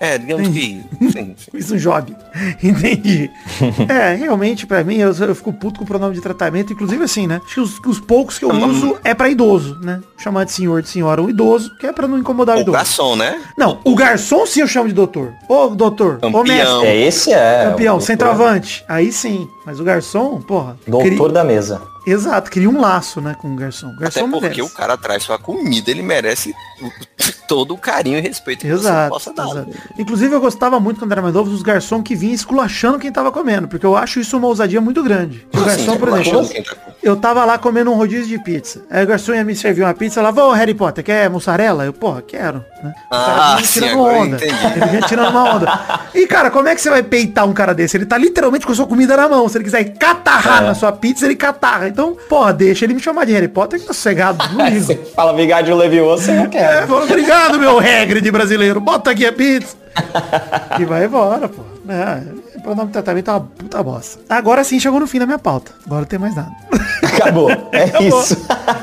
é, 0.00 0.18
digamos 0.18 0.48
que... 0.48 0.54
sim, 0.54 0.84
sim. 1.10 1.34
Fiz 1.50 1.70
um 1.72 1.76
job. 1.76 2.14
Entendi. 2.62 3.30
é, 3.88 4.14
realmente, 4.14 4.66
pra 4.66 4.84
mim, 4.84 4.96
eu, 4.96 5.12
eu 5.12 5.34
fico 5.34 5.52
puto 5.52 5.78
com 5.78 5.84
o 5.84 5.86
pronome 5.86 6.14
de 6.14 6.20
tratamento. 6.20 6.72
Inclusive, 6.72 7.02
assim, 7.04 7.26
né? 7.26 7.40
Acho 7.44 7.54
que 7.54 7.60
os, 7.60 7.78
os 7.86 8.00
poucos 8.00 8.38
que 8.38 8.44
eu 8.44 8.50
uso 8.50 8.96
é 9.04 9.14
pra 9.14 9.28
idoso, 9.28 9.78
né? 9.80 10.00
Chamar 10.18 10.44
de 10.44 10.52
senhor, 10.52 10.82
de 10.82 10.88
senhora, 10.88 11.22
um 11.22 11.28
idoso, 11.30 11.76
que 11.78 11.86
é 11.86 11.92
pra 11.92 12.06
não 12.08 12.18
incomodar 12.18 12.56
o 12.56 12.58
O 12.58 12.62
idoso. 12.62 12.76
garçom, 12.76 13.16
né? 13.16 13.40
Não, 13.56 13.80
o 13.84 13.94
garçom 13.94 14.46
sim 14.46 14.60
eu 14.60 14.66
chamo 14.68 14.88
de 14.88 14.94
doutor. 14.94 15.32
Ô, 15.48 15.68
doutor. 15.68 16.18
Ô, 16.22 16.30
Campeão. 16.30 16.44
mestre. 16.44 16.86
É, 16.86 17.06
esse 17.06 17.32
é. 17.32 17.66
Campeão, 17.70 17.96
o 17.96 18.00
centroavante. 18.00 18.84
Aí 18.88 19.12
sim. 19.12 19.48
Mas 19.66 19.80
o 19.80 19.84
garçom, 19.84 20.40
porra. 20.42 20.76
Doutor 20.86 21.08
cri- 21.08 21.32
da 21.32 21.42
mesa. 21.44 21.80
Exato, 22.06 22.50
cria 22.50 22.68
um 22.68 22.78
laço, 22.78 23.18
né, 23.22 23.34
com 23.40 23.50
o 23.54 23.56
garçom. 23.56 23.86
O 23.88 23.96
garçom 23.98 24.20
Até 24.20 24.28
porque 24.28 24.40
merece. 24.48 24.60
o 24.62 24.68
cara 24.68 24.94
traz 24.98 25.22
sua 25.22 25.38
comida, 25.38 25.90
ele 25.90 26.02
merece 26.02 26.54
todo 27.48 27.72
o 27.72 27.78
carinho 27.78 28.18
e 28.18 28.20
respeito 28.20 28.60
que 28.60 28.66
você 28.68 28.74
Exato, 28.74 29.08
possa 29.10 29.32
dar. 29.32 29.46
exato. 29.48 29.70
Inclusive 29.98 30.34
eu 30.34 30.40
gostava 30.40 30.78
muito 30.78 30.98
quando 30.98 31.12
era 31.12 31.22
mais 31.22 31.32
novo 31.32 31.48
dos 31.48 31.62
garçons 31.62 32.02
que 32.02 32.14
vinham 32.14 32.34
esculachando 32.34 32.98
quem 32.98 33.10
tava 33.10 33.32
comendo, 33.32 33.66
porque 33.68 33.86
eu 33.86 33.96
acho 33.96 34.20
isso 34.20 34.36
uma 34.36 34.48
ousadia 34.48 34.82
muito 34.82 35.02
grande. 35.02 35.46
O 35.54 35.60
garçom, 35.64 35.92
assim, 35.92 35.98
por 35.98 36.08
exemplo, 36.10 36.44
tá 36.46 36.92
eu 37.02 37.16
tava 37.16 37.42
lá 37.46 37.56
comendo 37.56 37.90
um 37.90 37.94
rodízio 37.96 38.26
de 38.26 38.38
pizza. 38.44 38.82
Aí 38.90 39.02
o 39.02 39.06
garçom 39.06 39.32
ia 39.32 39.42
me 39.44 39.56
servir 39.56 39.82
uma 39.82 39.94
pizza, 39.94 40.20
ela 40.20 40.30
falou, 40.30 40.50
ô 40.50 40.54
Harry 40.54 40.74
Potter, 40.74 41.02
quer 41.02 41.30
mussarela? 41.30 41.86
Eu, 41.86 41.92
porra, 41.94 42.20
quero. 42.20 42.62
Né? 42.82 42.92
O 43.10 43.14
Ah, 43.14 43.56
sim, 43.62 43.80
tirando 43.80 43.92
agora 43.92 44.14
eu 44.16 44.20
onda. 44.22 44.36
entendi. 44.36 44.66
Ele 44.76 44.86
vinha 44.86 45.00
tirando 45.02 45.30
uma 45.30 45.54
onda. 45.56 46.00
E, 46.14 46.26
cara, 46.26 46.50
como 46.50 46.68
é 46.68 46.74
que 46.74 46.82
você 46.82 46.90
vai 46.90 47.02
peitar 47.02 47.46
um 47.48 47.54
cara 47.54 47.74
desse? 47.74 47.96
Ele 47.96 48.04
tá 48.04 48.18
literalmente 48.18 48.66
com 48.66 48.72
a 48.72 48.74
sua 48.74 48.86
comida 48.86 49.16
na 49.16 49.26
mão. 49.26 49.48
Se 49.54 49.58
ele 49.58 49.64
quiser 49.64 49.84
catarrar 49.96 50.64
É. 50.64 50.66
na 50.66 50.74
sua 50.74 50.90
pizza, 50.90 51.24
ele 51.24 51.36
catarra. 51.36 51.86
Então, 51.86 52.16
porra, 52.28 52.52
deixa 52.52 52.84
ele 52.84 52.92
me 52.94 52.98
chamar 53.00 53.24
de 53.24 53.32
Harry 53.34 53.46
Potter 53.46 53.78
que 53.78 53.86
tá 53.86 53.92
sossegado. 53.94 54.38
Você 54.74 54.96
fala 55.14 55.32
Vigário 55.32 55.76
Levioso, 55.76 56.24
você 56.24 56.32
não 56.32 56.44
É, 56.44 56.48
quer. 56.48 56.86
falou, 56.88 57.04
obrigado, 57.04 57.56
meu 57.60 57.78
regre 57.78 58.20
de 58.20 58.32
brasileiro. 58.32 58.80
Bota 58.80 59.12
aqui 59.12 59.24
a 59.24 59.32
pizza. 59.32 59.76
e 60.80 60.84
vai 60.84 61.04
embora, 61.04 61.48
pô. 61.48 61.62
É, 61.88 62.22
o 62.66 62.74
nome 62.74 62.86
de 62.86 62.92
tratamento 62.94 63.28
é 63.30 63.34
uma 63.34 63.40
puta 63.40 63.82
bosta. 63.82 64.18
Agora 64.28 64.64
sim 64.64 64.80
chegou 64.80 64.98
no 64.98 65.06
fim 65.06 65.18
da 65.18 65.26
minha 65.26 65.38
pauta. 65.38 65.72
Agora 65.84 66.00
não 66.02 66.06
tem 66.08 66.18
mais 66.18 66.34
nada. 66.34 66.50
Acabou. 67.04 67.50
É 67.72 67.84
Acabou. 67.84 68.08
isso. 68.20 68.36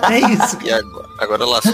É 0.09 0.19
isso. 0.19 0.57
E 0.63 0.71
agora, 0.71 1.05
agora 1.19 1.45
lascou. 1.45 1.73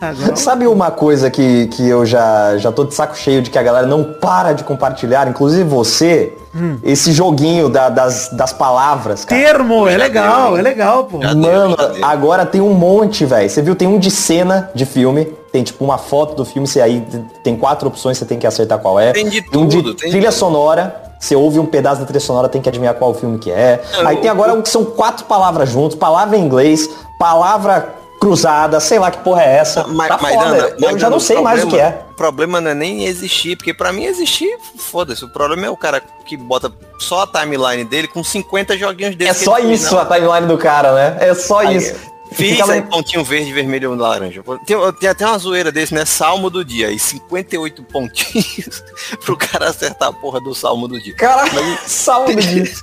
Agora, 0.00 0.36
Sabe 0.36 0.66
uma 0.66 0.90
coisa 0.90 1.30
que, 1.30 1.68
que 1.68 1.86
eu 1.88 2.04
já, 2.04 2.56
já 2.58 2.70
tô 2.72 2.84
de 2.84 2.94
saco 2.94 3.16
cheio 3.16 3.40
de 3.42 3.50
que 3.50 3.58
a 3.58 3.62
galera 3.62 3.86
não 3.86 4.02
para 4.14 4.52
de 4.52 4.64
compartilhar, 4.64 5.26
inclusive 5.28 5.64
você, 5.68 6.36
Hum. 6.54 6.78
esse 6.82 7.12
joguinho 7.12 7.68
da- 7.68 7.90
das, 7.90 8.30
das 8.32 8.50
palavras, 8.52 9.24
cara. 9.26 9.40
termo, 9.40 9.86
é 9.86 9.96
legal, 9.96 10.48
deu. 10.52 10.56
é 10.58 10.62
legal, 10.62 11.04
pô. 11.04 11.18
Mano, 11.18 11.76
agora 12.02 12.46
tem 12.46 12.60
um 12.62 12.72
monte, 12.72 13.24
velho. 13.26 13.48
Você 13.48 13.60
viu, 13.62 13.76
tem 13.76 13.86
um 13.86 13.98
de 13.98 14.10
cena 14.10 14.70
de 14.74 14.86
filme. 14.86 15.28
Tem 15.56 15.64
tipo 15.64 15.82
uma 15.82 15.96
foto 15.96 16.34
do 16.34 16.44
filme, 16.44 16.68
você 16.68 16.82
aí 16.82 17.02
tem 17.42 17.56
quatro 17.56 17.88
opções, 17.88 18.18
você 18.18 18.26
tem 18.26 18.38
que 18.38 18.46
acertar 18.46 18.78
qual 18.78 19.00
é. 19.00 19.12
Tem 19.12 19.26
de 19.26 19.38
um 19.56 19.66
de 19.66 19.78
tudo, 19.78 19.94
tem 19.94 20.10
trilha 20.10 20.28
tudo. 20.28 20.38
sonora. 20.38 21.02
Você 21.18 21.34
ouve 21.34 21.58
um 21.58 21.64
pedaço 21.64 21.98
da 22.02 22.06
trilha 22.06 22.20
sonora, 22.20 22.46
tem 22.46 22.60
que 22.60 22.68
adivinhar 22.68 22.92
qual 22.92 23.14
filme 23.14 23.38
que 23.38 23.50
é. 23.50 23.82
Não, 23.94 24.06
aí 24.06 24.18
tem 24.18 24.28
agora 24.28 24.52
um 24.52 24.60
que 24.60 24.68
são 24.68 24.84
quatro 24.84 25.24
palavras 25.24 25.70
juntos, 25.70 25.96
palavra 25.96 26.36
em 26.36 26.42
inglês, 26.42 26.90
palavra 27.18 27.88
cruzada, 28.20 28.78
sei 28.80 28.98
lá 28.98 29.10
que 29.10 29.16
porra 29.24 29.44
é 29.44 29.56
essa. 29.56 29.86
Mas, 29.86 30.08
tá 30.08 30.18
mas, 30.20 30.34
foda. 30.34 30.76
Eu 30.78 30.92
mas, 30.92 31.00
já 31.00 31.08
não 31.08 31.18
sei 31.18 31.40
mais 31.40 31.64
o 31.64 31.68
que 31.68 31.80
é. 31.80 32.02
O 32.10 32.14
problema 32.14 32.60
não 32.60 32.72
é 32.72 32.74
nem 32.74 33.06
existir, 33.06 33.56
porque 33.56 33.72
pra 33.72 33.94
mim 33.94 34.04
existir, 34.04 34.58
foda-se. 34.76 35.24
O 35.24 35.28
problema 35.30 35.64
é 35.66 35.70
o 35.70 35.76
cara 35.76 36.02
que 36.26 36.36
bota 36.36 36.70
só 36.98 37.22
a 37.22 37.26
timeline 37.26 37.82
dele 37.84 38.08
com 38.08 38.22
50 38.22 38.76
joguinhos 38.76 39.14
É 39.14 39.16
desses. 39.16 39.38
que 39.38 39.44
só 39.46 39.58
isso 39.58 39.94
não. 39.94 40.02
a 40.02 40.04
timeline 40.04 40.46
do 40.46 40.58
cara, 40.58 40.92
né? 40.92 41.16
É 41.18 41.32
só 41.34 41.60
Aí, 41.60 41.76
isso. 41.76 41.94
Fiz 42.32 42.58
lá- 42.58 42.82
pontinho 42.82 43.24
verde, 43.24 43.52
vermelho 43.52 43.94
e 43.94 43.96
laranja. 43.96 44.42
Tem, 44.66 44.76
tem 45.00 45.08
até 45.08 45.26
uma 45.26 45.38
zoeira 45.38 45.70
desse, 45.72 45.94
né? 45.94 46.04
Salmo 46.04 46.50
do 46.50 46.64
dia. 46.64 46.90
E 46.90 46.98
58 46.98 47.82
pontinhos 47.84 48.82
pro 49.24 49.36
cara 49.36 49.68
acertar 49.70 50.08
a 50.08 50.12
porra 50.12 50.40
do 50.40 50.54
salmo 50.54 50.86
do 50.88 51.00
dia. 51.00 51.14
Caralho, 51.14 51.78
salve 51.86 52.34
disso. 52.36 52.82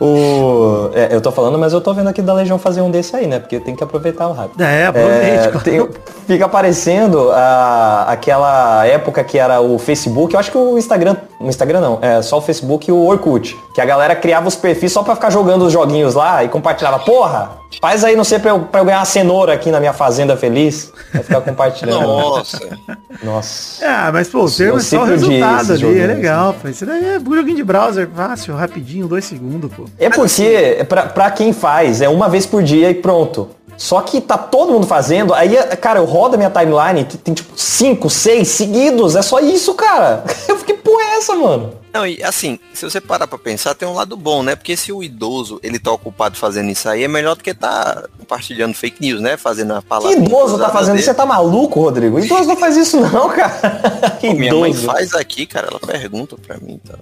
O... 0.00 0.90
é, 0.94 1.14
eu 1.14 1.20
tô 1.20 1.30
falando, 1.30 1.58
mas 1.58 1.72
eu 1.72 1.80
tô 1.80 1.92
vendo 1.94 2.08
aqui 2.08 2.22
da 2.22 2.32
Legião 2.32 2.58
fazer 2.58 2.80
um 2.80 2.90
desse 2.90 3.14
aí, 3.14 3.26
né? 3.26 3.38
Porque 3.38 3.60
tem 3.60 3.76
que 3.76 3.84
aproveitar 3.84 4.28
o 4.28 4.32
rápido. 4.32 4.62
É, 4.62 4.86
aproveite. 4.86 5.48
claro. 5.48 5.60
tem- 5.60 5.88
fica 6.26 6.46
aparecendo 6.46 7.30
a, 7.32 8.06
aquela 8.08 8.86
época 8.86 9.22
que 9.22 9.38
era 9.38 9.60
o 9.60 9.78
Facebook, 9.78 10.32
eu 10.34 10.40
acho 10.40 10.50
que 10.50 10.56
o 10.56 10.78
Instagram, 10.78 11.16
o 11.38 11.48
Instagram 11.48 11.80
não, 11.80 11.98
é 12.00 12.22
só 12.22 12.38
o 12.38 12.40
Facebook 12.40 12.88
e 12.88 12.92
o 12.92 13.06
Orkut, 13.06 13.54
que 13.74 13.80
a 13.80 13.84
galera 13.84 14.16
criava 14.16 14.48
os 14.48 14.56
perfis 14.56 14.90
só 14.90 15.02
pra 15.02 15.14
ficar 15.14 15.28
jogando 15.30 15.66
os 15.66 15.72
joguinhos 15.72 16.14
lá 16.14 16.42
e 16.42 16.48
compartilhava, 16.48 16.98
porra, 17.00 17.58
faz 17.78 18.02
aí, 18.04 18.16
não 18.24 18.28
sei, 18.30 18.38
pra 18.38 18.52
eu, 18.52 18.60
pra 18.60 18.80
eu 18.80 18.84
ganhar 18.86 19.00
uma 19.00 19.04
cenoura 19.04 19.52
aqui 19.52 19.70
na 19.70 19.78
minha 19.78 19.92
fazenda 19.92 20.34
feliz, 20.34 20.90
vai 21.12 21.22
ficar 21.22 21.42
compartilhando. 21.42 22.06
Nossa. 22.08 22.78
Nossa. 23.22 23.86
Ah, 23.86 24.10
mas 24.10 24.28
pô, 24.28 24.44
o 24.44 24.50
termo 24.50 24.72
Eu 24.72 24.78
é 24.78 24.80
só 24.80 25.02
o 25.02 25.04
resultado 25.04 25.72
ali, 25.74 25.98
é 26.00 26.06
legal, 26.06 26.54
pô. 26.54 26.68
Isso 26.68 26.86
daí 26.86 27.04
é 27.04 27.18
um 27.18 27.34
joguinho 27.34 27.56
de 27.56 27.62
browser, 27.62 28.08
fácil, 28.16 28.54
rapidinho, 28.54 29.06
dois 29.06 29.26
segundos, 29.26 29.70
pô. 29.70 29.84
É 29.98 30.08
porque, 30.08 30.84
pra, 30.88 31.02
pra 31.02 31.30
quem 31.30 31.52
faz, 31.52 32.00
é 32.00 32.08
uma 32.08 32.30
vez 32.30 32.46
por 32.46 32.62
dia 32.62 32.90
e 32.90 32.94
pronto. 32.94 33.50
Só 33.76 34.00
que 34.00 34.20
tá 34.20 34.38
todo 34.38 34.72
mundo 34.72 34.86
fazendo, 34.86 35.34
aí, 35.34 35.56
cara, 35.80 35.98
eu 35.98 36.04
rodo 36.04 36.34
a 36.34 36.38
minha 36.38 36.50
timeline, 36.50 37.04
tem, 37.04 37.18
tem, 37.18 37.34
tipo 37.34 37.52
cinco, 37.58 38.08
seis 38.08 38.48
seguidos, 38.48 39.16
é 39.16 39.22
só 39.22 39.40
isso, 39.40 39.74
cara. 39.74 40.24
Eu 40.48 40.58
fiquei, 40.58 40.76
porra 40.76 41.02
é 41.02 41.16
essa, 41.18 41.34
mano? 41.34 41.74
Não, 41.92 42.06
e 42.06 42.22
assim, 42.24 42.58
se 42.72 42.84
você 42.84 43.00
parar 43.00 43.26
pra 43.26 43.38
pensar, 43.38 43.74
tem 43.74 43.86
um 43.86 43.94
lado 43.94 44.16
bom, 44.16 44.42
né? 44.42 44.56
Porque 44.56 44.76
se 44.76 44.92
o 44.92 45.02
idoso, 45.02 45.60
ele 45.62 45.78
tá 45.78 45.92
ocupado 45.92 46.36
fazendo 46.36 46.68
isso 46.70 46.88
aí, 46.88 47.04
é 47.04 47.08
melhor 47.08 47.36
do 47.36 47.42
que 47.44 47.54
tá 47.54 48.04
compartilhando 48.18 48.74
fake 48.74 49.00
news, 49.00 49.20
né? 49.20 49.36
Fazendo 49.36 49.74
a 49.74 49.80
Que 49.82 49.88
palavra. 49.88 50.18
idoso 50.18 50.58
tá 50.58 50.70
fazendo 50.70 50.96
isso? 50.96 51.04
Você 51.06 51.14
tá 51.14 51.24
maluco, 51.24 51.80
Rodrigo? 51.80 52.18
Idoso 52.18 52.48
não 52.48 52.56
faz 52.56 52.76
isso 52.76 53.00
não, 53.00 53.28
cara. 53.28 53.54
Que 54.20 54.28
Pô, 54.28 54.34
minha 54.34 54.54
mãe 54.54 54.70
idoso. 54.70 54.86
faz 54.86 55.14
aqui, 55.14 55.46
cara, 55.46 55.68
ela 55.68 55.78
pergunta 55.80 56.36
pra 56.44 56.56
mim, 56.58 56.80
tá? 56.84 56.94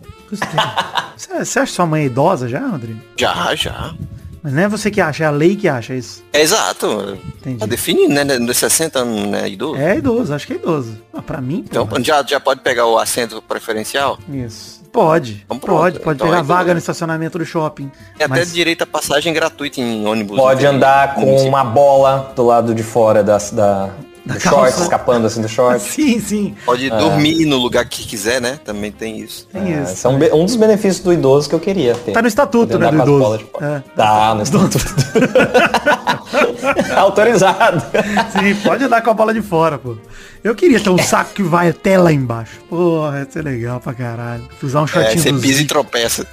Você, 1.16 1.44
você 1.44 1.58
acha 1.61 1.72
sua 1.72 1.87
mãe 1.87 2.04
idosa 2.04 2.48
já, 2.48 2.61
Rodrigo? 2.66 3.00
Já, 3.16 3.54
já. 3.54 3.94
Mas 4.42 4.52
não 4.52 4.62
é 4.62 4.68
você 4.68 4.90
que 4.90 5.00
acha, 5.00 5.22
é 5.22 5.26
a 5.26 5.31
lei 5.31 5.55
que 5.55 5.68
acha 5.68 5.94
isso. 5.94 6.22
É 6.33 6.40
exato. 6.40 7.16
Entendi. 7.38 7.59
Tá 7.59 7.66
definido, 7.66 8.12
né? 8.12 8.24
Dos 8.24 8.57
60 8.57 8.98
anos, 8.98 9.26
né? 9.28 9.48
Idoso. 9.48 9.76
É 9.81 9.96
idoso, 9.98 10.35
acho 10.35 10.46
que 10.46 10.55
é 10.55 10.57
idoso. 10.57 10.98
Ah, 11.14 11.22
pra 11.22 11.40
mim, 11.40 11.64
Então 11.68 11.87
porra. 11.87 12.02
já, 12.02 12.22
já 12.26 12.40
pode 12.40 12.61
pegar 12.61 12.87
o 12.87 12.98
assento 12.98 13.40
preferencial? 13.40 14.18
Isso. 14.28 14.83
Pode. 14.92 15.42
Então 15.46 15.59
pode, 15.59 16.00
pode 16.00 16.16
Então 16.16 16.26
pegar 16.26 16.40
é 16.40 16.42
vaga 16.42 16.72
no 16.74 16.78
estacionamento 16.78 17.38
do 17.38 17.46
shopping. 17.46 17.90
Tem 18.18 18.26
até 18.26 18.40
Mas- 18.40 18.52
direito 18.52 18.83
a 18.83 18.87
passagem 18.87 19.33
gratuita 19.33 19.81
em 19.81 20.05
ônibus. 20.07 20.37
Pode 20.37 20.61
tem- 20.61 20.68
andar 20.68 21.14
com 21.14 21.35
uma 21.46 21.64
bola 21.64 22.33
do 22.37 22.42
lado 22.44 22.74
de 22.74 22.83
fora 22.83 23.22
da, 23.22 23.38
Da 23.52 23.90
do 24.24 24.35
calça. 24.35 24.48
short, 24.48 24.80
escapando 24.82 25.26
assim 25.26 25.42
do 25.42 25.48
short. 25.48 25.82
Sim, 25.90 26.20
sim. 26.20 26.54
Pode 26.64 26.88
dormir 26.90 27.44
no 27.46 27.56
lugar 27.56 27.85
que 27.85 28.06
quiser, 28.06 28.40
né? 28.40 28.58
Também 28.64 28.92
tem 28.92 29.18
isso. 29.20 29.46
Tem 29.52 29.74
É, 29.74 29.82
isso. 29.82 29.96
são 29.96 30.18
be- 30.18 30.30
um 30.32 30.44
dos 30.44 30.56
benefícios 30.56 31.00
do 31.00 31.12
idoso 31.12 31.48
que 31.48 31.54
eu 31.54 31.61
queria 31.61 31.94
ter. 31.94 32.12
Tá 32.12 32.22
no 32.22 32.28
estatuto, 32.28 32.78
né, 32.78 32.90
do 32.90 33.02
idoso. 33.02 33.44
É. 33.61 33.82
Tá, 33.96 34.35
no 34.35 34.42
estatuto. 34.42 34.78
Autorizado. 36.96 37.82
Sim, 38.32 38.54
pode 38.62 38.85
andar 38.85 39.02
com 39.02 39.11
a 39.11 39.14
bola 39.14 39.32
de 39.35 39.42
fora, 39.42 39.78
pô. 39.78 39.96
Eu 40.42 40.54
queria 40.54 40.80
ter 40.80 40.90
um 40.90 40.98
saco 40.98 41.32
que 41.35 41.42
vai 41.42 41.68
até 41.68 41.98
lá 41.98 42.12
embaixo. 42.12 42.61
Porra, 42.68 43.20
ia 43.20 43.28
ser 43.30 43.42
legal 43.42 43.80
pra 43.80 43.94
caralho. 43.94 44.42
Usar 44.62 44.82
um 44.82 44.85
É, 44.85 44.88
shortinho 44.88 45.22
você 45.22 45.32
do 45.32 45.40
pisa 45.40 45.62
e 45.62 45.66
tropeça. 45.66 46.26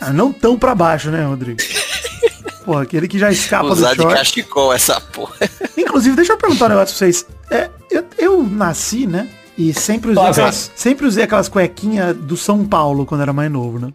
Ah, 0.00 0.12
não 0.12 0.32
tão 0.32 0.58
pra 0.58 0.74
baixo, 0.74 1.10
né, 1.10 1.24
Rodrigo? 1.24 1.60
Pô, 2.64 2.78
aquele 2.78 3.08
que 3.08 3.18
já 3.18 3.30
escapa 3.30 3.66
Usar 3.66 3.90
do 3.90 3.96
de 3.96 4.02
short. 4.02 4.16
cachecol 4.16 4.72
essa 4.72 5.00
porra. 5.00 5.34
Inclusive, 5.76 6.14
deixa 6.16 6.32
eu 6.32 6.36
perguntar 6.38 6.66
um 6.66 6.68
negócio 6.70 6.96
pra 6.96 7.06
vocês. 7.06 7.26
É, 7.50 7.68
eu, 7.90 8.04
eu 8.18 8.42
nasci, 8.42 9.06
né? 9.06 9.28
E 9.58 9.74
sempre 9.74 10.12
usei, 10.12 10.24
aquelas, 10.24 10.70
sempre 10.74 11.06
usei 11.06 11.24
aquelas 11.24 11.48
cuequinhas 11.48 12.16
do 12.16 12.36
São 12.36 12.64
Paulo 12.64 13.04
quando 13.04 13.20
era 13.20 13.32
mais 13.32 13.50
novo, 13.50 13.78
né? 13.78 13.92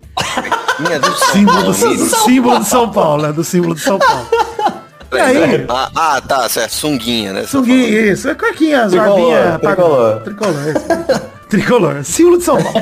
Do 1.00 1.18
São 1.18 1.28
Símbolo 1.34 1.58
do, 1.58 1.64
Paulo, 1.64 1.74
São, 1.74 1.90
mesmo. 1.90 2.16
símbolo 2.26 2.60
do 2.60 2.66
São 2.66 2.92
Paulo, 2.92 3.24
né? 3.24 3.32
Do 3.34 3.44
símbolo 3.44 3.74
do 3.74 3.80
São 3.80 3.98
Paulo. 4.00 4.28
E 5.10 5.18
aí? 5.20 5.66
Ah, 5.70 5.90
ah, 5.96 6.22
tá, 6.22 6.50
certo. 6.50 6.74
Sunguinha, 6.74 7.32
né? 7.32 7.44
Sunguinha, 7.48 8.12
isso. 8.12 8.28
É 8.28 8.36
cuequinha, 8.36 8.90
Tricolor, 8.90 9.16
zorbinha. 9.18 9.60
tricolor. 9.60 10.20
Tricolor, 10.22 10.68
isso. 10.68 11.22
Tricolor. 11.50 12.04
Símbolo 12.04 12.38
de 12.40 12.44
São 12.44 12.62
Paulo. 12.62 12.82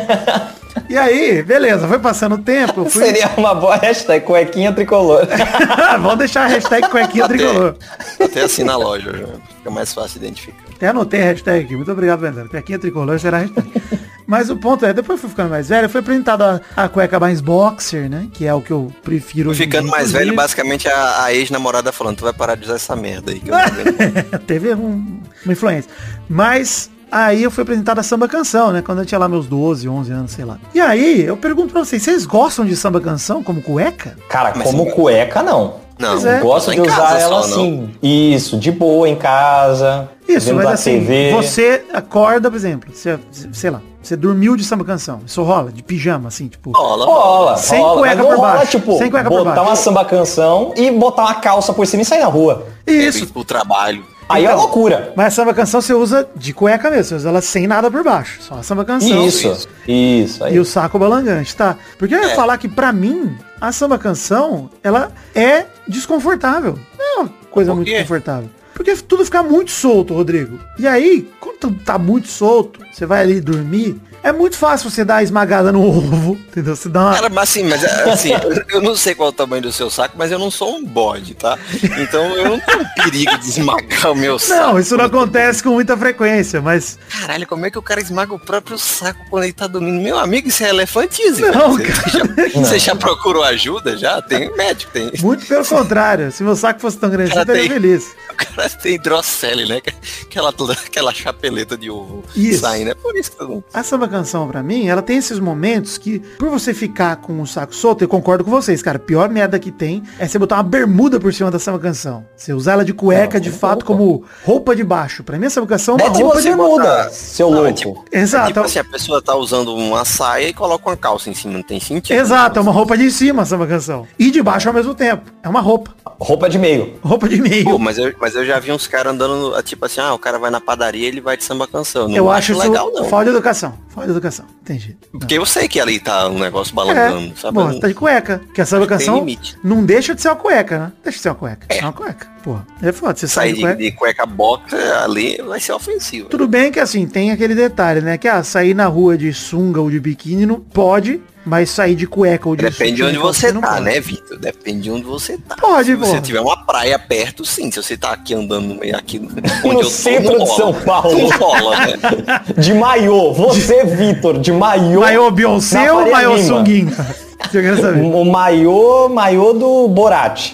E 0.90 0.98
aí, 0.98 1.42
beleza, 1.42 1.88
foi 1.88 2.00
passando 2.00 2.36
o 2.36 2.38
tempo. 2.38 2.86
Fui... 2.90 3.06
Seria 3.06 3.30
uma 3.38 3.54
boa 3.56 3.76
hashtag, 3.78 4.26
cuequinha 4.26 4.72
tricolor. 4.74 5.26
Vamos 6.02 6.18
deixar 6.18 6.44
a 6.44 6.48
hashtag 6.48 6.88
cuequinha 6.90 7.28
tricolor. 7.28 7.76
Até 8.20 8.42
assim 8.44 8.64
na 8.64 8.76
loja, 8.78 9.12
já. 9.16 9.26
fica 9.58 9.72
mais 9.72 9.94
fácil 9.94 10.18
identificar. 10.18 10.64
Até 10.76 10.88
anotei 10.90 11.22
a 11.22 11.26
hashtag 11.26 11.66
aqui. 11.66 11.76
Muito 11.76 11.92
obrigado, 11.92 12.20
Vendendo. 12.20 12.50
Cuequinha 12.50 12.78
tricolor 12.80 13.20
será 13.20 13.38
a 13.38 13.42
hashtag. 13.42 13.72
Mas 14.28 14.50
o 14.50 14.58
ponto 14.58 14.84
é, 14.84 14.92
depois 14.92 15.18
eu 15.18 15.22
fui 15.22 15.30
ficando 15.30 15.52
mais 15.52 15.70
velho, 15.70 15.88
foi 15.88 16.02
apresentado 16.02 16.42
a, 16.42 16.60
a 16.76 16.90
cueca 16.90 17.20
mais 17.20 17.42
boxer, 17.42 18.10
né? 18.10 18.28
Que 18.34 18.48
é 18.48 18.54
o 18.54 18.60
que 18.60 18.72
eu 18.72 18.92
prefiro. 19.04 19.54
Ficando 19.54 19.88
mais 19.88 20.12
velho, 20.12 20.34
basicamente 20.34 20.88
a, 20.90 21.26
a 21.26 21.34
ex-namorada 21.34 21.92
falando, 21.92 22.18
tu 22.18 22.24
vai 22.24 22.34
parar 22.34 22.56
de 22.56 22.64
usar 22.66 22.74
essa 22.76 22.96
merda 22.96 23.32
aí. 23.32 23.40
Que 23.40 23.50
eu 23.50 23.54
não 23.56 23.62
aguento." 23.62 24.40
Teve 24.48 24.74
um- 24.74 25.22
uma 25.46 25.54
influência. 25.54 25.92
Mas 26.28 26.90
aí 27.24 27.44
eu 27.44 27.52
fui 27.52 27.62
apresentado 27.64 28.00
a 28.00 28.04
samba 28.04 28.28
canção, 28.28 28.72
né? 28.72 28.82
Quando 28.82 29.00
eu 29.00 29.06
tinha 29.06 29.18
lá 29.20 29.28
meus 29.30 29.48
12, 29.48 29.88
11 29.88 30.12
anos, 30.12 30.32
sei 30.32 30.46
lá. 30.46 30.58
E 30.74 30.82
aí 30.82 31.24
eu 31.24 31.38
pergunto 31.38 31.72
pra 31.74 31.84
vocês, 31.84 32.02
vocês 32.04 32.26
gostam 32.26 32.66
de 32.66 32.76
samba 32.76 33.00
canção 33.00 33.42
como 33.44 33.62
cueca? 33.62 34.18
Cara, 34.30 34.54
Mas 34.56 34.68
como 34.68 34.84
sim. 34.86 34.92
cueca, 34.92 35.42
não. 35.42 35.86
Não, 35.98 36.18
é. 36.28 36.40
Gosto 36.42 36.72
de 36.72 36.82
usar 36.82 36.94
casa 36.96 37.20
ela 37.20 37.42
só, 37.42 37.48
não. 37.58 37.64
assim. 37.64 37.92
Isso, 38.04 38.58
de 38.58 38.70
boa 38.70 39.08
em 39.08 39.16
casa. 39.16 40.10
Isso, 40.28 40.48
vendo 40.48 40.58
mas 40.58 40.68
assim, 40.68 41.00
TV. 41.00 41.32
você 41.32 41.86
acorda, 41.94 42.50
por 42.52 42.58
exemplo, 42.58 42.92
você, 42.94 43.18
sei 43.54 43.70
lá, 43.70 43.82
você 44.02 44.18
dormiu 44.18 44.58
de 44.58 44.66
samba 44.66 44.84
canção. 44.84 45.22
Isso 45.26 45.42
rola, 45.42 45.72
de 45.72 45.82
pijama, 45.82 46.28
assim, 46.28 46.50
tipo. 46.50 46.72
Rola. 46.72 47.06
Rola, 47.06 47.58
Sem 47.58 47.80
rola. 47.82 48.00
cueca 48.02 48.24
por 48.24 48.36
rola, 48.36 48.52
baixo, 48.56 48.72
tipo, 48.72 48.98
sem 48.98 49.10
cueca 49.10 49.30
por 49.30 49.38
botar 49.38 49.52
baixo. 49.56 49.70
uma 49.70 49.76
samba 49.78 50.04
canção 50.04 50.74
e 50.76 50.92
botar 50.92 51.22
uma 51.24 51.36
calça 51.36 51.72
por 51.72 51.88
cima 51.88 52.02
e 52.02 52.06
sair 52.06 52.20
na 52.20 52.28
rua. 52.28 52.66
Isso. 52.86 53.26
O 53.34 53.46
trabalho. 53.46 54.04
Aí 54.28 54.44
é 54.44 54.48
Então, 54.48 54.58
loucura. 54.60 55.14
Mas 55.16 55.28
a 55.28 55.32
samba 55.32 55.54
canção 55.54 55.82
você 55.82 55.94
usa 55.94 56.28
de 56.36 56.52
cueca 56.54 56.90
mesmo, 56.90 57.04
você 57.06 57.16
usa 57.16 57.30
ela 57.30 57.42
sem 57.42 57.68
nada 57.68 57.92
por 57.92 58.04
baixo. 58.04 58.42
Só 58.42 58.56
a 58.56 58.64
samba 58.64 58.84
canção. 58.84 59.26
Isso, 59.28 59.48
isso. 59.48 59.68
isso. 59.88 60.44
aí. 60.44 60.56
E 60.56 60.60
o 60.60 60.66
saco 60.66 60.98
balangante, 60.98 61.56
tá? 61.56 61.78
Porque 61.98 62.16
eu 62.16 62.20
ia 62.20 62.32
É. 62.32 62.36
falar 62.36 62.58
que 62.58 62.68
pra 62.68 62.92
mim, 62.92 63.38
a 63.62 63.72
samba 63.72 63.98
canção, 64.00 64.70
ela 64.84 65.12
é 65.36 65.66
desconfortável. 65.88 66.78
Não 66.98 67.06
é 67.06 67.20
uma 67.22 67.34
coisa 67.52 67.74
muito 67.76 67.88
quê? 67.90 68.00
confortável. 68.00 68.50
Porque 68.74 68.94
tudo 68.98 69.24
fica 69.24 69.42
muito 69.42 69.72
solto, 69.72 70.14
Rodrigo. 70.14 70.60
E 70.78 70.86
aí, 70.88 71.30
quando 71.40 71.58
tudo 71.60 71.80
tá 71.86 71.98
muito 71.98 72.28
solto, 72.28 72.80
você 72.92 73.06
vai 73.06 73.22
ali 73.22 73.40
dormir, 73.40 73.96
é 74.26 74.32
muito 74.34 74.58
fácil 74.58 74.90
você 74.90 75.06
dar 75.06 75.18
a 75.18 75.24
esmagada 75.24 75.72
no 75.72 75.86
ovo, 75.86 76.34
entendeu? 76.50 76.76
Você 76.76 76.90
dá 76.90 77.02
uma... 77.02 77.14
Cara, 77.14 77.30
mas 77.30 77.44
assim, 77.50 77.64
mas 77.64 77.84
assim, 77.84 78.32
eu- 78.70 78.82
não 78.82 78.96
sei 78.96 79.14
qual 79.14 79.30
é 79.30 79.32
o 79.32 79.34
tamanho 79.34 79.62
do 79.62 79.72
seu 79.72 79.90
saco, 79.90 80.16
mas 80.18 80.32
eu 80.32 80.40
não 80.40 80.50
sou 80.50 80.76
um 80.76 80.84
bode, 80.84 81.36
tá? 81.36 81.58
Então 82.00 82.24
eu 82.36 82.50
não 82.50 82.60
tenho 82.60 82.86
perigo 82.96 83.38
de 83.38 83.50
esmagar 83.50 84.12
o 84.12 84.16
meu 84.16 84.40
saco. 84.40 84.62
Não, 84.74 84.80
isso 84.80 84.98
não 84.98 85.06
acontece 85.06 85.62
com 85.62 85.70
muita 85.70 85.96
frequência, 85.96 86.60
mas... 86.62 86.98
Caralho, 87.22 87.46
como 87.46 87.66
é 87.66 87.70
que 87.72 87.78
o 87.78 87.82
cara 87.82 88.02
esmaga 88.02 88.34
o 88.34 88.40
próprio 88.40 88.78
saco 88.78 89.20
quando 89.30 89.44
ele 89.44 89.54
tá 89.54 89.68
dormindo? 89.68 90.02
Meu 90.02 90.18
amigo, 90.18 90.48
isso 90.48 90.64
é 90.64 90.70
elefantismo. 90.70 91.46
Não, 91.52 91.74
você, 91.78 91.86
já, 92.10 92.60
você 92.60 92.80
já 92.80 92.96
procurou 92.96 93.44
ajuda? 93.44 93.96
Já? 93.96 94.22
Tem 94.22 94.52
médico, 94.56 94.92
tem. 94.92 95.12
Muito 95.22 95.46
pelo 95.46 95.66
contrário. 95.66 96.32
Se 96.32 96.42
meu 96.44 96.56
saco 96.56 96.80
fosse 96.80 96.98
tão 96.98 97.10
grande, 97.10 97.36
eu 97.36 97.42
estaria 97.42 97.68
feliz. 97.70 98.16
O 98.32 98.36
cara 98.36 98.70
tem 98.70 98.96
hidrocele, 98.96 99.68
né? 99.68 99.82
Aquela, 100.24 100.50
aquela 100.50 101.14
chapeleta 101.14 101.78
de 101.78 101.90
ovo 101.90 102.24
Isso. 102.36 102.62
saindo. 102.62 102.90
É 102.92 102.96
por 102.96 103.16
isso 103.16 103.32
que 103.32 103.42
eu 103.42 103.48
não... 103.48 103.64
A 103.74 103.84
samba 103.84 104.08
canção, 104.16 104.48
pra 104.48 104.64
mim, 104.64 104.88
ela 104.88 105.02
tem 105.02 105.18
esses 105.18 105.40
momentos 105.40 105.98
que, 105.98 106.20
por 106.40 106.50
você 106.50 106.74
ficar 106.74 107.18
com 107.18 107.42
o 107.42 107.48
saco 107.48 107.76
solto, 107.76 108.04
eu 108.04 108.08
concordo 108.08 108.44
com 108.44 108.52
vocês, 108.52 108.82
cara. 108.82 108.98
A 108.98 109.00
pior 109.00 109.30
merda 109.30 109.60
que 109.60 109.72
tem 109.72 110.02
é 110.18 110.28
você 110.28 110.40
botar 110.40 110.56
uma 110.56 110.64
bermuda 110.64 111.20
por 111.20 111.34
cima 111.34 111.52
da 111.52 111.60
samba 111.60 111.80
canção. 111.80 112.26
Você 112.36 112.54
usar 112.54 112.74
ela 112.74 112.86
de 112.86 112.94
cueca, 112.94 113.36
Não, 113.36 113.42
de 113.42 113.52
fato, 113.52 113.86
vou. 113.86 113.96
como 113.98 114.24
roupa 114.46 114.76
de 114.76 114.84
baixo. 114.84 115.24
Pra 115.24 115.38
mim, 115.38 115.46
a 115.48 115.50
samba 115.50 115.68
canção 115.68 115.98
é 115.98 116.04
uma 116.04 116.10
Mete 116.10 116.22
roupa 116.24 116.42
de... 116.42 116.50
muda, 116.56 116.84
botar- 116.84 117.10
seu 117.10 117.52
Não, 117.52 117.66
é 117.66 117.74
tipo- 117.74 118.06
Exato. 118.12 118.48
Tipo 118.48 118.60
assim, 118.62 118.80
a 118.80 118.84
pessoa 118.84 119.22
tá 119.22 119.36
usando 119.36 119.76
uma 119.76 120.06
saia 120.06 120.48
e 120.50 120.54
coloca 120.54 120.90
uma 120.90 120.98
calça 120.98 121.30
em 121.30 121.34
cima, 121.34 121.54
não 121.54 121.64
tem 121.64 121.80
sentido. 121.80 122.18
Exato, 122.18 122.58
é 122.60 122.62
uma 122.62 122.72
roupa 122.72 122.98
de 122.98 123.10
cima 123.12 123.42
a 123.42 123.46
samba 123.46 123.68
canção. 123.68 124.08
E 124.18 124.32
de 124.32 124.42
baixo 124.42 124.68
ao 124.68 124.74
mesmo 124.74 124.96
tempo. 124.96 125.30
É 125.44 125.50
uma 125.50 125.62
roupa. 125.62 125.92
Roupa 126.20 126.50
de 126.50 126.58
meio. 126.58 126.94
Roupa 127.04 127.28
de 127.28 127.42
meio. 127.42 127.66
Pô, 127.66 127.78
mas 127.78 127.98
eu, 127.98 128.14
mas 128.20 128.36
eu 128.36 128.46
já 128.46 128.58
vi 128.60 128.72
uns 128.72 128.88
caras 128.88 129.14
andando, 129.14 129.62
tipo 129.64 129.86
assim, 129.86 130.00
ah, 130.00 130.14
o 130.14 130.20
cara 130.20 130.40
vai 130.40 130.50
na 130.50 130.62
padaria 130.62 131.08
ele 131.08 131.20
vai 131.20 131.36
de 131.36 131.44
samba 131.44 131.68
canção. 131.68 132.08
Não 132.08 132.16
eu 132.16 132.32
acho 132.32 132.54
isso 132.54 132.62
legal, 132.62 132.92
não. 132.94 133.04
falta 133.06 133.26
de 133.26 133.32
educação. 133.32 133.74
Falta 133.96 134.08
de 134.08 134.12
educação. 134.12 134.46
Entendi. 134.62 134.98
Porque 135.12 135.36
eu 135.38 135.46
sei 135.46 135.68
que 135.70 135.80
ali 135.80 136.00
tá 136.00 136.28
um 136.28 136.38
negócio 136.38 136.74
É, 136.74 136.76
balançando, 136.76 137.38
sabe? 137.38 137.54
bom, 137.56 137.80
tá 137.80 137.88
de 137.88 137.94
cueca. 137.94 138.42
Que 138.54 138.60
a 138.62 138.66
samba 138.66 138.86
Tem 138.86 138.98
canção 138.98 139.20
limite. 139.20 139.58
não 139.64 139.86
deixa 139.86 140.14
de 140.14 140.22
ser 140.22 140.28
uma 140.28 140.36
cueca, 140.36 140.78
né? 140.80 140.92
Deixa 141.04 141.18
de 141.18 141.24
ser 141.24 141.30
uma 141.30 141.36
cueca. 141.36 141.66
É, 141.70 141.80
uma 141.82 141.94
cueca. 141.94 142.28
Porra, 142.46 142.64
é 142.84 142.92
foda. 142.92 143.16
Você 143.16 143.28
sai 143.28 143.50
Sair 143.50 143.54
de 143.54 143.56
de, 143.56 143.62
cueca. 143.64 143.78
de 143.78 143.92
cueca 143.92 144.26
boxa 144.28 145.04
ali 145.04 145.42
vai 145.46 145.60
ser 145.60 145.72
ofensivo. 145.74 146.30
Tudo 146.30 146.48
bem 146.48 146.72
que 146.72 146.80
assim, 146.80 147.08
tem 147.08 147.32
aquele 147.32 147.56
detalhe, 147.56 148.02
né? 148.02 148.20
Que 148.20 148.28
ah, 148.28 148.44
sair 148.44 148.76
na 148.76 148.86
rua 148.86 149.18
de 149.18 149.34
sunga 149.34 149.82
ou 149.82 149.90
de 149.90 150.00
biquíni 150.00 150.46
não 150.46 150.60
pode, 150.60 151.20
mas 151.44 151.72
sair 151.72 151.96
de 151.96 152.06
cueca 152.06 152.48
ou 152.48 152.56
de 152.56 152.64
Depende 152.66 152.98
de 152.98 153.04
onde 153.04 153.18
você 153.18 153.52
não 153.52 153.62
tá, 153.62 153.70
pode. 153.70 153.86
né, 153.86 154.00
Vitor? 154.00 154.38
Depende 154.38 154.82
de 154.82 154.92
onde 154.92 155.02
você 155.06 155.40
tá. 155.40 155.56
Pode, 155.56 155.86
Se 155.90 155.96
você 155.96 156.10
porra. 156.12 156.22
tiver 156.22 156.40
uma 156.42 156.64
praia 156.66 157.00
perto, 157.00 157.44
sim. 157.44 157.72
Se 157.72 157.82
você 157.82 157.98
tá 157.98 158.12
aqui 158.12 158.36
andando 158.36 158.68
no 158.68 158.76
meio 158.76 158.96
aqui 158.96 159.18
onde 159.66 159.74
No 159.74 159.80
eu 159.80 159.84
tô, 159.86 159.90
centro 159.90 160.38
não 160.38 160.46
de 160.46 160.52
rola. 160.52 160.56
São 160.56 160.74
Paulo. 160.86 161.30
Rola, 161.40 161.78
né? 161.80 161.94
De 162.62 162.76
maiô. 162.76 163.34
Você, 163.34 163.84
Vitor, 163.86 164.38
de 164.40 164.52
maiô. 164.52 165.00
Maiô 165.02 165.32
Beyoncé 165.32 165.92
ou 165.92 166.12
maiô 166.12 166.38
sunguinha? 166.38 166.92
Você 167.52 167.76
saber? 167.78 168.02
O 168.02 168.24
maiô, 168.24 169.10
maiô 169.10 169.52
do 169.54 169.88
Borat. 169.88 170.54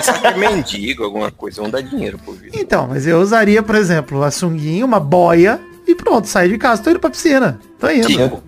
Isso 0.00 0.10
é 0.26 0.36
mendigo, 0.36 1.04
alguma 1.04 1.30
coisa. 1.30 1.60
Vão 1.62 1.70
dar 1.70 1.80
dinheiro 1.82 2.18
pro 2.18 2.32
Vitor. 2.34 2.60
Então, 2.60 2.86
mas 2.88 3.06
eu 3.06 3.20
usaria, 3.20 3.62
por 3.62 3.74
exemplo, 3.74 4.22
a 4.22 4.30
sunguinha, 4.30 4.84
uma 4.84 4.98
boia 5.00 5.60
e 5.86 5.94
pronto, 5.94 6.26
sair 6.28 6.48
de 6.48 6.58
casa, 6.58 6.82
tô 6.82 6.90
indo 6.90 6.98
pra 7.00 7.10
piscina. 7.10 7.58
Tô 7.78 7.88
indo. 7.90 8.06
Tipo, 8.06 8.42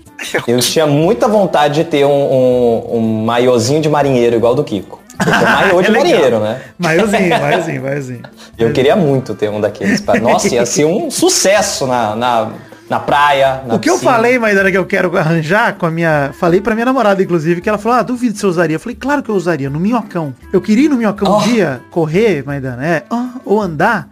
Eu 0.46 0.58
tinha 0.60 0.86
muita 0.86 1.28
vontade 1.28 1.76
de 1.76 1.84
ter 1.84 2.04
um, 2.04 2.10
um, 2.10 2.96
um 2.96 3.24
maiôzinho 3.24 3.80
de 3.80 3.88
marinheiro 3.88 4.34
igual 4.36 4.54
do 4.54 4.64
Kiko. 4.64 5.00
Maiô 5.24 5.80
de 5.82 5.88
É 5.88 5.90
marinheiro, 5.90 6.40
né? 6.40 6.60
Maiozinho, 6.78 7.28
maiozinho, 7.40 7.82
maiozinho. 7.82 8.22
Eu 8.58 8.72
queria 8.72 8.96
muito 8.96 9.34
ter 9.34 9.48
um 9.50 9.60
daqueles. 9.60 10.00
pra- 10.00 10.18
Nossa, 10.18 10.52
ia 10.52 10.66
ser 10.66 10.84
um 10.86 11.10
sucesso 11.10 11.86
na, 11.86 12.16
na, 12.16 12.50
na 12.88 12.98
praia. 12.98 13.62
na 13.66 13.74
O 13.74 13.78
que 13.78 13.90
eu 13.90 13.98
falei, 13.98 14.38
Maidana, 14.38 14.70
que 14.70 14.78
eu 14.78 14.86
quero 14.86 15.16
arranjar 15.16 15.74
com 15.74 15.86
a 15.86 15.90
minha. 15.90 16.30
Falei 16.38 16.60
pra 16.60 16.74
minha 16.74 16.86
namorada, 16.86 17.22
inclusive, 17.22 17.60
que 17.60 17.68
ela 17.68 17.78
falou, 17.78 17.98
ah, 17.98 18.02
duvido 18.02 18.36
se 18.36 18.44
eu 18.44 18.50
usaria. 18.50 18.76
Eu 18.76 18.80
falei, 18.80 18.96
claro 18.98 19.22
que 19.22 19.28
eu 19.30 19.34
usaria, 19.34 19.68
no 19.68 19.78
minhocão. 19.78 20.34
Eu 20.52 20.60
queria 20.60 20.86
ir 20.86 20.88
no 20.88 20.96
minhocão 20.96 21.28
um 21.32 21.36
Oh. 21.36 21.40
dia, 21.40 21.80
correr, 21.90 22.42
Maidana, 22.44 22.84
é, 22.86 23.04
ah, 23.10 23.32
ou 23.44 23.60
andar 23.60 24.08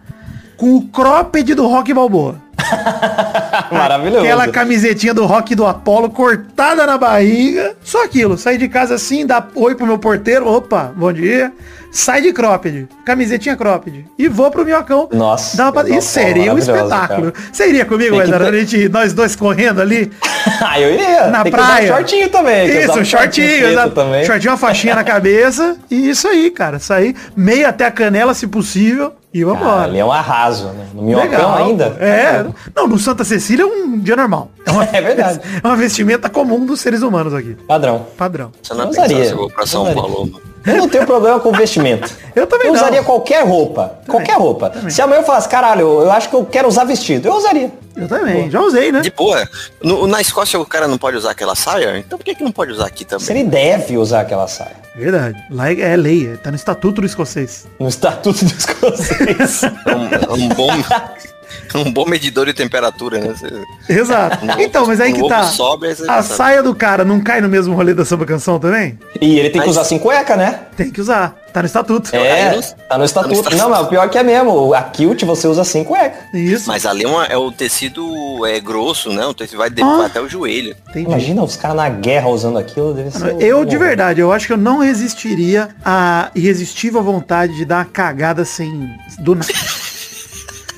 com 0.55 0.75
o 0.75 0.87
cropped 0.87 1.53
do 1.53 1.67
Rock 1.67 1.93
Balboa. 1.93 2.35
Maravilhoso. 3.71 4.25
Aquela 4.25 4.47
camisetinha 4.47 5.13
do 5.13 5.25
rock 5.25 5.55
do 5.55 5.65
Apollo 5.65 6.09
cortada 6.09 6.85
na 6.85 6.97
barriga. 6.97 7.75
Só 7.83 8.03
aquilo. 8.03 8.37
Sair 8.37 8.57
de 8.57 8.67
casa 8.67 8.95
assim, 8.95 9.25
dar 9.25 9.49
oi 9.55 9.75
pro 9.75 9.85
meu 9.85 9.97
porteiro. 9.97 10.47
Opa, 10.47 10.91
bom 10.95 11.13
dia. 11.13 11.53
Sai 11.91 12.21
de 12.21 12.31
cropped. 12.33 12.87
Camisetinha 13.05 13.55
cropped. 13.55 14.05
E 14.17 14.27
vou 14.27 14.51
pro 14.51 14.63
minhocão. 14.65 15.07
Nossa, 15.11 15.57
Dá 15.57 15.69
uma 15.71 15.83
que 15.83 15.95
Isso 15.95 16.09
seria 16.09 16.53
um 16.53 16.57
espetáculo. 16.57 17.33
Você 17.51 17.67
iria 17.69 17.85
comigo, 17.85 18.15
que 18.15 18.21
Edgar? 18.23 18.39
ter- 18.41 18.47
A 18.53 18.59
gente, 18.59 18.89
nós 18.89 19.13
dois 19.13 19.35
correndo 19.35 19.81
ali 19.81 20.11
ah, 20.61 20.79
eu 20.79 20.93
iria. 20.93 21.27
na 21.27 21.43
Tem 21.43 21.51
que 21.51 21.57
praia. 21.57 21.83
usar 21.85 21.93
um 21.93 21.97
shortinho 21.97 22.29
também. 22.29 22.69
que 22.69 22.79
Isso, 22.79 22.99
um 22.99 23.05
shortinho. 23.05 23.89
também. 23.91 24.25
Shortinho, 24.25 24.51
uma 24.51 24.57
faixinha 24.57 24.95
na 24.95 25.03
cabeça. 25.05 25.77
E 25.89 26.09
isso 26.09 26.27
aí, 26.27 26.51
cara. 26.51 26.77
Sair 26.79 27.15
meio 27.35 27.67
até 27.67 27.85
a 27.85 27.91
canela, 27.91 28.33
se 28.33 28.45
possível. 28.47 29.13
E 29.33 29.43
Ah, 29.43 29.45
vambora. 29.47 29.83
ali 29.83 29.99
é 29.99 30.05
um 30.05 30.11
arraso, 30.11 30.67
né? 30.69 30.85
No 30.93 31.03
minhocão 31.03 31.29
Legal. 31.29 31.57
ainda. 31.65 31.85
É. 31.99 32.45
Não, 32.75 32.87
no 32.87 32.97
Santa 32.97 33.23
Cecília 33.23 33.63
é 33.63 33.65
um 33.65 33.97
dia 33.99 34.15
normal. 34.15 34.51
É, 34.65 34.71
uma, 34.71 34.83
É 34.93 35.01
verdade. 35.01 35.39
É 35.63 35.67
uma 35.67 35.75
vestimenta 35.75 36.29
comum 36.29 36.65
dos 36.65 36.79
seres 36.79 37.01
humanos 37.01 37.33
aqui. 37.33 37.55
Padrão. 37.67 38.05
Padrão. 38.17 38.51
Você 38.61 38.73
não 38.73 38.85
Eu 38.85 38.87
pensar 38.89 39.05
usaria. 39.05 39.25
se 39.25 39.31
eu 39.31 39.37
vou 39.37 39.49
pra 39.49 39.65
São. 39.65 39.93
Paulo. 39.93 40.27
mano. 40.31 40.41
Eu 40.67 40.77
não 40.77 40.89
tenho 40.89 41.05
problema 41.05 41.39
com 41.39 41.51
vestimento. 41.51 42.13
Eu 42.35 42.45
também 42.45 42.67
Eu 42.67 42.73
não. 42.73 42.79
usaria 42.81 43.01
qualquer 43.03 43.45
roupa. 43.45 43.99
qualquer 44.07 44.35
roupa. 44.37 44.71
Se 44.89 45.01
amanhã 45.01 45.21
eu 45.21 45.25
falasse, 45.25 45.47
caralho, 45.49 46.01
eu 46.01 46.11
acho 46.11 46.29
que 46.29 46.35
eu 46.35 46.45
quero 46.45 46.67
usar 46.67 46.83
vestido, 46.83 47.27
eu 47.27 47.33
usaria. 47.33 47.71
Eu 47.95 48.07
também. 48.07 48.51
Já 48.51 48.61
usei, 48.61 48.91
né? 48.91 49.01
De 49.01 49.09
boa. 49.09 49.47
No- 49.81 50.05
na 50.05 50.21
Escócia 50.21 50.59
o 50.59 50.65
cara 50.65 50.87
não 50.87 50.97
pode 50.99 51.17
usar 51.17 51.31
aquela 51.31 51.55
saia? 51.55 51.97
Então 51.97 52.17
por 52.19 52.23
que, 52.23 52.35
que 52.35 52.43
não 52.43 52.51
pode 52.51 52.71
usar 52.71 52.85
aqui 52.85 52.99
Se 52.99 53.05
também? 53.05 53.41
ele 53.41 53.49
deve 53.49 53.97
usar 53.97 54.21
aquela 54.21 54.47
saia. 54.47 54.75
Verdade. 54.95 55.43
Lá 55.49 55.71
é 55.71 55.79
é 55.79 55.95
lei. 55.95 56.37
Tá 56.37 56.51
no 56.51 56.55
estatuto 56.55 57.01
do 57.01 57.07
escocês. 57.07 57.65
No 57.79 57.87
estatuto 57.87 58.45
do 58.45 58.51
escocês. 58.53 59.63
É 59.63 59.69
um, 59.95 60.07
é 60.09 60.45
um 60.45 60.49
bom, 60.49 60.71
é 60.71 61.27
um 61.75 61.91
bom 61.91 62.05
medidor 62.05 62.45
de 62.45 62.53
temperatura, 62.53 63.19
né? 63.19 63.33
Você- 63.35 63.63
Exato. 63.93 64.45
Então, 64.59 64.85
mas 64.87 64.99
aí 65.01 65.11
o 65.13 65.15
que 65.15 65.27
tá. 65.29 65.43
sobe, 65.43 65.87
aí 65.87 65.93
A 65.93 65.95
sabe. 65.95 66.23
saia 66.27 66.63
do 66.63 66.73
cara 66.75 67.03
não 67.05 67.19
cai 67.19 67.41
no 67.41 67.49
mesmo 67.49 67.75
rolê 67.75 67.93
da 67.93 68.05
samba 68.05 68.25
canção 68.25 68.59
também? 68.59 68.97
e 69.19 69.39
ele 69.39 69.49
tem 69.49 69.61
que 69.61 69.69
usar 69.69 69.83
sem 69.83 69.97
cueca, 69.99 70.35
né? 70.35 70.59
Tem 70.75 70.89
que 70.91 71.01
usar. 71.01 71.35
Tá 71.53 71.61
no 71.61 71.65
estatuto. 71.65 72.15
É, 72.15 72.49
Aí 72.49 72.55
não- 72.55 72.61
tá 72.87 72.97
no 72.99 73.03
estatuto. 73.05 73.33
estatuto. 73.33 73.57
Não, 73.63 73.69
mas 73.71 73.79
o 73.81 73.85
pior 73.87 74.07
que 74.09 74.17
é 74.17 74.21
mesmo. 74.23 74.73
A 74.75 74.81
kilt 74.83 75.23
você 75.23 75.47
usa 75.47 75.63
sem 75.63 75.83
cueca. 75.83 76.15
Isso. 76.33 76.67
Mas 76.67 76.85
ali 76.85 77.03
é, 77.03 77.07
uma- 77.07 77.25
é 77.25 77.35
o 77.37 77.51
tecido 77.51 78.45
é 78.45 78.59
grosso, 78.59 79.11
né? 79.11 79.25
O 79.25 79.33
tecido 79.33 79.57
vai, 79.57 79.69
de- 79.69 79.81
Ah. 79.81 79.97
vai 79.97 80.05
até 80.05 80.21
o 80.21 80.29
joelho. 80.29 80.75
Entendi. 80.89 81.07
Imagina 81.07 81.43
os 81.43 81.55
caras 81.55 81.77
na 81.77 81.89
guerra 81.89 82.27
usando 82.29 82.59
aquilo, 82.59 82.93
deve 82.93 83.09
ser. 83.09 83.41
Eu, 83.41 83.61
um 83.61 83.65
de 83.65 83.75
verdade, 83.77 84.19
eu 84.21 84.31
acho 84.31 84.45
que 84.45 84.53
eu 84.53 84.57
não 84.57 84.77
resistiria 84.79 85.69
à 85.83 86.29
irresistível 86.35 87.01
vontade 87.01 87.55
de 87.55 87.65
dar 87.65 87.77
uma 87.77 87.85
cagada 87.85 88.45
sem... 88.45 88.87
Do 89.19 89.33
nada. 89.33 89.47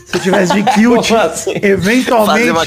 Se 0.10 0.18
eu 0.18 0.22
tivesse 0.22 0.54
de 0.54 0.64
kilt, 0.64 1.12
assim? 1.12 1.54
Fazer 1.60 1.66
eventualmente... 1.66 2.50
uma, 2.50 2.66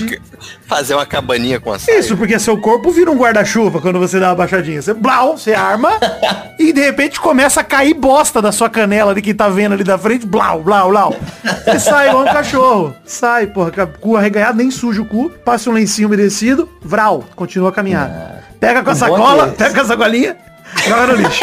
fazer 0.66 0.94
uma 0.94 1.04
cabaninha 1.04 1.58
com 1.58 1.72
a 1.72 1.78
saia. 1.78 1.98
Isso, 1.98 2.16
porque 2.16 2.38
seu 2.38 2.56
corpo 2.58 2.92
vira 2.92 3.10
um 3.10 3.16
guarda-chuva 3.16 3.80
quando 3.80 3.98
você 3.98 4.20
dá 4.20 4.28
uma 4.28 4.36
baixadinha. 4.36 4.80
Você, 4.80 4.94
blau, 4.94 5.36
você 5.36 5.52
arma 5.52 5.90
e 6.58 6.72
de 6.72 6.80
repente 6.80 7.20
começa 7.20 7.60
a 7.60 7.64
cair 7.64 7.94
bosta 7.94 8.40
da 8.40 8.52
sua 8.52 8.70
canela 8.70 9.12
de 9.12 9.20
quem 9.20 9.34
tá 9.34 9.48
vendo 9.48 9.72
ali 9.72 9.82
da 9.82 9.98
frente. 9.98 10.24
Blau, 10.24 10.60
blau, 10.62 10.90
blau. 10.90 11.16
Você 11.64 11.80
sai 11.80 12.08
igual 12.08 12.22
um 12.24 12.32
cachorro. 12.32 12.94
Sai, 13.04 13.48
porra, 13.48 13.72
cu 13.86 14.16
arreganhado, 14.16 14.58
nem 14.58 14.70
suja 14.70 15.02
o 15.02 15.04
cu. 15.04 15.30
Passa 15.44 15.68
um 15.68 15.72
lencinho 15.72 16.06
umedecido. 16.06 16.68
Vral, 16.80 17.24
continua 17.34 17.70
a 17.70 17.72
caminhada. 17.72 18.44
Pega 18.60 18.84
com 18.84 18.90
a 18.90 18.94
sacola, 18.94 19.48
que- 19.48 19.56
pega 19.56 19.74
com 19.74 19.80
a 19.80 19.84
sacolinha, 19.84 20.36
joga 20.86 21.06
no 21.08 21.14
lixo. 21.16 21.42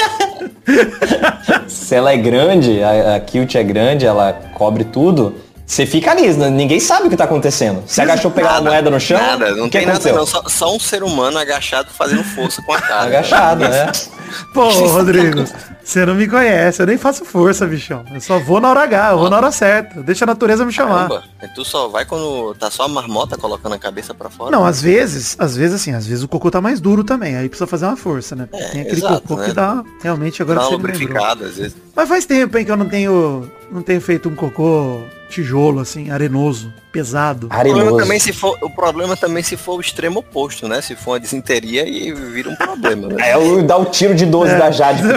Se 1.68 1.96
ela 1.96 2.14
é 2.14 2.18
grande, 2.18 2.82
a, 2.82 3.16
a 3.16 3.20
kilt 3.20 3.56
é 3.56 3.64
grande, 3.64 4.06
ela 4.06 4.32
cobre 4.54 4.86
tudo. 4.86 5.36
Você 5.70 5.86
fica 5.86 6.10
ali, 6.10 6.34
né? 6.34 6.50
ninguém 6.50 6.80
sabe 6.80 7.06
o 7.06 7.10
que 7.12 7.16
tá 7.16 7.26
acontecendo. 7.26 7.84
Você 7.86 8.02
agachou 8.02 8.32
pegar 8.32 8.54
uma 8.54 8.72
moeda 8.72 8.90
no 8.90 9.00
chão? 9.00 9.22
Nada, 9.22 9.52
não 9.56 9.68
o 9.68 9.70
que 9.70 9.78
tem 9.78 9.86
nada 9.86 10.00
aconteceu? 10.00 10.16
não. 10.16 10.26
Só, 10.26 10.42
só 10.48 10.76
um 10.76 10.80
ser 10.80 11.04
humano 11.04 11.38
agachado 11.38 11.92
fazendo 11.92 12.24
força 12.24 12.60
com 12.64 12.74
a 12.74 12.82
cara. 12.82 13.04
Agachado, 13.04 13.70
né? 13.70 13.92
Pô, 14.52 14.68
Rodrigo, 14.68 15.44
você 15.84 16.08
não 16.08 16.16
me 16.16 16.28
conhece, 16.28 16.82
eu 16.82 16.88
nem 16.88 16.98
faço 16.98 17.24
força, 17.24 17.68
bichão. 17.68 18.04
Eu 18.12 18.20
só 18.20 18.40
vou 18.40 18.60
na 18.60 18.68
hora 18.72 18.82
H, 18.82 19.12
eu 19.12 19.20
vou 19.20 19.30
na 19.30 19.38
hora 19.38 19.52
certa. 19.52 20.02
Deixa 20.02 20.26
a 20.26 20.28
natureza 20.28 20.66
me 20.66 20.72
chamar. 20.72 21.08
Caramba, 21.08 21.28
tu 21.54 21.64
só 21.64 21.88
vai 21.88 22.04
quando 22.04 22.56
tá 22.56 22.72
só 22.72 22.86
a 22.86 22.88
marmota 22.88 23.38
colocando 23.38 23.76
a 23.76 23.80
cabeça 23.80 24.12
pra 24.12 24.28
fora. 24.28 24.50
Não, 24.50 24.66
às 24.66 24.82
vezes, 24.82 25.36
às 25.38 25.56
vezes 25.56 25.76
assim, 25.76 25.94
às 25.94 26.08
vezes 26.08 26.24
o 26.24 26.28
cocô 26.28 26.50
tá 26.50 26.60
mais 26.60 26.82
duro 26.82 27.04
também, 27.04 27.36
aí 27.36 27.48
precisa 27.48 27.68
fazer 27.68 27.86
uma 27.86 27.96
força, 27.96 28.36
né? 28.36 28.50
É, 28.52 28.70
Tem 28.70 28.82
aquele 28.82 28.98
exato, 29.02 29.22
cocô 29.22 29.36
né? 29.36 29.46
que 29.46 29.54
dá 29.54 29.84
realmente 30.02 30.42
agora 30.42 30.62
Dá 30.62 30.66
você 30.66 30.72
lubrificada, 30.74 31.46
às 31.46 31.58
vezes. 31.58 31.78
Mas 31.96 32.10
faz 32.10 32.26
tempo, 32.26 32.58
hein, 32.58 32.66
que 32.66 32.72
eu 32.72 32.78
não 32.78 32.90
tenho 32.90 33.52
não 33.72 33.84
tenho 33.84 34.02
feito 34.02 34.28
um 34.30 34.36
cocô 34.36 35.04
tijolo 35.30 35.80
assim, 35.80 36.10
arenoso, 36.12 36.74
pesado. 36.92 37.48
O 37.48 37.50
problema, 37.50 37.80
Arenoso. 37.82 37.98
também 38.04 38.20
se 38.20 38.34
for, 38.34 38.58
o 38.62 38.70
problema 38.70 39.16
também 39.16 39.44
se 39.44 39.56
for 39.56 39.78
o 39.78 39.82
extremo 39.82 40.20
oposto, 40.20 40.68
né? 40.68 40.82
Se 40.82 40.96
for 40.96 41.12
uma 41.12 41.20
desinteria 41.20 41.88
e 41.88 42.12
vira 42.14 42.50
um 42.50 42.56
problema, 42.56 43.08
né? 43.08 43.30
É 43.32 43.38
o 43.38 43.62
dá 43.64 43.78
o 43.78 43.86
tiro 43.86 44.16
de 44.16 44.26
12 44.26 44.52
É. 44.54 44.58
da 44.58 44.72
Jade. 44.72 45.02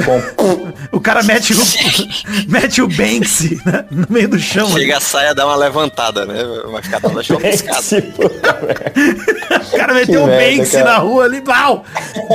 O 0.90 1.00
cara 1.00 1.22
mete 1.22 1.54
o 1.54 1.56
mete 2.48 2.82
o 2.82 2.88
Banksy 2.88 3.58
né, 3.64 3.84
no 3.90 4.06
meio 4.10 4.28
do 4.28 4.38
chão. 4.38 4.66
ali. 4.66 4.80
Chega 4.80 4.98
a 4.98 5.00
saia, 5.00 5.34
dá 5.34 5.46
uma 5.46 5.56
levantada, 5.56 6.26
né? 6.26 6.34
Vai 6.70 6.82
ficar 6.82 7.00
toda 7.00 7.22
for- 7.24 7.40
O 9.72 9.76
cara 9.76 9.94
meteu 9.94 10.24
o 10.24 10.26
merda, 10.26 10.56
Banksy 10.56 10.72
cara. 10.72 10.84
na 10.84 10.98
rua 10.98 11.24
ali, 11.24 11.40
pau! 11.40 11.84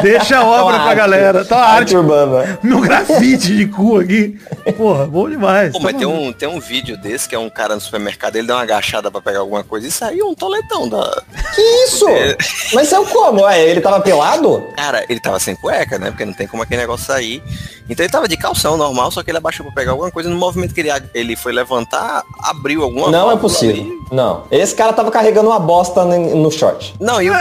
Deixa 0.01 0.37
a 0.39 0.45
obra 0.45 0.79
pra 0.79 0.93
galera. 0.93 1.45
Tá 1.45 1.57
Arte 1.57 1.95
urbana. 1.95 2.43
né? 2.43 2.57
No 2.63 2.81
grafite 2.81 3.55
de 3.55 3.67
cu 3.67 3.99
aqui. 3.99 4.37
Porra, 4.77 5.05
bom 5.05 5.29
demais. 5.29 5.73
Pô, 5.73 5.79
mas 5.79 5.95
tem 5.95 6.05
um, 6.07 6.31
tem 6.31 6.47
um 6.47 6.59
vídeo 6.59 6.97
desse 6.97 7.27
que 7.27 7.35
é 7.35 7.39
um 7.39 7.49
cara 7.49 7.66
no 7.75 7.81
supermercado, 7.81 8.35
ele 8.35 8.47
dá 8.47 8.55
uma 8.55 8.63
agachada 8.63 9.09
pra 9.11 9.21
pegar 9.21 9.39
alguma 9.39 9.63
coisa 9.63 9.87
e 9.87 9.91
saiu 9.91 10.27
um 10.29 10.35
toletão 10.35 10.87
da. 10.87 11.23
Que 11.55 11.61
isso? 11.85 12.05
Mas 12.73 12.87
saiu 12.89 13.05
como? 13.05 13.41
Ué, 13.43 13.61
ele 13.69 13.81
tava 13.81 13.99
pelado? 13.99 14.67
Cara, 14.75 15.05
ele 15.09 15.19
tava 15.19 15.39
sem 15.39 15.55
cueca, 15.55 15.97
né? 15.99 16.09
Porque 16.11 16.25
não 16.25 16.33
tem 16.33 16.47
como 16.47 16.63
aquele 16.63 16.81
negócio 16.81 17.05
sair. 17.05 17.41
Então 17.89 18.03
ele 18.03 18.11
tava 18.11 18.27
de 18.27 18.35
calção 18.35 18.75
normal, 18.75 19.09
só 19.11 19.23
que 19.23 19.31
ele 19.31 19.37
abaixou 19.37 19.65
pra 19.65 19.73
pegar 19.73 19.91
alguma 19.91 20.11
coisa. 20.11 20.29
No 20.29 20.35
movimento 20.35 20.73
que 20.73 20.81
ele, 20.81 20.89
ele 21.13 21.35
foi 21.35 21.53
levantar, 21.53 22.23
abriu 22.43 22.83
alguma 22.83 23.09
Não 23.09 23.31
é 23.31 23.37
possível. 23.37 23.83
ali. 23.83 23.97
Não. 24.11 24.43
Esse 24.51 24.75
cara 24.75 24.91
tava 24.93 25.09
carregando 25.11 25.49
uma 25.49 25.59
bosta 25.59 26.03
no 26.05 26.51
short. 26.51 26.95
Não, 26.99 27.21
e 27.21 27.29
o. 27.29 27.33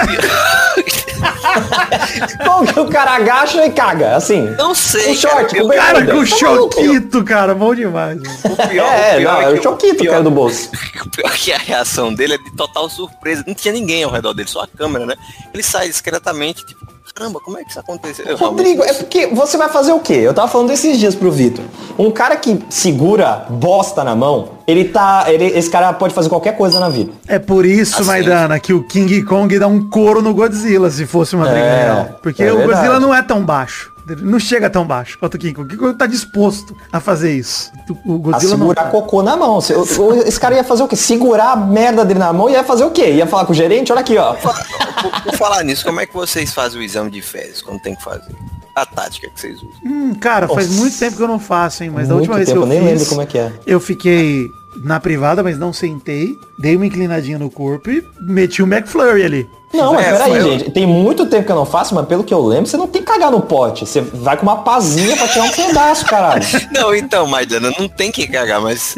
Como 2.44 2.66
que 2.72 2.80
o 2.80 2.88
cara 2.88 3.14
agacha 3.16 3.64
e 3.64 3.70
caga? 3.70 4.16
Assim. 4.16 4.42
Não 4.58 4.74
sei. 4.74 5.12
O 5.12 5.16
short, 5.16 5.54
cara, 5.54 5.64
o. 5.64 5.68
Cara, 5.68 6.00
com 6.00 6.06
Tá 6.06 6.12
maluco? 6.14 6.26
choquito, 6.26 7.24
cara. 7.24 7.54
Bom 7.54 7.74
demais. 7.74 8.18
o 8.44 8.68
pior, 8.68 8.86
É, 8.92 9.14
o 9.14 9.18
pior 9.18 9.32
não, 9.32 9.40
é 9.40 9.52
que 9.52 9.58
o 9.58 9.62
choquito, 9.62 9.96
pior- 9.98 10.15
cara 10.16 10.22
do 10.24 10.30
bolso. 10.30 10.70
O 11.04 11.10
pior 11.10 11.30
é 11.32 11.36
que 11.36 11.52
a 11.52 11.58
reação 11.58 12.12
dele 12.12 12.34
é 12.34 12.38
de 12.38 12.50
total 12.52 12.88
surpresa. 12.88 13.44
Não 13.46 13.54
tinha 13.54 13.72
ninguém 13.72 14.02
ao 14.04 14.10
redor 14.10 14.32
dele, 14.32 14.48
só 14.48 14.62
a 14.62 14.66
câmera, 14.66 15.06
né? 15.06 15.14
Ele 15.52 15.62
sai 15.62 15.88
discretamente, 15.88 16.64
tipo, 16.64 16.86
caramba, 17.14 17.40
como 17.40 17.58
é 17.58 17.64
que 17.64 17.70
isso 17.70 17.80
aconteceu? 17.80 18.26
Eu 18.26 18.36
Rodrigo, 18.36 18.82
é 18.82 18.92
porque 18.92 19.26
você 19.28 19.56
vai 19.56 19.68
fazer 19.68 19.92
o 19.92 20.00
quê? 20.00 20.14
Eu 20.14 20.34
tava 20.34 20.48
falando 20.48 20.70
esses 20.70 20.98
dias 20.98 21.14
pro 21.14 21.30
Vitor. 21.30 21.64
Um 21.98 22.10
cara 22.10 22.36
que 22.36 22.58
segura 22.68 23.46
bosta 23.48 24.04
na 24.04 24.14
mão, 24.14 24.50
ele 24.66 24.84
tá. 24.86 25.24
Ele, 25.28 25.46
esse 25.46 25.70
cara 25.70 25.92
pode 25.94 26.12
fazer 26.12 26.28
qualquer 26.28 26.56
coisa 26.56 26.78
na 26.78 26.88
vida. 26.88 27.12
É 27.26 27.38
por 27.38 27.64
isso, 27.64 27.96
Assim. 27.96 28.06
Maidana, 28.06 28.58
que 28.60 28.72
o 28.74 28.82
King 28.82 29.22
Kong 29.22 29.58
dá 29.58 29.66
um 29.66 29.88
couro 29.88 30.20
no 30.20 30.34
Godzilla, 30.34 30.90
se 30.90 31.06
fosse 31.06 31.34
uma 31.34 31.46
briga 31.46 31.58
É, 31.60 31.84
real. 31.84 32.18
Porque 32.22 32.42
é 32.42 32.52
o 32.52 32.58
verdade. 32.58 32.80
Godzilla 32.80 33.00
não 33.00 33.14
é 33.14 33.22
tão 33.22 33.42
baixo. 33.42 33.95
Ele 34.08 34.22
não 34.22 34.38
chega 34.38 34.70
tão 34.70 34.86
baixo 34.86 35.18
quanto 35.18 35.34
o 35.34 35.38
King 35.38 35.52
Kong. 35.54 35.66
O 35.66 35.68
King 35.68 35.82
Kong 35.82 35.98
tá 35.98 36.06
disposto 36.06 36.76
a 36.92 37.00
fazer 37.00 37.32
isso. 37.34 37.72
O 38.04 38.14
A 38.14 38.18
Godzilla 38.18 38.56
não 38.56 38.66
segurar 38.68 38.84
tá. 38.84 38.90
cocô 38.90 39.22
na 39.22 39.36
mão. 39.36 39.58
Esse 39.58 40.38
cara 40.38 40.54
ia 40.54 40.64
fazer 40.64 40.82
o 40.84 40.88
quê? 40.88 40.94
Segurar 40.96 41.52
a 41.52 41.56
merda 41.56 42.04
dele 42.04 42.20
na 42.20 42.32
mão 42.32 42.48
e 42.48 42.52
ia 42.52 42.62
fazer 42.62 42.84
o 42.84 42.90
quê? 42.90 43.12
Ia 43.12 43.26
falar 43.26 43.44
com 43.46 43.52
o 43.52 43.54
gerente? 43.56 43.90
Olha 43.90 44.00
aqui, 44.02 44.16
ó. 44.16 44.34
Por, 44.34 45.22
por 45.22 45.36
falar 45.36 45.62
nisso, 45.64 45.84
como 45.84 46.00
é 46.00 46.06
que 46.06 46.14
vocês 46.14 46.52
fazem 46.54 46.80
o 46.80 46.82
exame 46.84 47.10
de 47.10 47.20
fezes 47.20 47.60
quando 47.62 47.80
tem 47.80 47.94
que 47.94 48.02
fazer? 48.02 48.34
A 48.74 48.84
tática 48.86 49.28
que 49.30 49.40
vocês 49.40 49.56
usam. 49.56 49.70
Hum, 49.84 50.14
cara, 50.14 50.46
faz 50.46 50.68
Nossa. 50.68 50.80
muito 50.80 50.98
tempo 50.98 51.16
que 51.16 51.22
eu 51.22 51.28
não 51.28 51.38
faço, 51.40 51.82
hein? 51.82 51.90
Mas 51.90 52.08
da 52.08 52.14
Muito 52.14 52.22
última 52.30 52.36
vez 52.36 52.48
tempo, 52.48 52.60
que 52.60 52.66
eu 52.66 52.68
eu 52.68 52.68
nem 52.68 52.80
fiz, 52.80 52.90
lembro 52.90 53.06
como 53.08 53.22
é 53.22 53.26
que 53.26 53.38
é. 53.38 53.52
eu 53.66 53.80
fiquei 53.80 54.50
na 54.84 55.00
privada, 55.00 55.42
mas 55.42 55.58
não 55.58 55.72
sentei, 55.72 56.38
dei 56.58 56.76
uma 56.76 56.84
inclinadinha 56.86 57.38
no 57.38 57.50
corpo 57.50 57.90
e 57.90 58.06
meti 58.20 58.62
o 58.62 58.66
McFlurry 58.66 59.24
ali. 59.24 59.48
Não, 59.76 59.94
mas 59.94 60.06
É, 60.06 60.12
peraí, 60.12 60.30
foi- 60.40 60.42
gente. 60.58 60.70
Tem 60.70 60.86
muito 60.86 61.26
tempo 61.26 61.46
que 61.46 61.52
eu 61.52 61.56
não 61.56 61.66
faço, 61.66 61.94
mas 61.94 62.06
pelo 62.06 62.24
que 62.24 62.32
eu 62.34 62.44
lembro, 62.44 62.66
você 62.66 62.76
não 62.76 62.86
tem 62.86 63.02
que 63.02 63.08
cagar 63.08 63.30
no 63.30 63.40
pote. 63.40 63.86
Você 63.86 64.00
vai 64.00 64.36
com 64.36 64.42
uma 64.44 64.58
pazinha 64.58 65.16
pra 65.16 65.28
tirar 65.28 65.44
um 65.44 65.50
pedaço, 65.50 66.04
caralho. 66.06 66.42
Não, 66.72 66.94
então, 66.94 67.26
Maidana, 67.26 67.72
não 67.78 67.88
tem 67.88 68.10
que 68.10 68.26
cagar, 68.26 68.60
mas. 68.60 68.96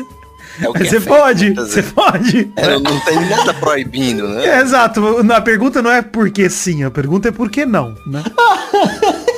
É 0.61 0.69
o 0.69 0.73
que 0.73 0.81
Mas 0.81 0.89
é 0.89 0.91
você 0.91 1.01
feito 1.01 1.19
pode, 1.21 1.45
muitas 1.47 1.69
você 1.71 1.83
pode. 1.85 2.53
É, 2.57 2.67
não, 2.69 2.81
não 2.81 3.01
tem 3.05 3.21
nada 3.29 3.55
proibindo, 3.55 4.27
né? 4.29 4.45
É, 4.45 4.59
exato. 4.63 5.01
A 5.33 5.41
pergunta 5.41 5.81
não 5.81 5.91
é 5.93 6.03
por 6.03 6.29
que 6.31 6.51
sim, 6.51 6.83
a 6.83 6.91
pergunta 6.91 7.29
é 7.29 7.31
por 7.31 7.49
que 7.49 7.65
não, 7.65 7.95
né? 8.07 8.25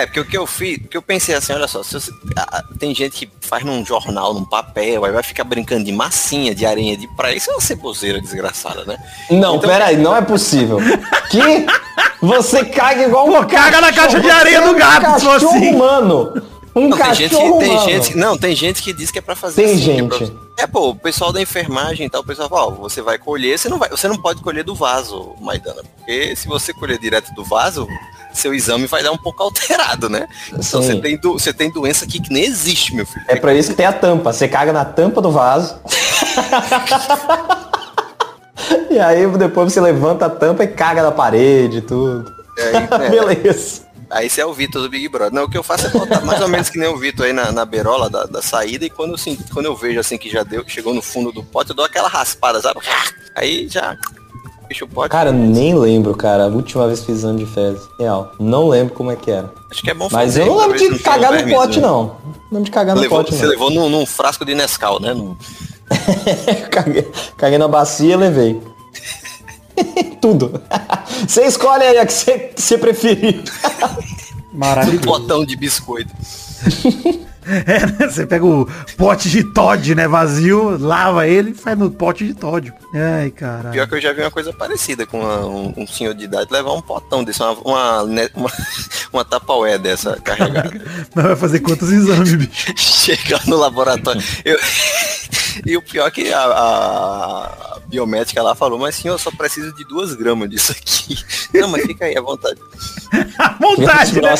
É, 0.00 0.06
porque 0.06 0.20
o 0.20 0.24
que 0.24 0.38
eu 0.38 0.46
fiz, 0.46 0.78
o 0.78 0.88
que 0.88 0.96
eu 0.96 1.02
pensei 1.02 1.34
assim, 1.34 1.52
olha 1.52 1.68
só, 1.68 1.82
você- 1.82 2.10
ah, 2.36 2.64
tem 2.78 2.94
gente 2.94 3.26
que 3.26 3.30
faz 3.46 3.62
num 3.64 3.84
jornal, 3.84 4.32
num 4.32 4.44
papel, 4.44 5.04
aí 5.04 5.12
vai 5.12 5.22
ficar 5.22 5.44
brincando 5.44 5.84
de 5.84 5.92
massinha, 5.92 6.54
de 6.54 6.64
areia 6.64 6.96
de 6.96 7.06
praia, 7.16 7.36
isso 7.36 7.50
é 7.50 7.54
uma 7.54 7.60
ceboseira 7.60 8.20
desgraçada, 8.20 8.84
né? 8.86 8.96
Não, 9.30 9.56
Então- 9.56 9.68
peraí, 9.68 9.96
não 9.96 10.16
é 10.16 10.22
possível. 10.22 10.78
Que 11.30 11.66
você 12.20 12.64
caga 12.64 13.04
igual 13.04 13.28
um 13.28 13.32
Pô, 13.32 13.46
caga 13.46 13.80
na 13.80 13.92
caixa 13.92 14.18
de 14.20 14.28
areia 14.30 14.60
do 14.62 14.68
Você 14.70 14.76
é 14.76 14.78
gato, 14.78 15.00
um 15.00 15.12
cachorro 15.12 15.34
assim. 15.56 15.74
humano. 15.74 16.42
Um 16.74 16.88
Não, 16.88 16.96
tem 16.98 17.14
gente, 17.14 17.30
cachorro 17.34 17.58
que, 17.58 17.64
tem 17.64 17.78
gente, 17.80 18.16
não, 18.16 18.38
tem 18.38 18.54
gente 18.56 18.82
que 18.82 18.92
diz 18.92 19.10
que 19.10 19.18
é 19.18 19.22
pra 19.22 19.34
fazer 19.34 19.62
Tem 19.64 19.74
assim, 19.74 19.84
que 19.84 19.90
é 19.90 20.02
pra- 20.06 20.18
gente. 20.18 20.32
É, 20.56 20.66
pô, 20.66 20.90
o 20.90 20.94
pessoal 20.94 21.32
da 21.32 21.40
enfermagem 21.42 22.06
e 22.06 22.10
tal, 22.10 22.20
o 22.20 22.24
pessoal 22.24 22.48
fala, 22.48 22.66
ó, 22.66 22.70
você 22.70 23.02
vai 23.02 23.18
colher, 23.18 23.58
você 23.58 23.68
não 23.68 23.78
vai, 23.78 23.88
você 23.88 24.06
não 24.06 24.16
pode 24.16 24.40
colher 24.42 24.62
do 24.62 24.74
vaso, 24.74 25.34
Maidana, 25.40 25.82
porque 25.96 26.36
se 26.36 26.46
você 26.46 26.72
colher 26.72 26.98
direto 26.98 27.32
do 27.34 27.42
vaso, 27.44 27.88
seu 28.32 28.54
exame 28.54 28.86
vai 28.86 29.02
dar 29.02 29.10
um 29.10 29.16
pouco 29.18 29.42
alterado, 29.50 30.08
né? 30.08 30.28
Então 30.48 30.62
Sim. 30.82 30.82
você 30.82 30.96
tem, 31.00 31.16
do- 31.18 31.32
você 31.32 31.52
tem 31.52 31.72
doença 31.72 32.04
aqui 32.04 32.20
que 32.20 32.32
nem 32.32 32.44
existe, 32.44 32.94
meu 32.94 33.06
filho. 33.06 33.24
É 33.26 33.34
pra 33.36 33.52
isso 33.54 33.70
que 33.70 33.76
tem 33.76 33.86
a 33.86 33.92
tampa. 33.92 34.32
Você 34.32 34.46
caga 34.46 34.72
na 34.72 34.84
tampa 34.84 35.20
do 35.20 35.32
vaso. 35.32 35.76
e 38.90 38.98
aí 38.98 39.26
depois 39.38 39.72
você 39.72 39.80
levanta 39.80 40.26
a 40.26 40.30
tampa 40.30 40.64
e 40.64 40.68
caga 40.68 41.02
na 41.02 41.10
parede 41.10 41.78
e 41.78 41.82
tudo. 41.82 42.30
É. 42.58 42.80
Beleza. 43.10 43.82
Aí 44.10 44.28
você 44.28 44.40
é 44.40 44.46
o 44.46 44.52
Vitor 44.52 44.82
do 44.82 44.88
Big 44.88 45.08
Brother. 45.08 45.32
Não, 45.32 45.44
o 45.44 45.48
que 45.50 45.56
eu 45.56 45.62
faço 45.62 45.86
é 45.86 45.90
botar 45.90 46.20
mais 46.26 46.40
ou 46.40 46.48
menos 46.48 46.68
que 46.68 46.78
nem 46.78 46.88
o 46.88 46.96
Vitor 46.96 47.26
aí 47.26 47.32
na, 47.32 47.52
na 47.52 47.64
beirola 47.64 48.10
da, 48.10 48.24
da 48.24 48.42
saída 48.42 48.84
e 48.84 48.90
quando 48.90 49.12
eu, 49.12 49.18
sinto- 49.18 49.52
quando 49.52 49.66
eu 49.66 49.76
vejo 49.76 50.00
assim 50.00 50.18
que 50.18 50.28
já 50.28 50.42
deu, 50.42 50.64
que 50.64 50.72
chegou 50.72 50.92
no 50.92 51.00
fundo 51.02 51.30
do 51.32 51.42
pote, 51.44 51.70
eu 51.70 51.76
dou 51.76 51.84
aquela 51.84 52.08
raspada, 52.08 52.60
sabe? 52.60 52.80
Aí 53.36 53.68
já 53.68 53.96
fecha 54.68 54.84
o 54.84 54.88
pote. 54.88 55.08
Cara, 55.10 55.30
nem 55.32 55.74
lembro, 55.78 56.14
cara. 56.16 56.44
A 56.44 56.48
última 56.48 56.86
vez 56.86 57.04
fiz 57.04 57.18
exame 57.18 57.44
de 57.44 57.52
fezes. 57.52 57.82
Real. 57.98 58.32
Não 58.40 58.68
lembro 58.68 58.94
como 58.94 59.10
é 59.12 59.16
que 59.16 59.30
era. 59.30 59.52
Acho 59.70 59.82
que 59.82 59.90
é 59.90 59.94
bom 59.94 60.08
Mas 60.10 60.12
fazer, 60.34 60.42
eu 60.42 60.46
não 60.46 60.58
lembro 60.58 60.78
de 60.78 60.98
cagar 60.98 61.32
no 61.32 61.48
pote, 61.52 61.80
não. 61.80 62.02
Não 62.04 62.14
lembro 62.52 62.64
de 62.64 62.70
cagar 62.72 62.96
no 62.96 63.08
pote, 63.08 63.34
você 63.34 63.46
levou 63.46 63.70
num, 63.70 63.88
num 63.88 64.04
frasco 64.06 64.44
de 64.44 64.54
Nescau, 64.54 65.00
né? 65.00 65.14
Num- 65.14 65.36
caguei, 66.70 67.10
caguei 67.36 67.58
na 67.58 67.68
bacia 67.68 68.14
e 68.14 68.16
levei. 68.16 68.60
Tudo. 70.20 70.62
Você 71.26 71.42
escolhe 71.46 71.82
aí 71.82 71.98
a 71.98 72.06
que 72.06 72.12
você, 72.12 72.78
preferir. 72.78 73.42
um 74.52 74.58
Maravilhoso. 74.58 75.00
potão 75.06 75.44
de 75.44 75.56
biscoito. 75.56 76.12
É, 77.66 77.86
né? 77.86 78.06
Você 78.08 78.26
pega 78.26 78.44
o 78.44 78.68
pote 78.98 79.28
de 79.30 79.42
Todd, 79.42 79.94
né? 79.94 80.06
Vazio, 80.06 80.76
lava 80.78 81.26
ele 81.26 81.50
e 81.50 81.54
faz 81.54 81.76
no 81.76 81.90
pote 81.90 82.24
de 82.24 82.34
Todd. 82.34 82.70
Ai, 82.94 83.30
caralho. 83.30 83.70
Pior 83.72 83.88
que 83.88 83.94
eu 83.94 84.00
já 84.00 84.12
vi 84.12 84.20
uma 84.20 84.30
coisa 84.30 84.52
parecida 84.52 85.04
com 85.06 85.18
uma- 85.20 85.46
um, 85.46 85.72
um 85.78 85.86
senhor 85.86 86.14
de 86.14 86.24
idade 86.26 86.52
levar 86.52 86.74
um 86.74 86.82
potão 86.82 87.24
desse, 87.24 87.42
uma, 87.42 87.52
uma, 87.64 88.04
né, 88.04 88.28
uma, 88.34 88.52
uma 89.12 89.24
tapaué 89.24 89.78
dessa 89.78 90.16
carregada. 90.20 90.70
Mas 91.14 91.24
vai 91.24 91.34
fazer 91.34 91.60
quantos 91.60 91.90
exames, 91.90 92.34
bicho? 92.34 92.72
Chegar 92.76 93.44
no 93.46 93.56
laboratório. 93.56 94.22
Eu- 94.44 94.58
E 95.64 95.76
o 95.76 95.82
pior 95.82 96.06
é 96.06 96.10
que 96.10 96.32
a, 96.32 96.40
a 96.42 97.78
biomédica 97.86 98.42
lá 98.42 98.54
falou, 98.54 98.78
mas 98.78 98.94
senhor, 98.94 99.14
eu 99.14 99.18
só 99.18 99.30
preciso 99.30 99.74
de 99.74 99.84
duas 99.84 100.14
gramas 100.14 100.48
disso 100.48 100.72
aqui. 100.72 101.18
Não, 101.58 101.68
mas 101.68 101.82
fica 101.82 102.04
aí 102.04 102.16
à 102.16 102.22
vontade. 102.22 102.60
À 103.38 103.56
vontade, 103.58 104.20
né? 104.20 104.34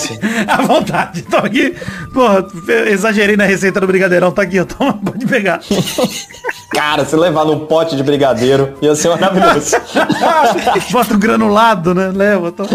À 0.46 0.62
vontade. 0.62 1.22
Tô 1.22 1.38
aqui. 1.38 1.74
Porra, 2.12 2.46
exagerei 2.86 3.36
na 3.36 3.44
receita 3.44 3.80
do 3.80 3.86
brigadeirão. 3.86 4.30
Tá 4.30 4.42
aqui, 4.42 4.60
ó. 4.60 4.64
Toma, 4.64 4.92
pode 5.04 5.26
pegar. 5.26 5.60
Cara, 6.72 7.04
se 7.04 7.16
levar 7.16 7.44
num 7.44 7.66
pote 7.66 7.96
de 7.96 8.02
brigadeiro, 8.02 8.76
ia 8.80 8.94
ser 8.94 9.08
maravilhoso. 9.08 9.76
Bota 10.92 11.14
o 11.14 11.18
granulado, 11.18 11.94
né? 11.94 12.12
Leva. 12.14 12.52
Toma. 12.52 12.70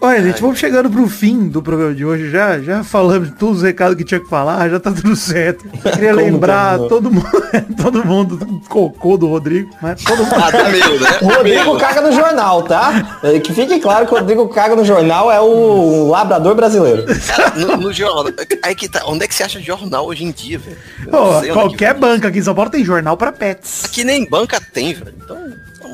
Olha, 0.00 0.20
gente, 0.22 0.40
vamos 0.42 0.58
chegando 0.58 0.90
pro 0.90 1.06
fim 1.08 1.48
do 1.48 1.62
programa 1.62 1.94
de 1.94 2.04
hoje. 2.04 2.28
Já, 2.30 2.58
já 2.60 2.82
falamos 2.82 3.30
todos 3.38 3.58
os 3.58 3.62
recados 3.62 3.96
que 3.96 4.02
tinha 4.04 4.18
que 4.18 4.28
falar, 4.28 4.68
já 4.68 4.80
tá 4.80 4.90
tudo 4.90 5.14
certo. 5.14 5.64
Queria 5.68 6.12
Como 6.12 6.24
lembrar 6.26 6.70
terminou? 6.70 6.88
todo 6.88 7.10
mundo, 7.10 7.30
todo 7.80 8.04
mundo 8.04 8.36
do 8.36 8.60
cocô 8.68 9.16
do 9.16 9.28
Rodrigo, 9.28 9.70
mas 9.80 10.02
todo 10.02 10.24
mundo. 10.24 10.34
Ah, 10.34 10.50
dá 10.50 10.68
medo, 10.68 10.98
né? 11.00 11.08
O 11.22 11.26
Rodrigo 11.32 11.78
caga 11.78 12.00
no 12.00 12.12
jornal, 12.12 12.62
tá? 12.64 13.20
É, 13.22 13.38
Que 13.38 13.52
fique 13.54 13.78
claro 13.78 14.06
que 14.06 14.12
o 14.14 14.18
Rodrigo 14.18 14.48
caga 14.48 14.74
no 14.74 14.84
jornal 14.84 15.30
é 15.30 15.40
o 15.40 16.08
labrador 16.08 16.54
brasileiro. 16.56 17.04
Cara, 17.28 17.50
no, 17.54 17.76
no 17.76 17.92
jornal. 17.92 18.24
Aí 18.64 18.74
que 18.74 18.88
tá. 18.88 19.02
Onde 19.06 19.24
é 19.24 19.28
que 19.28 19.34
você 19.34 19.44
acha 19.44 19.60
jornal 19.60 20.06
hoje 20.06 20.24
em 20.24 20.32
dia, 20.32 20.58
velho? 20.58 20.76
Eu 21.06 21.10
Pô, 21.12 21.38
é 21.38 21.40
que 21.42 21.52
qualquer 21.52 21.92
vem. 21.92 22.00
banca 22.00 22.28
aqui 22.28 22.38
em 22.40 22.42
São 22.42 22.54
Paulo 22.56 22.70
tem 22.70 22.84
jornal 22.84 23.16
pra 23.16 23.30
pets. 23.30 23.84
Aqui 23.84 24.02
nem 24.02 24.28
banca 24.28 24.60
tem, 24.72 24.94
velho. 24.94 25.14
Então. 25.22 25.38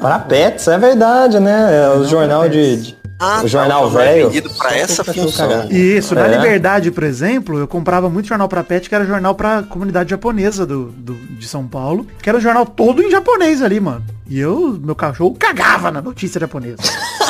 Para 0.00 0.18
pets, 0.20 0.68
é 0.68 0.78
verdade, 0.78 1.40
né? 1.40 1.84
É 1.84 1.88
o 1.96 2.04
jornal 2.04 2.48
de. 2.48 2.76
de- 2.76 2.98
Ah, 3.20 3.38
o 3.38 3.42
tá, 3.42 3.46
jornal 3.48 3.84
o 3.90 4.00
é 4.00 4.04
velho. 4.04 4.26
vendido 4.28 4.48
essa 4.70 5.02
função. 5.02 5.68
Isso, 5.70 6.14
na 6.14 6.26
É. 6.28 6.36
Liberdade, 6.36 6.92
por 6.92 7.02
exemplo, 7.02 7.58
eu 7.58 7.66
comprava 7.66 8.08
muito 8.08 8.28
jornal 8.28 8.48
pra 8.48 8.62
pet, 8.62 8.88
que 8.88 8.94
era 8.94 9.04
jornal 9.04 9.34
pra 9.34 9.64
comunidade 9.64 10.10
japonesa 10.10 10.64
do, 10.64 10.84
do- 10.92 11.14
de 11.14 11.46
São 11.48 11.66
Paulo, 11.66 12.06
que 12.22 12.28
era 12.28 12.38
um 12.38 12.40
jornal 12.40 12.64
todo 12.64 13.02
em 13.02 13.10
japonês 13.10 13.60
ali, 13.60 13.80
mano. 13.80 14.04
E 14.28 14.38
eu, 14.38 14.78
meu 14.80 14.94
cachorro, 14.94 15.34
cagava 15.36 15.90
na 15.90 16.00
notícia 16.00 16.38
japonesa. 16.40 16.76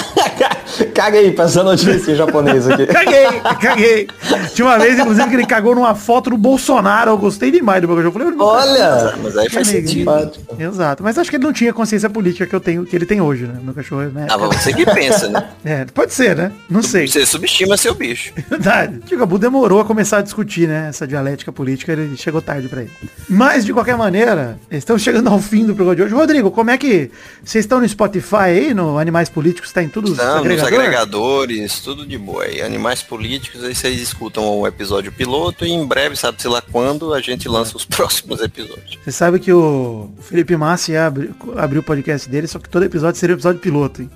Caga 0.95 1.18
aí 1.18 1.31
pra 1.33 1.45
essa 1.45 1.62
notícia 1.62 2.12
em 2.12 2.14
japonês 2.14 2.68
aqui. 2.68 2.87
Caguei, 2.99 3.26
caguei. 3.61 4.09
Tinha 4.55 4.66
uma 4.66 4.79
vez, 4.79 4.99
inclusive, 4.99 5.29
que 5.29 5.35
ele 5.35 5.47
cagou 5.47 5.74
numa 5.74 5.95
foto 5.95 6.31
do 6.31 6.37
Bolsonaro. 6.37 7.11
Eu 7.12 7.18
gostei 7.18 7.51
demais 7.51 7.81
do 7.81 7.89
meu 7.89 7.97
cachorro. 7.97 8.20
Eu 8.20 8.33
falei, 8.33 8.39
Olha! 8.39 9.14
Mas 9.22 9.37
aí 9.37 9.49
faz 9.49 9.68
Amigo. 9.68 9.89
sentido. 9.89 10.33
Exato. 10.59 11.03
Mas 11.03 11.18
acho 11.18 11.31
que 11.31 11.37
ele 11.37 11.45
não 11.45 11.53
tinha 11.53 11.72
consciência 11.72 12.09
política 12.11 12.47
que 12.47 12.55
eu 12.55 12.61
tenho, 12.61 12.85
que 12.85 12.95
ele 12.95 13.07
tem 13.07 13.20
hoje, 13.20 13.45
né? 13.45 13.59
Meu 13.62 13.74
cachorro, 13.74 14.03
né? 14.12 14.26
Ah, 14.31 14.39
mas 14.39 14.62
você 14.62 14.72
que 14.72 14.85
pensa, 14.87 15.29
né? 15.29 15.45
É, 15.64 15.85
pode 15.87 16.12
ser, 16.12 16.37
né? 16.37 16.53
Não 16.68 16.83
sei. 16.83 17.07
Você 17.07 17.24
subestima 17.26 17.76
seu 17.76 17.95
bicho. 17.95 18.33
Verdade. 18.49 19.01
O 19.12 19.18
Gabu 19.18 19.39
demorou 19.39 19.81
a 19.81 19.85
começar 19.85 20.18
a 20.18 20.22
discutir, 20.22 20.68
né? 20.68 20.89
Essa 20.89 21.07
dialética 21.07 21.53
política, 21.53 21.93
ele 21.93 22.16
chegou 22.16 22.41
tarde 22.41 22.68
pra 22.68 22.83
ele. 22.83 22.91
Mas, 23.29 23.64
de 23.64 23.72
qualquer 23.72 23.97
maneira, 23.97 24.59
estamos 24.70 25.03
chegando 25.03 25.29
ao 25.29 25.39
fim 25.39 25.64
do 25.64 25.74
programa 25.74 25.97
de 25.97 26.03
hoje. 26.03 26.14
Rodrigo, 26.14 26.51
como 26.51 26.70
é 26.70 26.79
que 26.79 27.11
vocês 27.45 27.64
estão 27.64 27.81
no 27.81 27.89
Spotify 27.89 28.37
aí, 28.37 28.74
no 28.74 28.99
Animais 28.99 29.29
Políticos? 29.29 29.72
Tá 29.72 29.83
em 29.83 29.89
tudo 29.89 30.12
os 30.12 30.18
Não, 30.18 30.26
nos 30.26 30.37
agregador? 30.39 30.68
Agregadores, 30.69 31.81
tudo 31.81 32.07
de 32.07 32.16
boa. 32.16 32.47
E 32.47 32.62
animais 32.62 33.03
políticos, 33.03 33.64
aí 33.64 33.75
vocês 33.75 34.01
escutam 34.01 34.45
o 34.45 34.66
episódio 34.66 35.12
piloto 35.12 35.64
e 35.64 35.71
em 35.71 35.87
breve, 35.87 36.16
sabe-se 36.16 36.49
lá 36.49 36.62
quando, 36.62 37.14
a 37.14 37.21
gente 37.21 37.49
lança 37.49 37.77
os 37.77 37.85
próximos 37.85 38.41
episódios. 38.41 38.99
Você 39.03 39.12
sabe 39.12 39.39
que 39.39 39.53
o 39.53 40.11
Felipe 40.21 40.57
Massi 40.57 40.93
ia 40.93 41.07
abrir, 41.07 41.35
abriu 41.57 41.81
o 41.81 41.85
podcast 41.85 42.29
dele, 42.29 42.47
só 42.47 42.59
que 42.59 42.69
todo 42.69 42.85
episódio 42.85 43.19
seria 43.19 43.35
episódio 43.35 43.61
piloto, 43.61 44.03
hein? 44.03 44.11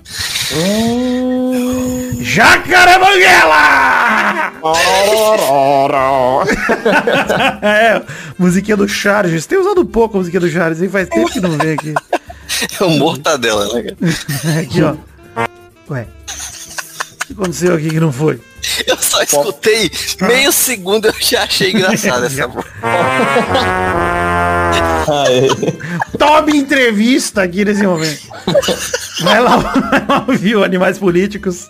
Jacaré 2.21 2.99
Banguela! 2.99 4.53
é, 7.61 8.01
musiquinha 8.37 8.77
do 8.77 8.87
Charges. 8.87 9.45
Tem 9.45 9.57
usado 9.57 9.85
pouco 9.85 10.17
a 10.17 10.19
musiquinha 10.19 10.39
do 10.39 10.49
Charges, 10.49 10.81
hein? 10.81 10.89
Faz 10.89 11.09
tempo 11.09 11.31
que 11.31 11.39
não 11.39 11.57
vem 11.57 11.73
aqui. 11.73 11.93
É 12.79 12.83
o 12.83 12.89
mortadela, 12.91 13.65
né? 13.73 13.95
Aqui, 14.61 14.83
ó. 14.83 14.95
Ué. 15.89 16.07
O 17.23 17.25
que 17.25 17.33
aconteceu 17.33 17.75
aqui 17.75 17.89
que 17.89 17.99
não 17.99 18.11
foi? 18.11 18.39
Eu 18.87 18.97
só 18.97 19.21
escutei 19.23 19.91
meio 20.21 20.51
segundo 20.51 21.07
eu 21.07 21.13
já 21.19 21.43
achei 21.43 21.71
engraçado 21.71 22.25
essa 22.25 22.47
voz. 22.47 22.65
Tome 26.17 26.57
entrevista 26.57 27.43
aqui 27.43 27.63
nesse 27.65 27.83
momento. 27.83 28.21
Vai 29.21 29.41
lá, 29.41 29.57
vai 29.57 30.05
lá 30.07 30.25
ouvir 30.27 30.55
o 30.55 30.63
Animais 30.63 30.97
Políticos. 30.97 31.69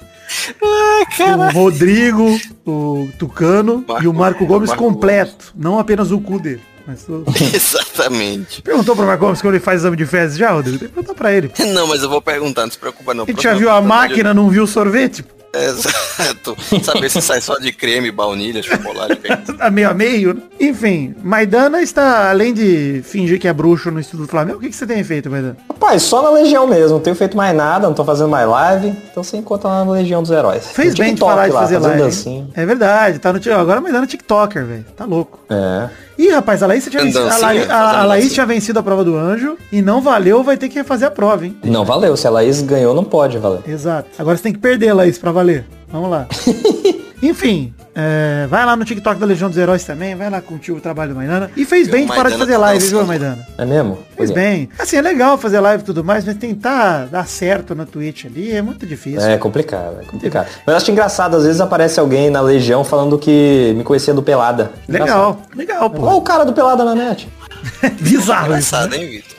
o 0.62 1.52
Rodrigo, 1.52 2.40
o 2.66 3.10
Tucano 3.20 3.84
Marco- 3.88 4.04
e 4.04 4.08
o 4.08 4.14
Marco 4.14 4.46
Gomes 4.46 4.70
Marco 4.70 4.84
completo. 4.84 5.54
Não 5.56 5.78
apenas 5.80 6.12
o 6.12 6.20
cu 6.20 6.40
dele. 6.40 6.62
Mas 6.86 7.04
todo- 7.04 7.26
Exatamente. 7.54 8.62
Perguntou 8.62 8.96
pro 8.96 9.06
Marco 9.06 9.26
Gomes 9.26 9.42
quando 9.42 9.54
ele 9.56 9.64
faz 9.64 9.82
exame 9.82 9.96
de 9.96 10.06
fezes 10.06 10.38
já, 10.38 10.52
Rodrigo? 10.52 10.80
Tem 10.80 10.88
que 10.90 10.94
perguntar 10.94 11.14
pra 11.16 11.32
ele. 11.32 11.52
Não, 11.74 11.88
mas 11.88 12.04
eu 12.04 12.10
vou 12.10 12.22
perguntar, 12.22 12.64
não 12.64 12.72
se 12.72 12.78
preocupa 12.78 13.14
não. 13.14 13.24
Ele 13.28 13.42
já 13.42 13.54
viu 13.54 13.70
a 13.70 13.82
máquina, 13.82 14.34
não 14.34 14.50
viu 14.50 14.64
o 14.64 14.68
sorvete? 14.68 15.24
Exato. 15.54 16.56
Saber 16.84 17.10
se 17.10 17.22
sai 17.22 17.42
só 17.42 17.58
de 17.58 17.72
creme, 17.72 18.12
baunilha, 18.12 18.62
chocolate. 18.64 19.20
A 19.60 19.70
meio 19.72 19.90
a 19.90 19.94
meio. 19.94 20.34
né? 20.34 20.42
Enfim, 20.60 21.16
Maidana 21.24 21.82
está, 21.82 22.30
além 22.30 22.54
de 22.54 23.02
fingir 23.04 23.40
que 23.40 23.48
é 23.48 23.54
bruxo 23.54 23.92
no 23.92 24.00
Instituto 24.00 24.30
Flamengo, 24.30 24.58
o 24.58 24.62
que, 24.62 24.70
que 24.70 24.76
você 24.76 24.86
tem 24.88 25.04
feito, 25.04 25.30
Maidana? 25.30 25.58
Rapaz, 25.70 26.02
só 26.04 26.22
na 26.22 26.30
Legião 26.30 26.66
mesmo. 26.68 26.94
Não 26.96 27.00
tenho 27.00 27.16
feito 27.16 27.36
mais 27.38 27.56
nada, 27.56 27.88
não 27.88 27.94
tô 27.94 28.04
fazendo 28.04 28.30
mais 28.30 28.48
live. 28.48 28.94
Então 29.12 29.24
você 29.24 29.38
encontra 29.38 29.68
lá 29.70 29.86
na 29.86 29.92
Legião 29.92 30.22
dos 30.22 30.32
Heróis. 30.32 30.68
Fez 30.72 30.94
bem 30.96 31.14
de 31.14 31.20
parar 31.22 31.48
de 31.48 31.54
fazer 31.54 31.78
live. 31.80 32.46
É 32.56 32.66
verdade, 32.66 33.20
tá 33.20 33.32
no. 33.34 33.40
Agora 33.60 33.80
a 33.80 33.82
Maidana 33.82 34.06
é 34.06 34.08
TikToker, 34.08 34.66
velho. 34.66 34.86
Tá 34.96 35.06
louco. 35.06 35.40
É. 35.50 35.90
Ih, 36.16 36.30
rapaz, 36.30 36.62
a 36.62 36.68
Laís, 36.68 36.86
tinha 36.88 37.02
vencido, 37.04 37.28
a, 37.28 37.38
Laís, 37.40 37.70
a- 37.70 38.02
a 38.02 38.06
Laís 38.06 38.32
tinha 38.32 38.46
vencido 38.46 38.78
a 38.78 38.84
prova 38.84 39.04
do 39.04 39.18
anjo 39.18 39.58
e 39.72 39.82
não 39.82 40.00
valeu, 40.00 40.44
vai 40.44 40.56
ter 40.56 40.70
que 40.70 40.76
refazer 40.76 41.08
a 41.08 41.12
prova, 41.12 41.44
hein? 41.44 41.58
Não 41.64 41.84
valeu. 41.84 42.16
Se 42.16 42.28
a 42.28 42.30
Laís 42.30 42.62
ganhou, 42.62 42.94
não 42.94 43.04
pode 43.04 43.40
valer. 43.40 43.62
Exato. 43.68 44.10
Agora 44.20 44.38
você 44.38 44.44
tem 44.44 44.54
que 44.54 44.60
perder, 44.60 44.94
Laís, 44.94 45.18
pra 45.18 45.32
valer. 45.32 45.43
Vamos 45.88 46.10
lá. 46.10 46.28
Enfim, 47.24 47.74
é, 47.96 48.48
vai 48.50 48.66
lá 48.66 48.76
no 48.76 48.84
TikTok 48.84 49.18
da 49.18 49.26
Legião 49.26 49.48
dos 49.48 49.58
Heróis 49.58 49.86
também, 49.86 50.14
vai 50.14 50.30
lá 50.30 50.42
curtir 50.42 50.74
o 50.74 50.82
trabalho 50.82 51.12
do 51.12 51.16
Maidana. 51.16 51.50
E 51.56 51.64
fez 51.64 51.88
bem 51.88 52.06
de 52.06 52.14
parar 52.14 52.30
de 52.30 52.38
fazer 52.38 52.58
live, 52.58 52.86
viu. 52.86 53.06
Maidana? 53.06 53.48
É 53.58 53.64
mesmo? 53.64 54.00
Fez 54.18 54.30
é. 54.30 54.34
bem. 54.34 54.70
Assim, 54.78 54.98
é 54.98 55.02
legal 55.02 55.38
fazer 55.38 55.62
live 55.62 55.84
e 55.84 55.86
tudo 55.86 56.04
mais, 56.04 56.26
mas 56.26 56.36
tentar 56.36 57.06
dar 57.06 57.26
certo 57.26 57.74
na 57.74 57.86
Twitch 57.86 58.26
ali 58.26 58.52
é 58.52 58.62
muito 58.62 58.86
difícil. 58.86 59.22
É 59.22 59.38
complicado, 59.38 60.02
é 60.02 60.06
complicado. 60.06 60.48
Mas 60.66 60.74
eu 60.74 60.76
acho 60.76 60.92
engraçado, 60.92 61.38
às 61.38 61.46
vezes 61.46 61.62
aparece 61.62 61.98
alguém 61.98 62.30
na 62.30 62.42
Legião 62.42 62.84
falando 62.84 63.18
que 63.18 63.74
me 63.78 63.86
conhecia 63.86 64.14
do 64.14 64.22
Pelada. 64.22 64.74
Legal, 64.90 65.40
legal, 65.56 65.84
Olha 65.84 65.90
pô. 65.92 66.16
o 66.18 66.22
cara 66.22 66.44
do 66.44 66.52
Pelada 66.52 66.84
na 66.84 66.94
net. 66.94 67.30
Bizarro 68.02 68.58
isso. 68.58 68.76
né? 68.76 68.84
Engraçado, 68.84 68.96
hein, 68.96 69.10
Vitor? 69.10 69.38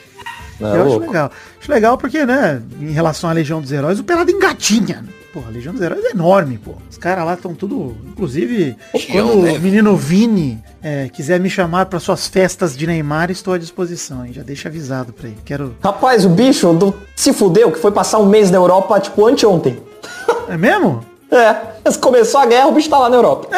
Não, 0.59 0.75
Eu 0.75 0.81
acho 0.81 0.89
louco. 0.89 1.05
legal. 1.05 1.31
Acho 1.61 1.71
legal 1.71 1.97
porque, 1.97 2.25
né, 2.25 2.61
em 2.81 2.91
relação 2.91 3.29
à 3.29 3.33
Legião 3.33 3.61
dos 3.61 3.71
Heróis, 3.71 3.99
o 3.99 4.03
Pelado 4.03 4.31
engatinha. 4.31 5.03
Porra, 5.35 5.49
a 5.49 5.51
Legião 5.51 5.73
dos 5.73 5.81
Heróis 5.83 6.05
é 6.05 6.11
enorme, 6.11 6.57
pô. 6.57 6.75
Os 6.89 6.97
caras 6.97 7.25
lá 7.25 7.33
estão 7.33 7.53
tudo... 7.53 7.93
Inclusive, 8.07 8.77
quando 9.11 9.33
o 9.33 9.59
menino 9.59 9.93
Vini 9.97 10.63
é, 10.81 11.09
quiser 11.09 11.41
me 11.41 11.49
chamar 11.49 11.87
para 11.87 11.99
suas 11.99 12.25
festas 12.25 12.73
de 12.73 12.87
Neymar, 12.87 13.29
estou 13.29 13.53
à 13.53 13.57
disposição, 13.57 14.25
hein? 14.25 14.31
Já 14.31 14.43
deixa 14.43 14.69
avisado 14.69 15.11
pra 15.11 15.27
ele. 15.27 15.37
Quero... 15.43 15.75
Rapaz, 15.83 16.23
o 16.23 16.29
bicho 16.29 16.71
do... 16.71 16.95
se 17.17 17.33
fudeu, 17.33 17.69
que 17.69 17.79
foi 17.79 17.91
passar 17.91 18.19
um 18.19 18.25
mês 18.25 18.49
na 18.49 18.55
Europa, 18.55 18.97
tipo, 18.97 19.27
anteontem. 19.27 19.77
É 20.47 20.55
mesmo? 20.55 21.03
É, 21.29 21.55
mas 21.83 21.97
começou 21.97 22.39
a 22.39 22.45
guerra, 22.45 22.67
o 22.67 22.71
bicho 22.71 22.89
tá 22.89 22.99
lá 22.99 23.09
na 23.09 23.17
Europa. 23.17 23.49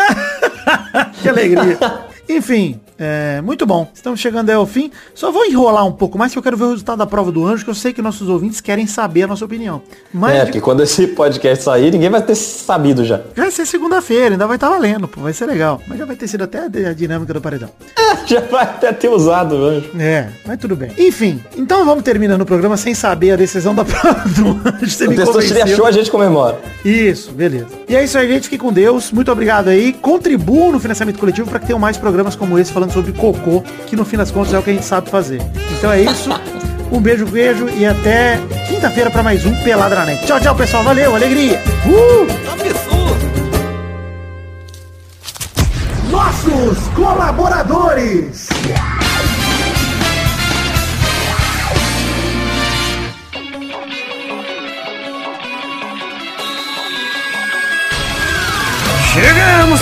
que 1.22 1.30
alegria. 1.30 1.78
Enfim, 2.28 2.80
é, 3.00 3.42
muito 3.42 3.66
bom. 3.66 3.90
Estamos 3.94 4.20
chegando 4.20 4.50
aí 4.50 4.56
ao 4.56 4.66
fim. 4.66 4.92
Só 5.14 5.32
vou 5.32 5.46
enrolar 5.46 5.86
um 5.86 5.92
pouco 5.92 6.18
mais 6.18 6.32
que 6.32 6.38
eu 6.38 6.44
quero 6.44 6.58
ver 6.58 6.66
o 6.66 6.70
resultado 6.72 6.98
da 6.98 7.06
prova 7.06 7.32
do 7.32 7.46
anjo, 7.46 7.64
que 7.64 7.70
eu 7.70 7.76
sei 7.76 7.94
que 7.94 8.02
nossos 8.02 8.28
ouvintes 8.28 8.60
querem 8.60 8.88
saber 8.88 9.24
a 9.24 9.28
nossa 9.28 9.46
opinião. 9.46 9.82
Mas 10.12 10.36
é, 10.36 10.46
porque 10.46 10.62
quando 10.62 10.82
esse 10.82 11.08
podcast 11.08 11.64
sair, 11.64 11.92
ninguém 11.92 12.10
vai 12.10 12.22
ter 12.22 12.36
sabido 12.36 13.06
já. 13.06 13.22
Já 13.36 13.44
vai 13.44 13.52
ser 13.52 13.66
segunda-feira, 13.66 14.36
ainda 14.36 14.48
vai 14.48 14.58
estar 14.58 14.70
valendo, 14.70 15.08
pô. 15.08 15.22
Vai 15.22 15.34
ser 15.34 15.46
legal. 15.46 15.82
Mas 15.88 16.00
já 16.00 16.06
vai 16.06 16.16
ter 16.16 16.28
sido 16.28 16.44
até 16.44 16.66
a 16.66 16.94
dinâmica 16.94 17.34
do 17.34 17.42
paredão. 17.42 17.70
já 18.26 18.42
vai 18.42 18.64
até 18.64 18.92
ter 18.92 19.10
usado 19.10 19.56
o 19.56 19.64
anjo. 19.66 19.92
É, 20.00 20.30
mas 20.46 20.58
tudo 20.60 20.76
bem. 20.76 20.92
Enfim, 20.98 21.42
então 21.56 21.86
vamos 21.86 22.04
terminando 22.04 22.42
o 22.42 22.46
programa 22.46 22.78
sem 22.78 22.94
saber 22.94 23.32
a 23.32 23.36
decisão 23.36 23.76
da 23.76 23.86
prova 23.86 24.28
do 24.30 24.50
anjo. 24.68 24.90
Você 24.90 25.08
O 25.08 25.16
Testosterone 25.16 25.72
achou, 25.74 25.86
a 25.86 25.92
gente 25.92 26.10
comemora. 26.10 26.60
Isso, 26.84 27.32
beleza. 27.32 27.68
E 27.88 27.96
é 27.96 28.04
isso 28.04 28.18
aí, 28.18 28.28
gente. 28.28 28.46
Fique 28.46 28.58
com 28.58 28.72
Deus. 28.74 29.12
Muito 29.12 29.32
obrigado 29.32 29.68
aí. 29.68 29.94
Contribuam 29.94 30.72
no 30.72 30.80
financiamento 30.80 31.20
coletivo 31.20 31.50
para 31.50 31.60
que 31.60 31.68
tenham 31.68 31.80
mais 31.80 31.98
programas 31.98 32.36
como 32.36 32.58
esse 32.58 32.72
falando 32.72 32.87
falando 32.88 32.92
sobre 32.92 33.12
cocô, 33.12 33.62
que 33.86 33.96
no 33.96 34.06
fim 34.06 34.18
das 34.18 34.32
contas 34.32 34.54
é 34.54 34.60
o 34.60 34.64
que 34.64 34.70
a 34.70 34.74
gente 34.74 34.86
sabe 34.86 35.10
fazer. 35.10 35.42
Então 35.78 35.92
é 35.92 36.02
isso. 36.02 36.30
Um 36.90 37.02
beijo, 37.02 37.26
beijo 37.26 37.68
e 37.68 37.86
até 37.86 38.40
quinta-feira 38.66 39.12
para 39.12 39.22
mais 39.22 39.46
um 39.46 39.54
Peladranet. 39.62 40.26
Tchau, 40.26 40.40
tchau, 40.40 40.56
pessoal. 40.56 40.86
Valeu, 40.86 41.14
alegria. 41.14 41.62
Uh! 41.86 42.26
Nossos 46.10 46.88
colaboradores. 46.96 48.48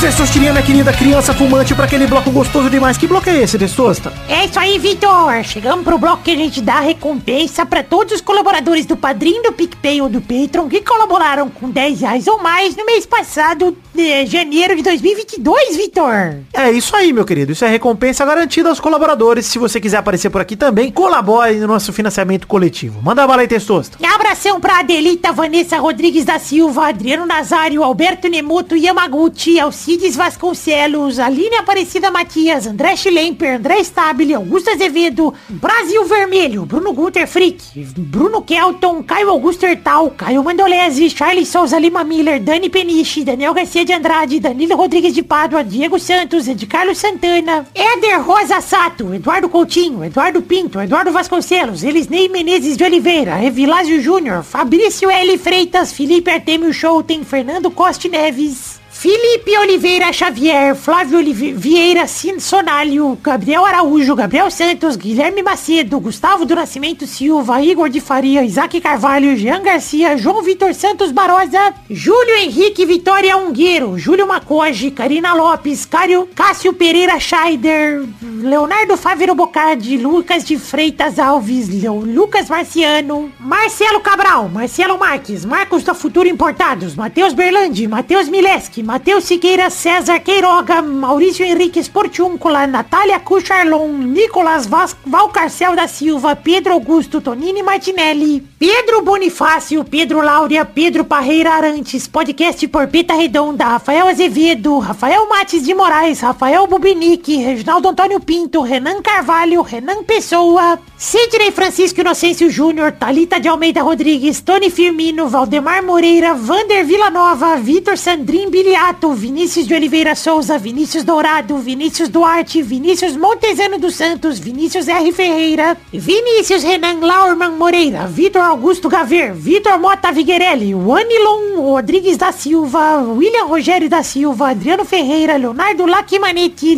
Testosterinha, 0.06 0.52
minha 0.52 0.64
querida 0.64 0.94
criança 0.94 1.34
fumante, 1.34 1.74
para 1.74 1.86
aquele 1.86 2.06
bloco 2.06 2.30
gostoso 2.30 2.70
demais. 2.70 2.96
Que 2.96 3.08
bloco 3.08 3.28
é 3.28 3.42
esse, 3.42 3.58
Testosta? 3.58 4.14
É 4.30 4.46
isso 4.46 4.60
aí, 4.60 4.78
Vitor. 4.78 5.44
Chegamos 5.44 5.84
pro 5.84 5.98
bloco 5.98 6.22
que 6.22 6.30
a 6.30 6.36
gente 6.36 6.62
dá 6.62 6.80
recompensa 6.80 7.66
para 7.66 7.82
todos 7.82 8.14
os 8.14 8.22
colaboradores 8.22 8.86
do 8.86 8.96
Padrinho, 8.96 9.42
do 9.42 9.52
PicPay 9.52 10.04
ou 10.04 10.08
do 10.08 10.22
Patreon 10.22 10.70
que 10.70 10.82
colaboraram 10.82 11.50
com 11.50 11.72
10 11.72 12.02
reais 12.02 12.28
ou 12.28 12.38
mais 12.38 12.76
no 12.76 12.86
mês 12.86 13.04
passado, 13.08 13.76
de 13.96 14.28
janeiro 14.28 14.76
de 14.76 14.84
2022, 14.84 15.76
Vitor. 15.76 16.36
É 16.54 16.70
isso 16.70 16.96
aí, 16.96 17.12
meu 17.12 17.26
querido. 17.26 17.54
Isso 17.54 17.66
é 17.66 17.68
recompensa 17.68 18.24
garantida 18.24 18.70
aos 18.70 18.80
colaboradores. 18.80 19.48
Se 19.48 19.58
você 19.58 19.82
quiser 19.82 19.98
aparecer 19.98 20.30
por 20.30 20.40
aqui 20.40 20.56
também, 20.56 20.92
colabore 20.92 21.56
no 21.56 21.66
nosso 21.66 21.92
financiamento 21.92 22.46
coletivo. 22.46 23.02
Manda 23.02 23.26
bala 23.26 23.42
aí, 23.42 23.48
Testosta. 23.48 23.98
Abração 24.36 24.60
pra 24.60 24.80
Adelita, 24.80 25.32
Vanessa 25.32 25.80
Rodrigues 25.80 26.26
da 26.26 26.38
Silva, 26.38 26.90
Adriano 26.90 27.26
Nazário, 27.26 27.84
Alberto 27.84 28.28
Nemoto, 28.28 28.76
Yamaguchi, 28.76 29.60
Alcides 29.96 30.18
Vasconcelos, 30.18 31.20
Aline 31.20 31.56
Aparecida 31.56 32.12
Matias, 32.12 32.68
André 32.68 32.98
Schlemper, 32.98 33.56
André 33.56 33.82
Stabile, 33.82 34.34
Augusto 34.34 34.70
Azevedo, 34.70 35.34
Brasil 35.48 36.04
Vermelho, 36.04 36.66
Bruno 36.66 36.92
Gunter 36.92 37.26
Frick, 37.26 37.62
Bruno 37.96 38.42
Kelton, 38.42 39.02
Caio 39.04 39.30
Augusto 39.30 39.66
Hertal, 39.66 40.12
Caio 40.18 40.44
Mandolese, 40.44 41.10
Charles 41.10 41.48
Souza 41.48 41.80
Lima 41.80 42.04
Miller, 42.04 42.42
Dani 42.42 42.70
Peniche, 42.70 43.24
Daniel 43.24 43.54
Garcia 43.54 43.86
de 43.86 43.94
Andrade, 43.94 44.42
Danilo 44.42 44.76
Rodrigues 44.76 45.16
de 45.16 45.24
Pádua, 45.24 45.64
Diego 45.64 45.98
Santos, 45.98 46.46
Ed 46.50 46.68
Carlos 46.68 46.98
Santana, 46.98 47.66
Éder 47.74 48.22
Rosa 48.22 48.60
Sato, 48.60 49.14
Eduardo 49.14 49.48
Coutinho, 49.48 50.04
Eduardo 50.04 50.42
Pinto, 50.42 50.82
Eduardo 50.82 51.14
Vasconcelos, 51.14 51.84
Elisnei 51.84 52.28
Menezes 52.28 52.76
de 52.76 52.84
Oliveira, 52.84 53.42
Evilásio 53.42 54.02
Júnior, 54.04 54.44
Fabrício 54.44 55.10
L. 55.10 55.38
Freitas, 55.38 55.94
Felipe 55.94 56.32
Artemio 56.32 56.74
Schouten, 56.74 57.24
Fernando 57.24 57.72
Costa 57.72 58.10
Neves, 58.10 58.84
Felipe 59.10 59.56
Oliveira 59.60 60.12
Xavier, 60.12 60.74
Flávio 60.76 61.20
Olive- 61.20 61.54
Vieira 61.54 62.08
Sonalho, 62.40 63.16
Gabriel 63.22 63.64
Araújo, 63.64 64.16
Gabriel 64.16 64.50
Santos, 64.50 64.96
Guilherme 64.96 65.44
Macedo, 65.44 66.00
Gustavo 66.00 66.44
do 66.44 66.56
Nascimento 66.56 67.06
Silva, 67.06 67.62
Igor 67.62 67.88
de 67.88 68.02
Faria, 68.02 68.44
Isaac 68.44 68.82
Carvalho, 68.82 69.38
Jean 69.38 69.62
Garcia, 69.62 70.18
João 70.18 70.42
Vitor 70.42 70.74
Santos 70.74 71.12
Barosa, 71.12 71.76
Júlio 71.88 72.36
Henrique 72.38 72.84
Vitória 72.84 73.38
Ungueiro, 73.38 73.96
Júlio 73.96 74.26
Macoge, 74.28 74.90
Karina 74.90 75.36
Lopes, 75.36 75.86
Cário, 75.86 76.28
Cássio 76.34 76.74
Pereira 76.74 77.20
Scheider, 77.20 78.04
Leonardo 78.42 78.98
Fávero 78.98 79.36
Bocardi, 79.36 79.98
Lucas 80.00 80.44
de 80.44 80.58
Freitas 80.58 81.20
Alves, 81.20 81.70
Leo- 81.70 82.00
Lucas 82.04 82.50
Marciano, 82.50 83.32
Marcelo 83.40 84.00
Cabral, 84.00 84.50
Marcelo 84.50 84.98
Marques, 84.98 85.46
Marcos 85.46 85.84
da 85.84 85.94
Futuro 85.94 86.28
Importados, 86.28 86.96
Matheus 86.96 87.34
Berlandi, 87.34 87.88
Matheus 87.88 88.28
Mileski, 88.28 88.82
Matheus 88.96 89.26
Siqueira, 89.26 89.70
César 89.70 90.22
Queiroga, 90.22 90.82
Maurício 90.82 91.46
Henrique 91.46 91.84
Sportiúncula, 91.84 92.66
Natália 92.66 93.20
Cucharlon, 93.20 93.90
Nicolas 93.90 94.70
Valcarcel 95.06 95.76
da 95.76 95.86
Silva, 95.86 96.34
Pedro 96.34 96.72
Augusto 96.72 97.20
Tonini 97.20 97.62
Martinelli, 97.62 98.42
Pedro 98.68 99.04
Bonifácio, 99.04 99.84
Pedro 99.84 100.24
Láurea, 100.24 100.66
Pedro 100.66 101.06
Parreira 101.06 101.54
Arantes, 101.54 102.08
podcast 102.08 102.68
Porpeta 102.68 103.14
Redonda, 103.14 103.64
Rafael 103.64 104.08
Azevedo, 104.08 104.80
Rafael 104.80 105.30
Mates 105.30 105.62
de 105.62 105.76
Moraes, 105.76 106.22
Rafael 106.22 106.66
Bubinique, 106.66 107.44
Reginaldo 107.44 107.90
Antônio 107.90 108.20
Pinto, 108.20 108.64
Renan 108.64 109.04
Carvalho, 109.04 109.62
Renan 109.62 110.04
Pessoa, 110.04 110.80
Sidney 110.98 111.52
Francisco 111.52 112.02
Inocêncio 112.02 112.50
Júnior, 112.50 112.94
Talita 112.94 113.40
de 113.40 113.48
Almeida 113.48 113.84
Rodrigues, 113.84 114.42
Tony 114.42 114.72
Firmino, 114.72 115.28
Valdemar 115.28 115.84
Moreira, 115.84 116.34
Vander 116.34 116.84
Villanova, 116.84 117.58
Vitor 117.58 118.00
Sandrin 118.00 118.50
Biliato, 118.50 119.14
Vinícius 119.14 119.68
de 119.68 119.76
Oliveira 119.76 120.16
Souza, 120.16 120.58
Vinícius 120.58 121.04
Dourado, 121.04 121.60
Vinícius 121.60 122.10
Duarte, 122.10 122.64
Vinícius 122.64 123.16
Montezano 123.16 123.78
dos 123.78 123.94
Santos, 123.94 124.40
Vinícius 124.40 124.88
R. 124.88 125.12
Ferreira, 125.12 125.78
Vinícius 125.94 126.64
Renan 126.64 127.02
Laurman 127.02 127.52
Moreira, 127.60 128.08
Vitor 128.08 128.55
Augusto 128.56 128.88
Gaver, 128.88 129.34
Vitor 129.34 129.78
Mota 129.78 130.14
Viguerelli, 130.14 130.74
Wanilon 130.74 131.58
Rodrigues 131.58 132.16
da 132.16 132.32
Silva, 132.32 133.02
William 133.02 133.50
Rogério 133.50 133.90
da 133.90 134.02
Silva, 134.02 134.52
Adriano 134.52 134.86
Ferreira, 134.86 135.36
Leonardo 135.36 135.86
Lacimanetti, 135.86 136.74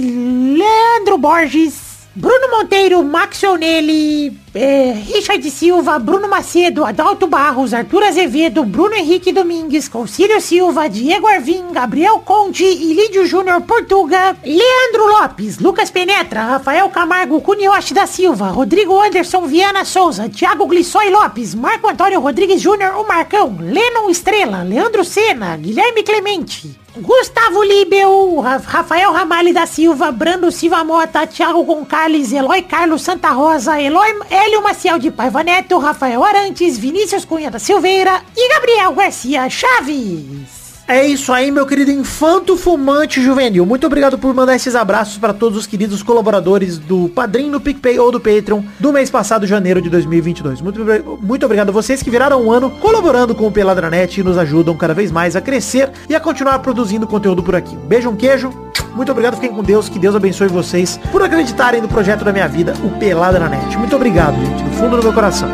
Leandro 0.57 1.19
Borges, 1.19 1.86
Bruno 2.19 2.49
Monteiro, 2.49 3.03
Max 3.03 3.43
Onelli, 3.43 4.35
é, 4.51 4.91
Richard 5.05 5.47
Silva, 5.51 5.99
Bruno 5.99 6.27
Macedo, 6.27 6.83
Adalto 6.83 7.27
Barros, 7.27 7.75
Arthur 7.75 8.05
Azevedo, 8.05 8.63
Bruno 8.63 8.95
Henrique 8.95 9.31
Domingues, 9.31 9.87
Concílio 9.87 10.41
Silva, 10.41 10.89
Diego 10.89 11.27
Arvim, 11.27 11.71
Gabriel 11.71 12.17
Conde, 12.21 12.63
Ilídio 12.63 13.23
Júnior 13.23 13.61
Portuga, 13.61 14.35
Leandro 14.43 15.05
Lopes, 15.05 15.59
Lucas 15.59 15.91
Penetra, 15.91 16.41
Rafael 16.43 16.89
Camargo, 16.89 17.39
Cunioche 17.39 17.93
da 17.93 18.07
Silva, 18.07 18.47
Rodrigo 18.47 18.99
Anderson 18.99 19.45
Viana 19.45 19.85
Souza, 19.85 20.27
Thiago 20.27 20.65
Glissói 20.65 21.11
Lopes, 21.11 21.53
Marco 21.53 21.87
Antônio 21.87 22.19
Rodrigues 22.19 22.59
Júnior, 22.59 22.95
o 22.95 23.07
Marcão, 23.07 23.57
Lennon 23.59 24.09
Estrela, 24.09 24.63
Leandro 24.63 25.05
Sena, 25.05 25.55
Guilherme 25.55 26.01
Clemente, 26.01 26.79
Gustavo 27.01 27.61
Libel, 27.63 28.39
Ra- 28.41 28.57
Rafael 28.57 29.11
Ramalho 29.13 29.53
da 29.53 29.65
Silva, 29.65 30.11
Brando 30.11 30.51
Silva 30.51 30.83
Mota, 30.83 31.27
Thiago 31.27 31.63
Gonçalves, 31.63 32.31
Eloy 32.33 32.61
Carlos 32.63 33.01
Santa 33.03 33.29
Rosa, 33.31 33.79
Eloy 33.79 34.09
Hélio 34.29 34.61
Maciel 34.63 34.97
de 34.99 35.11
Paiva 35.11 35.43
Neto, 35.43 35.77
Rafael 35.77 36.23
Arantes, 36.23 36.77
Vinícius 36.77 37.23
Cunha 37.25 37.51
da 37.51 37.59
Silveira 37.59 38.21
e 38.35 38.49
Gabriel 38.53 38.93
Garcia 38.93 39.47
Chaves. 39.49 40.56
É 40.87 41.05
isso 41.05 41.33
aí, 41.33 41.51
meu 41.51 41.65
querido 41.65 41.91
infanto 41.91 42.55
fumante 42.55 43.21
juvenil. 43.21 43.65
Muito 43.65 43.85
obrigado 43.85 44.17
por 44.17 44.33
mandar 44.33 44.55
esses 44.55 44.73
abraços 44.73 45.17
para 45.17 45.33
todos 45.33 45.57
os 45.57 45.67
queridos 45.67 46.01
colaboradores 46.01 46.77
do 46.77 47.09
Padrim, 47.09 47.51
do 47.51 47.59
PicPay 47.59 47.99
ou 47.99 48.09
do 48.09 48.21
Patreon 48.21 48.63
do 48.79 48.93
mês 48.93 49.09
passado, 49.09 49.45
janeiro 49.45 49.81
de 49.81 49.89
2022. 49.89 50.61
Muito, 50.61 50.79
muito 51.21 51.45
obrigado 51.45 51.69
a 51.69 51.73
vocês 51.73 52.01
que 52.01 52.09
viraram 52.09 52.41
um 52.41 52.49
ano 52.49 52.71
colaborando 52.71 53.35
com 53.35 53.45
o 53.45 53.51
Peladranet 53.51 54.17
e 54.17 54.23
nos 54.23 54.37
ajudam 54.37 54.77
cada 54.77 54.93
vez 54.93 55.11
mais 55.11 55.35
a 55.35 55.41
crescer 55.41 55.91
e 56.07 56.15
a 56.15 56.21
continuar 56.21 56.59
produzindo 56.59 57.05
conteúdo 57.05 57.43
por 57.43 57.53
aqui. 57.53 57.75
Beijo, 57.75 58.09
um 58.09 58.15
queijo. 58.15 58.49
Muito 58.95 59.11
obrigado, 59.11 59.35
fiquem 59.35 59.53
com 59.53 59.61
Deus, 59.61 59.89
que 59.89 59.99
Deus 59.99 60.15
abençoe 60.15 60.47
vocês 60.47 60.97
por 61.11 61.21
acreditarem 61.21 61.81
no 61.81 61.89
projeto 61.89 62.23
da 62.23 62.31
minha 62.31 62.47
vida, 62.47 62.73
o 62.81 62.97
Peladranet. 62.97 63.77
Muito 63.77 63.95
obrigado, 63.95 64.35
gente, 64.37 64.63
do 64.63 64.71
fundo 64.71 64.95
do 64.95 65.03
meu 65.03 65.13
coração. 65.13 65.49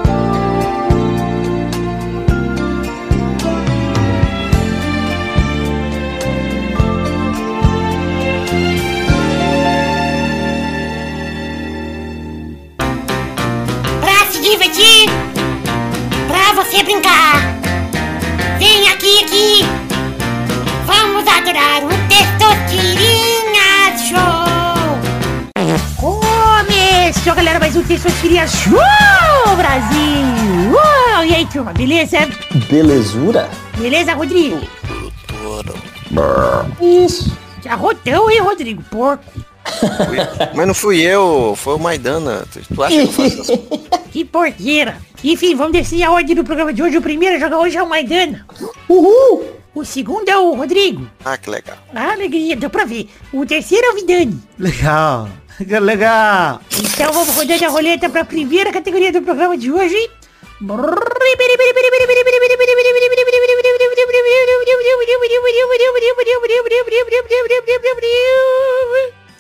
Testosterinha 28.44 28.48
Show, 28.48 29.56
Brasil. 29.56 30.74
Uau, 30.74 31.26
e 31.26 31.34
aí, 31.34 31.46
turma, 31.46 31.72
beleza? 31.72 32.18
Belezura? 32.70 33.50
Beleza, 33.78 34.14
Rodrigo? 34.14 34.60
Isso. 36.82 37.38
Arrotão, 37.66 38.30
hein, 38.30 38.42
Rodrigo? 38.42 38.84
Porco. 38.84 39.24
Mas 40.54 40.68
não 40.68 40.74
fui 40.74 41.02
eu, 41.02 41.54
foi 41.56 41.76
o 41.76 41.80
Maidana. 41.80 42.46
Tu, 42.52 42.84
acha 42.84 42.96
que 42.96 43.02
eu 43.02 43.12
faço 43.12 43.42
essas? 43.42 43.60
Que 44.12 44.24
porqueira. 44.24 44.98
Enfim, 45.24 45.56
vamos 45.56 45.74
descer 45.74 46.04
a 46.04 46.12
ordem 46.12 46.36
do 46.36 46.44
programa 46.44 46.72
de 46.72 46.84
hoje. 46.84 46.98
O 46.98 47.02
primeiro 47.02 47.38
a 47.38 47.40
jogar 47.40 47.58
hoje 47.58 47.78
é 47.78 47.82
o 47.82 47.90
Maidana. 47.90 48.46
Uhul! 48.88 49.44
O 49.74 49.84
segundo 49.84 50.30
é 50.30 50.38
o 50.38 50.54
Rodrigo. 50.54 51.10
Ah, 51.26 51.36
que 51.36 51.50
legal. 51.50 51.78
Ah, 51.96 52.12
alegria, 52.12 52.56
deu 52.56 52.70
pra 52.70 52.86
ver. 52.86 53.10
O 53.32 53.44
terceiro 53.44 53.88
é 53.88 53.90
o 53.90 53.96
Vidani. 53.96 54.40
Legal. 54.60 55.28
Legal. 55.60 56.62
Então 56.80 57.14
vamos 57.14 57.36
rodando 57.36 57.66
a 57.66 57.70
roleta 57.70 58.10
para 58.10 58.22
a 58.22 58.26
primeira 58.26 58.72
categoria 58.72 59.12
do 59.12 59.22
programa 59.22 59.58
de 59.58 59.72
hoje. 59.72 60.10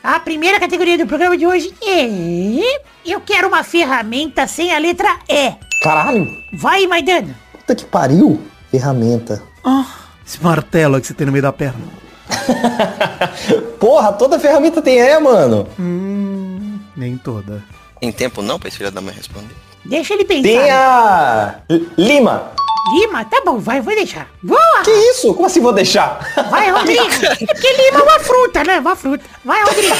A 0.03 0.19
primeira 0.19 0.59
categoria 0.59 0.97
do 0.97 1.07
programa 1.07 1.37
de 1.37 1.47
hoje 1.47 1.73
é... 1.81 2.07
Eu 3.05 3.21
quero 3.21 3.47
uma 3.47 3.63
ferramenta 3.63 4.45
sem 4.47 4.73
a 4.73 4.77
letra 4.77 5.19
E. 5.29 5.53
Caralho! 5.81 6.27
Vai, 6.53 6.85
Maidana. 6.87 7.35
Puta 7.53 7.75
que 7.75 7.85
pariu! 7.85 8.41
Ferramenta. 8.69 9.41
Esse 10.25 10.43
martelo 10.43 10.99
que 10.99 11.07
você 11.07 11.13
tem 11.13 11.25
no 11.25 11.31
meio 11.31 11.43
da 11.43 11.53
perna. 11.53 12.02
Porra, 13.79 14.13
toda 14.13 14.39
ferramenta 14.39 14.81
tem 14.81 14.99
é, 14.99 15.19
mano. 15.19 15.67
Nem 16.95 17.17
toda. 17.17 17.63
Tem 17.99 18.11
tempo 18.11 18.41
não 18.41 18.59
pra 18.59 18.67
esse 18.67 18.77
filho 18.77 18.91
da 18.91 19.01
mãe 19.01 19.13
responder? 19.13 19.55
Deixa 19.85 20.13
ele 20.13 20.25
pensar. 20.25 20.43
Tem 20.43 20.71
a 20.71 21.55
Lima. 21.97 22.51
Lima, 22.95 23.23
tá 23.23 23.41
bom, 23.45 23.59
vai, 23.59 23.79
vou 23.79 23.95
deixar. 23.95 24.27
Boa! 24.41 24.81
Que 24.83 24.91
isso? 24.91 25.33
Como 25.33 25.45
assim 25.45 25.61
vou 25.61 25.71
deixar? 25.71 26.19
Vai, 26.49 26.69
Rodrigo. 26.71 27.01
É 27.03 27.53
porque 27.53 27.71
lima 27.71 27.99
é 27.99 28.03
uma 28.03 28.19
fruta, 28.19 28.63
né? 28.65 28.79
Uma 28.79 28.95
fruta. 28.95 29.23
Vai, 29.43 29.63
Rodrigo. 29.63 29.95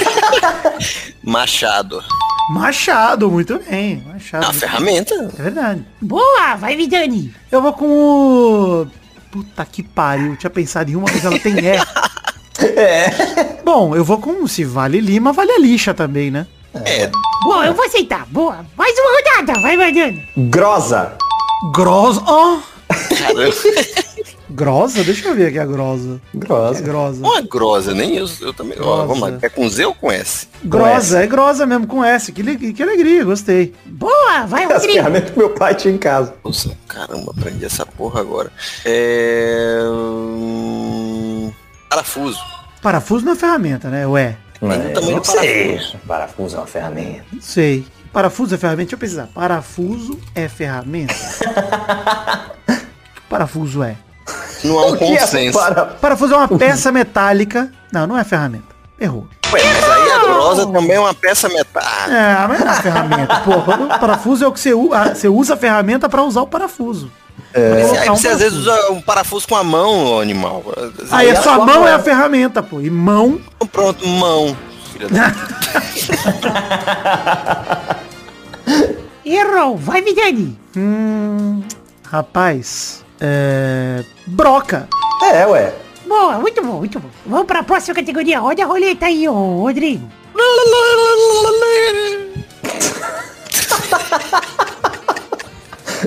Machado. 1.24 2.04
Machado, 2.52 3.32
muito 3.32 3.58
bem. 3.60 4.04
Machado. 4.06 4.44
É 4.44 4.48
uma 4.48 4.52
muito 4.52 4.60
ferramenta? 4.60 5.18
bem. 5.18 5.30
É 5.40 5.42
verdade. 5.44 5.86
Boa, 6.02 6.56
vai, 6.58 6.76
Vidani. 6.76 7.34
Eu 7.50 7.62
vou 7.62 7.72
com 7.72 7.86
o... 7.88 8.88
Puta 9.32 9.66
que 9.66 9.82
pariu. 9.82 10.32
Eu 10.32 10.38
tinha 10.38 10.50
pensado 10.50 10.92
em 10.92 10.96
uma, 10.98 11.06
mas 11.10 11.24
ela 11.24 11.40
tem 11.40 11.54
E. 11.58 11.80
É. 12.78 13.10
Bom, 13.64 13.96
eu 13.96 14.04
vou 14.04 14.18
com 14.20 14.48
se 14.48 14.64
vale 14.64 15.00
Lima, 15.00 15.34
vale 15.34 15.52
a 15.52 15.60
lixa 15.60 15.94
também, 15.94 16.32
né? 16.32 16.48
É. 16.86 17.10
Boa, 17.44 17.66
eu 17.66 17.74
vou 17.74 17.86
aceitar. 17.86 18.26
Boa. 18.28 18.66
Mais 18.76 18.96
uma 18.98 19.12
rodada, 19.42 19.60
vai, 19.62 19.78
mandando. 19.78 20.18
Grosa. 20.50 21.14
Grosa. 21.74 22.22
Caramba. 22.22 23.54
Grosa? 24.50 25.04
Deixa 25.04 25.28
eu 25.30 25.34
ver 25.36 25.48
aqui 25.48 25.58
a 25.58 25.66
grosa. 25.66 26.22
É 26.34 26.38
Grosa. 26.38 26.82
grosa. 26.82 27.20
Uma 27.26 27.42
grosa, 27.42 27.94
nem 27.96 28.18
eu, 28.18 28.30
eu 28.40 28.54
também. 28.54 28.78
Ó, 28.80 28.84
Grosa. 28.84 29.06
vamos 29.08 29.20
lá. 29.22 29.38
É 29.42 29.50
com 29.50 29.68
Z 29.68 29.86
ou 29.86 29.96
com 29.96 30.12
S? 30.12 30.48
Grosa, 30.64 31.24
é 31.24 31.28
grosa 31.28 31.66
mesmo, 31.66 31.88
com 31.88 32.04
S. 32.04 32.32
Que, 32.32 32.72
que 32.74 32.84
alegria, 32.84 33.24
gostei. 33.24 33.74
Boa, 33.84 34.46
vai, 34.46 34.66
As 34.66 34.74
Rodrigo. 34.74 34.94
ferramentas 34.94 35.32
que 35.32 35.40
meu 35.40 35.50
pai 35.50 35.74
tinha 35.74 35.92
em 35.94 35.98
casa. 35.98 36.36
Nossa, 36.44 36.72
caramba, 36.88 37.34
aprendi 37.36 37.66
essa 37.66 37.84
porra 37.84 38.20
agora. 38.22 38.52
É. 38.86 39.80
hum, 39.92 41.52
Parafuso. 41.90 42.40
Parafuso 42.84 43.26
não 43.26 43.32
é 43.32 43.36
ferramenta, 43.36 43.90
né? 43.90 44.06
Ué. 44.06 44.36
O 44.62 44.68
tamanho 44.94 45.16
não 45.18 45.24
sei. 45.24 45.80
Parafuso 46.08 46.56
é 46.56 46.60
uma 46.60 46.68
ferramenta. 46.68 47.24
Não 47.32 47.42
sei. 47.42 47.86
Parafuso 48.12 48.54
é 48.56 48.58
ferramenta? 48.58 48.84
Deixa 48.84 48.96
eu 48.96 49.00
pesquisar. 49.00 49.28
Parafuso 49.34 50.20
é 50.36 50.48
ferramenta? 50.48 51.14
O 51.14 52.74
que 53.16 53.22
parafuso 53.30 53.84
é? 53.84 53.96
Não 54.64 54.80
há 54.80 54.86
um 54.92 54.96
é 54.96 54.98
consenso. 54.98 55.58
para- 55.60 55.86
Parafuso 55.86 56.34
é 56.34 56.38
uma 56.38 56.48
peça 56.60 56.92
metálica. 56.92 57.72
Não, 57.92 58.06
não 58.08 58.18
é 58.18 58.24
ferramenta. 58.24 58.74
Errou. 59.00 59.28
Ué, 59.52 59.62
mas 59.64 59.84
aí 59.90 60.12
a 60.12 60.20
grosa 60.20 60.66
também 60.68 60.92
é 60.96 61.00
uma 61.00 61.14
peça 61.14 61.50
metálica. 61.50 62.12
É, 62.14 62.48
mas 62.48 62.60
não 62.60 62.72
é 62.72 62.82
ferramenta. 62.82 63.40
Porra, 63.42 63.76
o 63.84 64.00
parafuso 64.00 64.46
é 64.46 64.48
o 64.48 64.52
que 64.52 64.60
você, 64.60 64.74
u- 64.74 64.94
ah, 64.94 65.14
você 65.14 65.28
usa 65.28 65.56
a 65.56 65.58
ferramenta 65.58 66.08
pra 66.08 66.24
usar 66.24 66.42
o 66.42 66.48
parafuso. 66.48 67.12
Mas 67.54 67.88
Colocar 67.88 68.02
aí 68.02 68.10
você 68.10 68.28
às 68.30 68.40
vezes 68.40 68.58
usa 68.58 68.92
um 68.92 69.02
parafuso 69.02 69.48
com 69.48 69.56
a 69.56 69.64
mão, 69.64 70.20
animal. 70.20 70.64
Aí 71.12 71.30
a 71.30 71.34
Aí 71.34 71.36
sua 71.36 71.40
a 71.40 71.44
sua 71.44 71.58
mão 71.66 71.68
mão 71.68 71.88
é 71.88 71.92
é. 71.92 71.94
a 71.94 72.00
ferramenta, 72.00 72.64
pô. 72.64 72.82
E 72.82 72.90
mão. 72.90 73.40
Pronto, 73.72 74.08
mão. 74.08 74.58
Filha 74.92 75.08
da... 75.10 75.32
Errou, 79.26 79.78
vai, 79.78 80.02
Vidani. 80.02 80.58
Hum, 80.76 81.64
rapaz. 82.04 83.04
É. 83.22 84.04
Broca. 84.28 84.88
É, 85.32 85.48
ué. 85.48 85.74
Boa, 86.06 86.40
muito 86.40 86.62
bom, 86.62 86.80
muito 86.80 87.00
bom. 87.00 87.10
Vamos 87.26 87.48
pra 87.48 87.64
próxima 87.64 87.96
categoria. 87.96 88.40
Roda 88.40 88.64
a 88.64 88.66
roleta 88.66 89.06
aí, 89.06 89.28
ô 89.28 89.62
Rodrigo. 89.62 90.08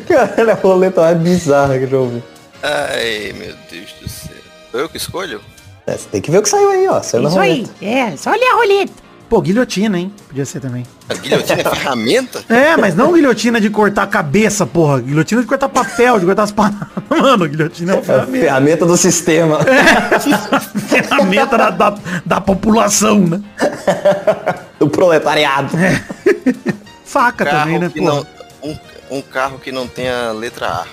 Cara, 0.36 0.52
a 0.52 0.54
roleta 0.54 1.00
mais 1.02 1.18
bizarra 1.18 1.78
que 1.78 1.84
eu 1.84 1.88
já 1.88 1.96
ouvi. 1.98 2.22
Ai, 2.62 3.34
meu 3.36 3.54
Deus 3.70 3.92
do 4.00 4.08
céu. 4.08 4.30
Sou 4.70 4.80
eu 4.80 4.88
que 4.88 4.96
escolho? 4.96 5.40
É, 5.86 5.92
você 5.96 6.08
tem 6.10 6.20
que 6.20 6.30
ver 6.30 6.38
o 6.38 6.42
que 6.42 6.48
saiu 6.48 6.70
aí, 6.70 6.88
ó. 6.88 7.00
Saiu 7.02 7.22
na 7.22 7.28
Isso 7.28 7.38
aí. 7.38 7.66
É, 7.80 8.16
só 8.16 8.30
olha 8.30 8.52
a 8.52 8.56
roleta. 8.56 8.92
Pô, 9.28 9.40
guilhotina, 9.40 9.98
hein? 9.98 10.12
Podia 10.28 10.44
ser 10.46 10.60
também. 10.60 10.84
A 11.08 11.14
guilhotina 11.14 11.60
é 11.60 11.64
ferramenta? 11.64 12.44
É, 12.48 12.76
mas 12.76 12.94
não 12.94 13.12
guilhotina 13.12 13.60
de 13.60 13.68
cortar 13.70 14.04
a 14.04 14.06
cabeça, 14.06 14.64
porra. 14.64 15.00
Guilhotina 15.00 15.40
de 15.40 15.46
cortar 15.48 15.68
papel, 15.68 16.20
de 16.20 16.26
cortar 16.26 16.44
as 16.44 16.52
paradas. 16.52 16.86
Mano, 17.10 17.48
guilhotina 17.48 17.92
é 17.92 17.94
uma 17.96 18.00
É 18.02 18.04
ferramenta. 18.04 18.38
ferramenta 18.40 18.86
do 18.86 18.96
sistema. 18.96 19.58
ferramenta 20.88 21.58
da, 21.58 21.70
da, 21.70 21.94
da 22.24 22.40
população, 22.40 23.18
né? 23.20 23.40
Do 24.78 24.88
proletariado. 24.88 25.70
Faca 27.04 27.44
também, 27.46 27.78
né, 27.80 27.90
não, 27.96 28.26
um, 28.62 28.76
um 29.10 29.22
carro 29.22 29.58
que 29.58 29.72
não 29.72 29.86
tenha 29.86 30.32
letra 30.32 30.68
A. 30.68 30.86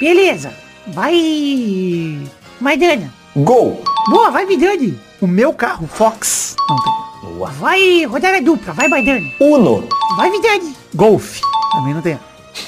Beleza. 0.00 0.52
Vai. 0.88 2.20
Maidana. 2.60 3.12
Gol. 3.36 3.82
Boa, 4.08 4.30
vai, 4.30 4.46
Vidani. 4.46 4.98
O 5.20 5.26
meu 5.26 5.52
carro, 5.52 5.86
Fox, 5.86 6.56
não 6.68 6.76
tem. 6.82 6.92
Vai 7.58 8.04
rodada 8.04 8.40
dupla, 8.40 8.72
vai, 8.72 8.88
Maidana. 8.88 9.26
Uno. 9.40 9.88
Vai, 10.16 10.30
Vidani. 10.30 10.76
Golf, 10.94 11.40
também 11.72 11.94
não 11.94 12.02
tem. 12.02 12.18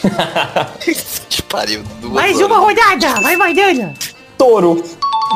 que 1.28 1.42
pariu. 1.42 1.82
Duas 2.00 2.12
Mais 2.12 2.36
horas. 2.36 2.46
uma 2.46 2.58
rodada, 2.58 3.20
vai, 3.22 3.36
Maidana. 3.36 3.94
Touro. 4.36 4.82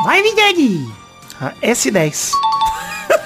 Vai, 0.03 0.21
Vidani. 0.21 0.91
A 1.39 1.51
S10. 1.61 2.31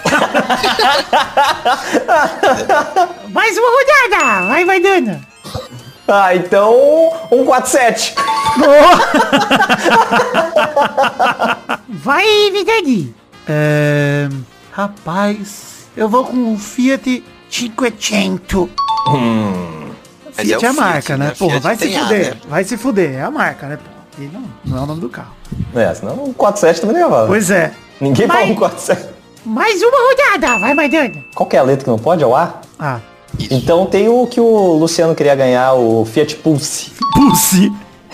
Mais 3.34 3.58
uma 3.58 3.68
rodada, 3.70 4.48
vai, 4.48 4.66
Maidana. 4.66 5.22
Ah, 6.08 6.36
então... 6.36 7.12
147. 7.30 8.16
Vai, 11.90 12.26
Vidani. 12.52 13.16
É... 13.48 14.28
Rapaz, 14.72 15.88
eu 15.96 16.08
vou 16.08 16.26
com 16.26 16.54
o 16.54 16.58
Fiat 16.58 17.24
500. 17.50 18.70
Mas 20.38 20.46
Fiat 20.46 20.64
é 20.64 20.68
é, 20.68 20.68
o 20.68 20.70
a 20.70 20.74
marca, 20.74 21.02
Fiat, 21.02 21.20
né? 21.20 21.26
né? 21.28 21.34
Porra, 21.38 21.52
Fiat 21.52 21.64
vai 21.64 21.76
se 21.76 21.82
tem 21.88 21.98
A, 21.98 22.04
fuder. 22.04 22.36
né? 22.36 22.42
Vai 22.48 22.64
se 22.64 22.78
fuder. 22.78 23.14
É 23.16 23.22
a 23.22 23.32
marca, 23.32 23.68
né? 23.68 23.80
E 24.18 24.22
não, 24.26 24.44
não 24.66 24.78
é 24.78 24.82
o 24.82 24.86
nome 24.86 25.02
do 25.02 25.10
carro. 25.10 25.34
É, 25.76 25.94
senão 25.94 26.16
147 26.26 26.82
também 26.82 26.96
não 26.98 27.04
levava. 27.04 27.28
Pois 27.28 27.52
é. 27.52 27.74
Ninguém 28.00 28.28
fala 28.28 28.40
Vai. 28.40 28.48
147. 28.50 29.10
Mais 29.46 29.82
uma 29.82 29.98
rodada, 30.10 30.60
vai, 30.60 30.74
Maidana. 30.74 31.24
Qual 31.36 31.48
que 31.48 31.56
é 31.56 31.60
a 31.60 31.64
letra 31.64 31.86
que 31.86 31.90
não 31.90 32.00
pode? 32.00 32.24
É 32.24 32.28
o 32.28 32.36
A? 32.36 32.54
Ah, 32.80 33.00
Isso. 33.40 33.54
Então 33.54 33.86
tem 33.86 34.10
o 34.10 34.26
que 34.28 34.40
o 34.40 34.74
Luciano 34.78 35.14
queria 35.16 35.36
ganhar, 35.36 35.74
o 35.74 36.06
Fiat 36.06 36.36
Pulse. 36.38 36.92
Pulse. 37.14 37.72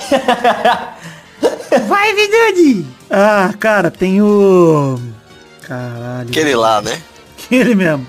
Vai, 1.88 2.14
Vidani. 2.14 2.86
Ah, 3.10 3.54
cara, 3.60 3.90
tem 3.90 4.22
o... 4.22 5.00
Caralho. 5.62 6.30
Aquele 6.30 6.56
lá, 6.56 6.82
né? 6.82 7.02
Aquele 7.46 7.76
mesmo. 7.76 8.06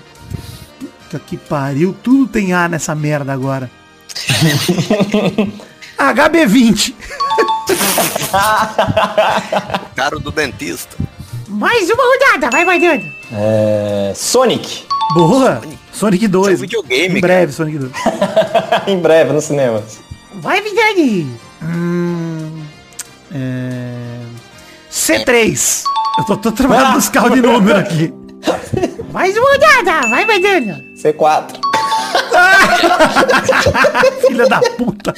Puta 0.79 1.19
que 1.19 1.37
pariu. 1.37 1.95
Tudo 2.03 2.27
tem 2.27 2.53
A 2.53 2.67
nessa 2.67 2.93
merda 2.93 3.31
agora. 3.33 3.69
HB20. 5.97 6.93
Caro 9.95 10.19
do 10.19 10.31
dentista. 10.31 10.95
Mais 11.47 11.89
uma 11.89 12.03
rodada, 12.03 12.49
vai, 12.49 12.65
Maidana. 12.65 13.03
É... 13.31 14.13
Sonic. 14.15 14.85
Boa. 15.13 15.61
Sonic 15.91 16.27
2. 16.27 16.45
Isso 16.47 16.53
é 16.53 16.57
um 16.57 16.61
videogame, 16.67 17.17
Em 17.17 17.21
breve, 17.21 17.51
Sonic 17.53 17.77
2. 17.77 17.91
em 18.87 18.99
breve 18.99 19.33
no 19.33 19.41
cinema. 19.41 19.81
Vai, 20.41 20.61
Vidani. 20.61 21.31
Hum, 21.63 22.63
é... 23.33 24.19
C3. 24.91 25.83
Eu 26.17 26.25
tô, 26.25 26.37
tô 26.37 26.51
trabalhando 26.51 26.95
nos 26.95 27.09
carros 27.09 27.33
de 27.33 27.41
número 27.41 27.77
aqui. 27.77 28.13
Mais 29.11 29.35
uma 29.37 29.49
rodada, 29.51 30.07
vai, 30.09 30.25
Maidana. 30.25 30.83
C4. 31.01 31.59
Filha 34.27 34.47
da 34.47 34.59
puta. 34.77 35.13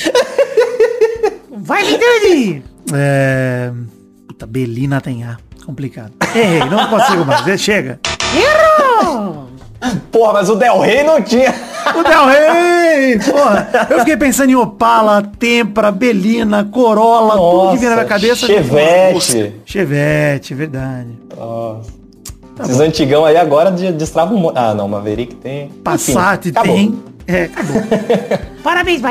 Vai, 1.51 1.83
Vidani. 1.83 2.63
É... 2.93 3.71
Puta, 4.27 4.45
Belina 4.45 5.01
tem 5.01 5.23
A. 5.23 5.37
Complicado. 5.65 6.13
Errei, 6.35 6.63
não 6.69 6.87
consigo 6.87 7.25
mais. 7.25 7.59
Chega. 7.59 7.99
Errou. 8.35 9.49
Porra, 10.11 10.33
mas 10.33 10.49
o 10.49 10.55
Del 10.55 10.79
Rey 10.79 11.03
não 11.03 11.21
tinha. 11.21 11.53
O 11.95 12.03
Del 12.03 12.25
Rey! 12.25 13.19
Porra, 13.19 13.87
eu 13.91 13.99
fiquei 13.99 14.17
pensando 14.17 14.49
em 14.49 14.55
Opala, 14.55 15.21
Tempra, 15.37 15.91
Belina, 15.91 16.63
Corolla, 16.65 17.33
tudo 17.35 17.71
que 17.73 17.77
vinha 17.77 17.89
na 17.91 17.95
minha 17.97 18.07
cabeça. 18.07 18.47
Chevette. 18.47 19.53
Chevette, 19.65 20.53
verdade. 20.53 21.09
Nossa. 21.37 21.91
Esses 22.63 22.79
antigão 22.79 23.23
aí 23.23 23.37
agora 23.37 23.71
de- 23.71 23.91
destrava 23.91 24.33
um 24.33 24.37
monte. 24.37 24.57
Ah, 24.57 24.73
não, 24.73 24.87
Maverick 24.87 25.35
tem. 25.35 25.69
Passat 25.83 26.47
Enfim, 26.47 26.61
tem. 26.63 27.03
É, 27.27 27.43
acabou. 27.43 27.83
Parabéns. 28.63 29.01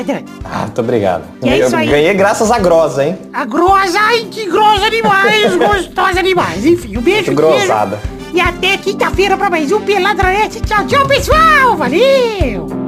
Ah, 0.44 0.62
muito 0.62 0.80
obrigado. 0.80 1.22
E 1.42 1.48
é 1.48 1.62
Eu 1.62 1.66
isso 1.66 1.76
aí. 1.76 1.86
ganhei 1.86 2.12
graças 2.14 2.50
à 2.50 2.58
grosa, 2.58 3.04
hein? 3.04 3.16
A 3.32 3.44
grosa, 3.44 3.98
ai, 4.00 4.26
que 4.30 4.46
grosa 4.50 4.90
demais, 4.90 5.54
gostosa 5.54 6.22
demais. 6.22 6.66
Enfim, 6.66 6.96
um 6.98 7.00
beijo, 7.00 7.26
Muito 7.30 7.36
grosada. 7.36 8.00
E 8.37 8.41
até 8.41 8.76
quinta-feira 8.76 9.34
pra 9.34 9.49
mais 9.49 9.72
um 9.72 9.80
Peladranete. 9.80 10.61
Tchau, 10.61 10.87
tchau, 10.87 11.07
pessoal. 11.09 11.74
Valeu. 11.74 12.86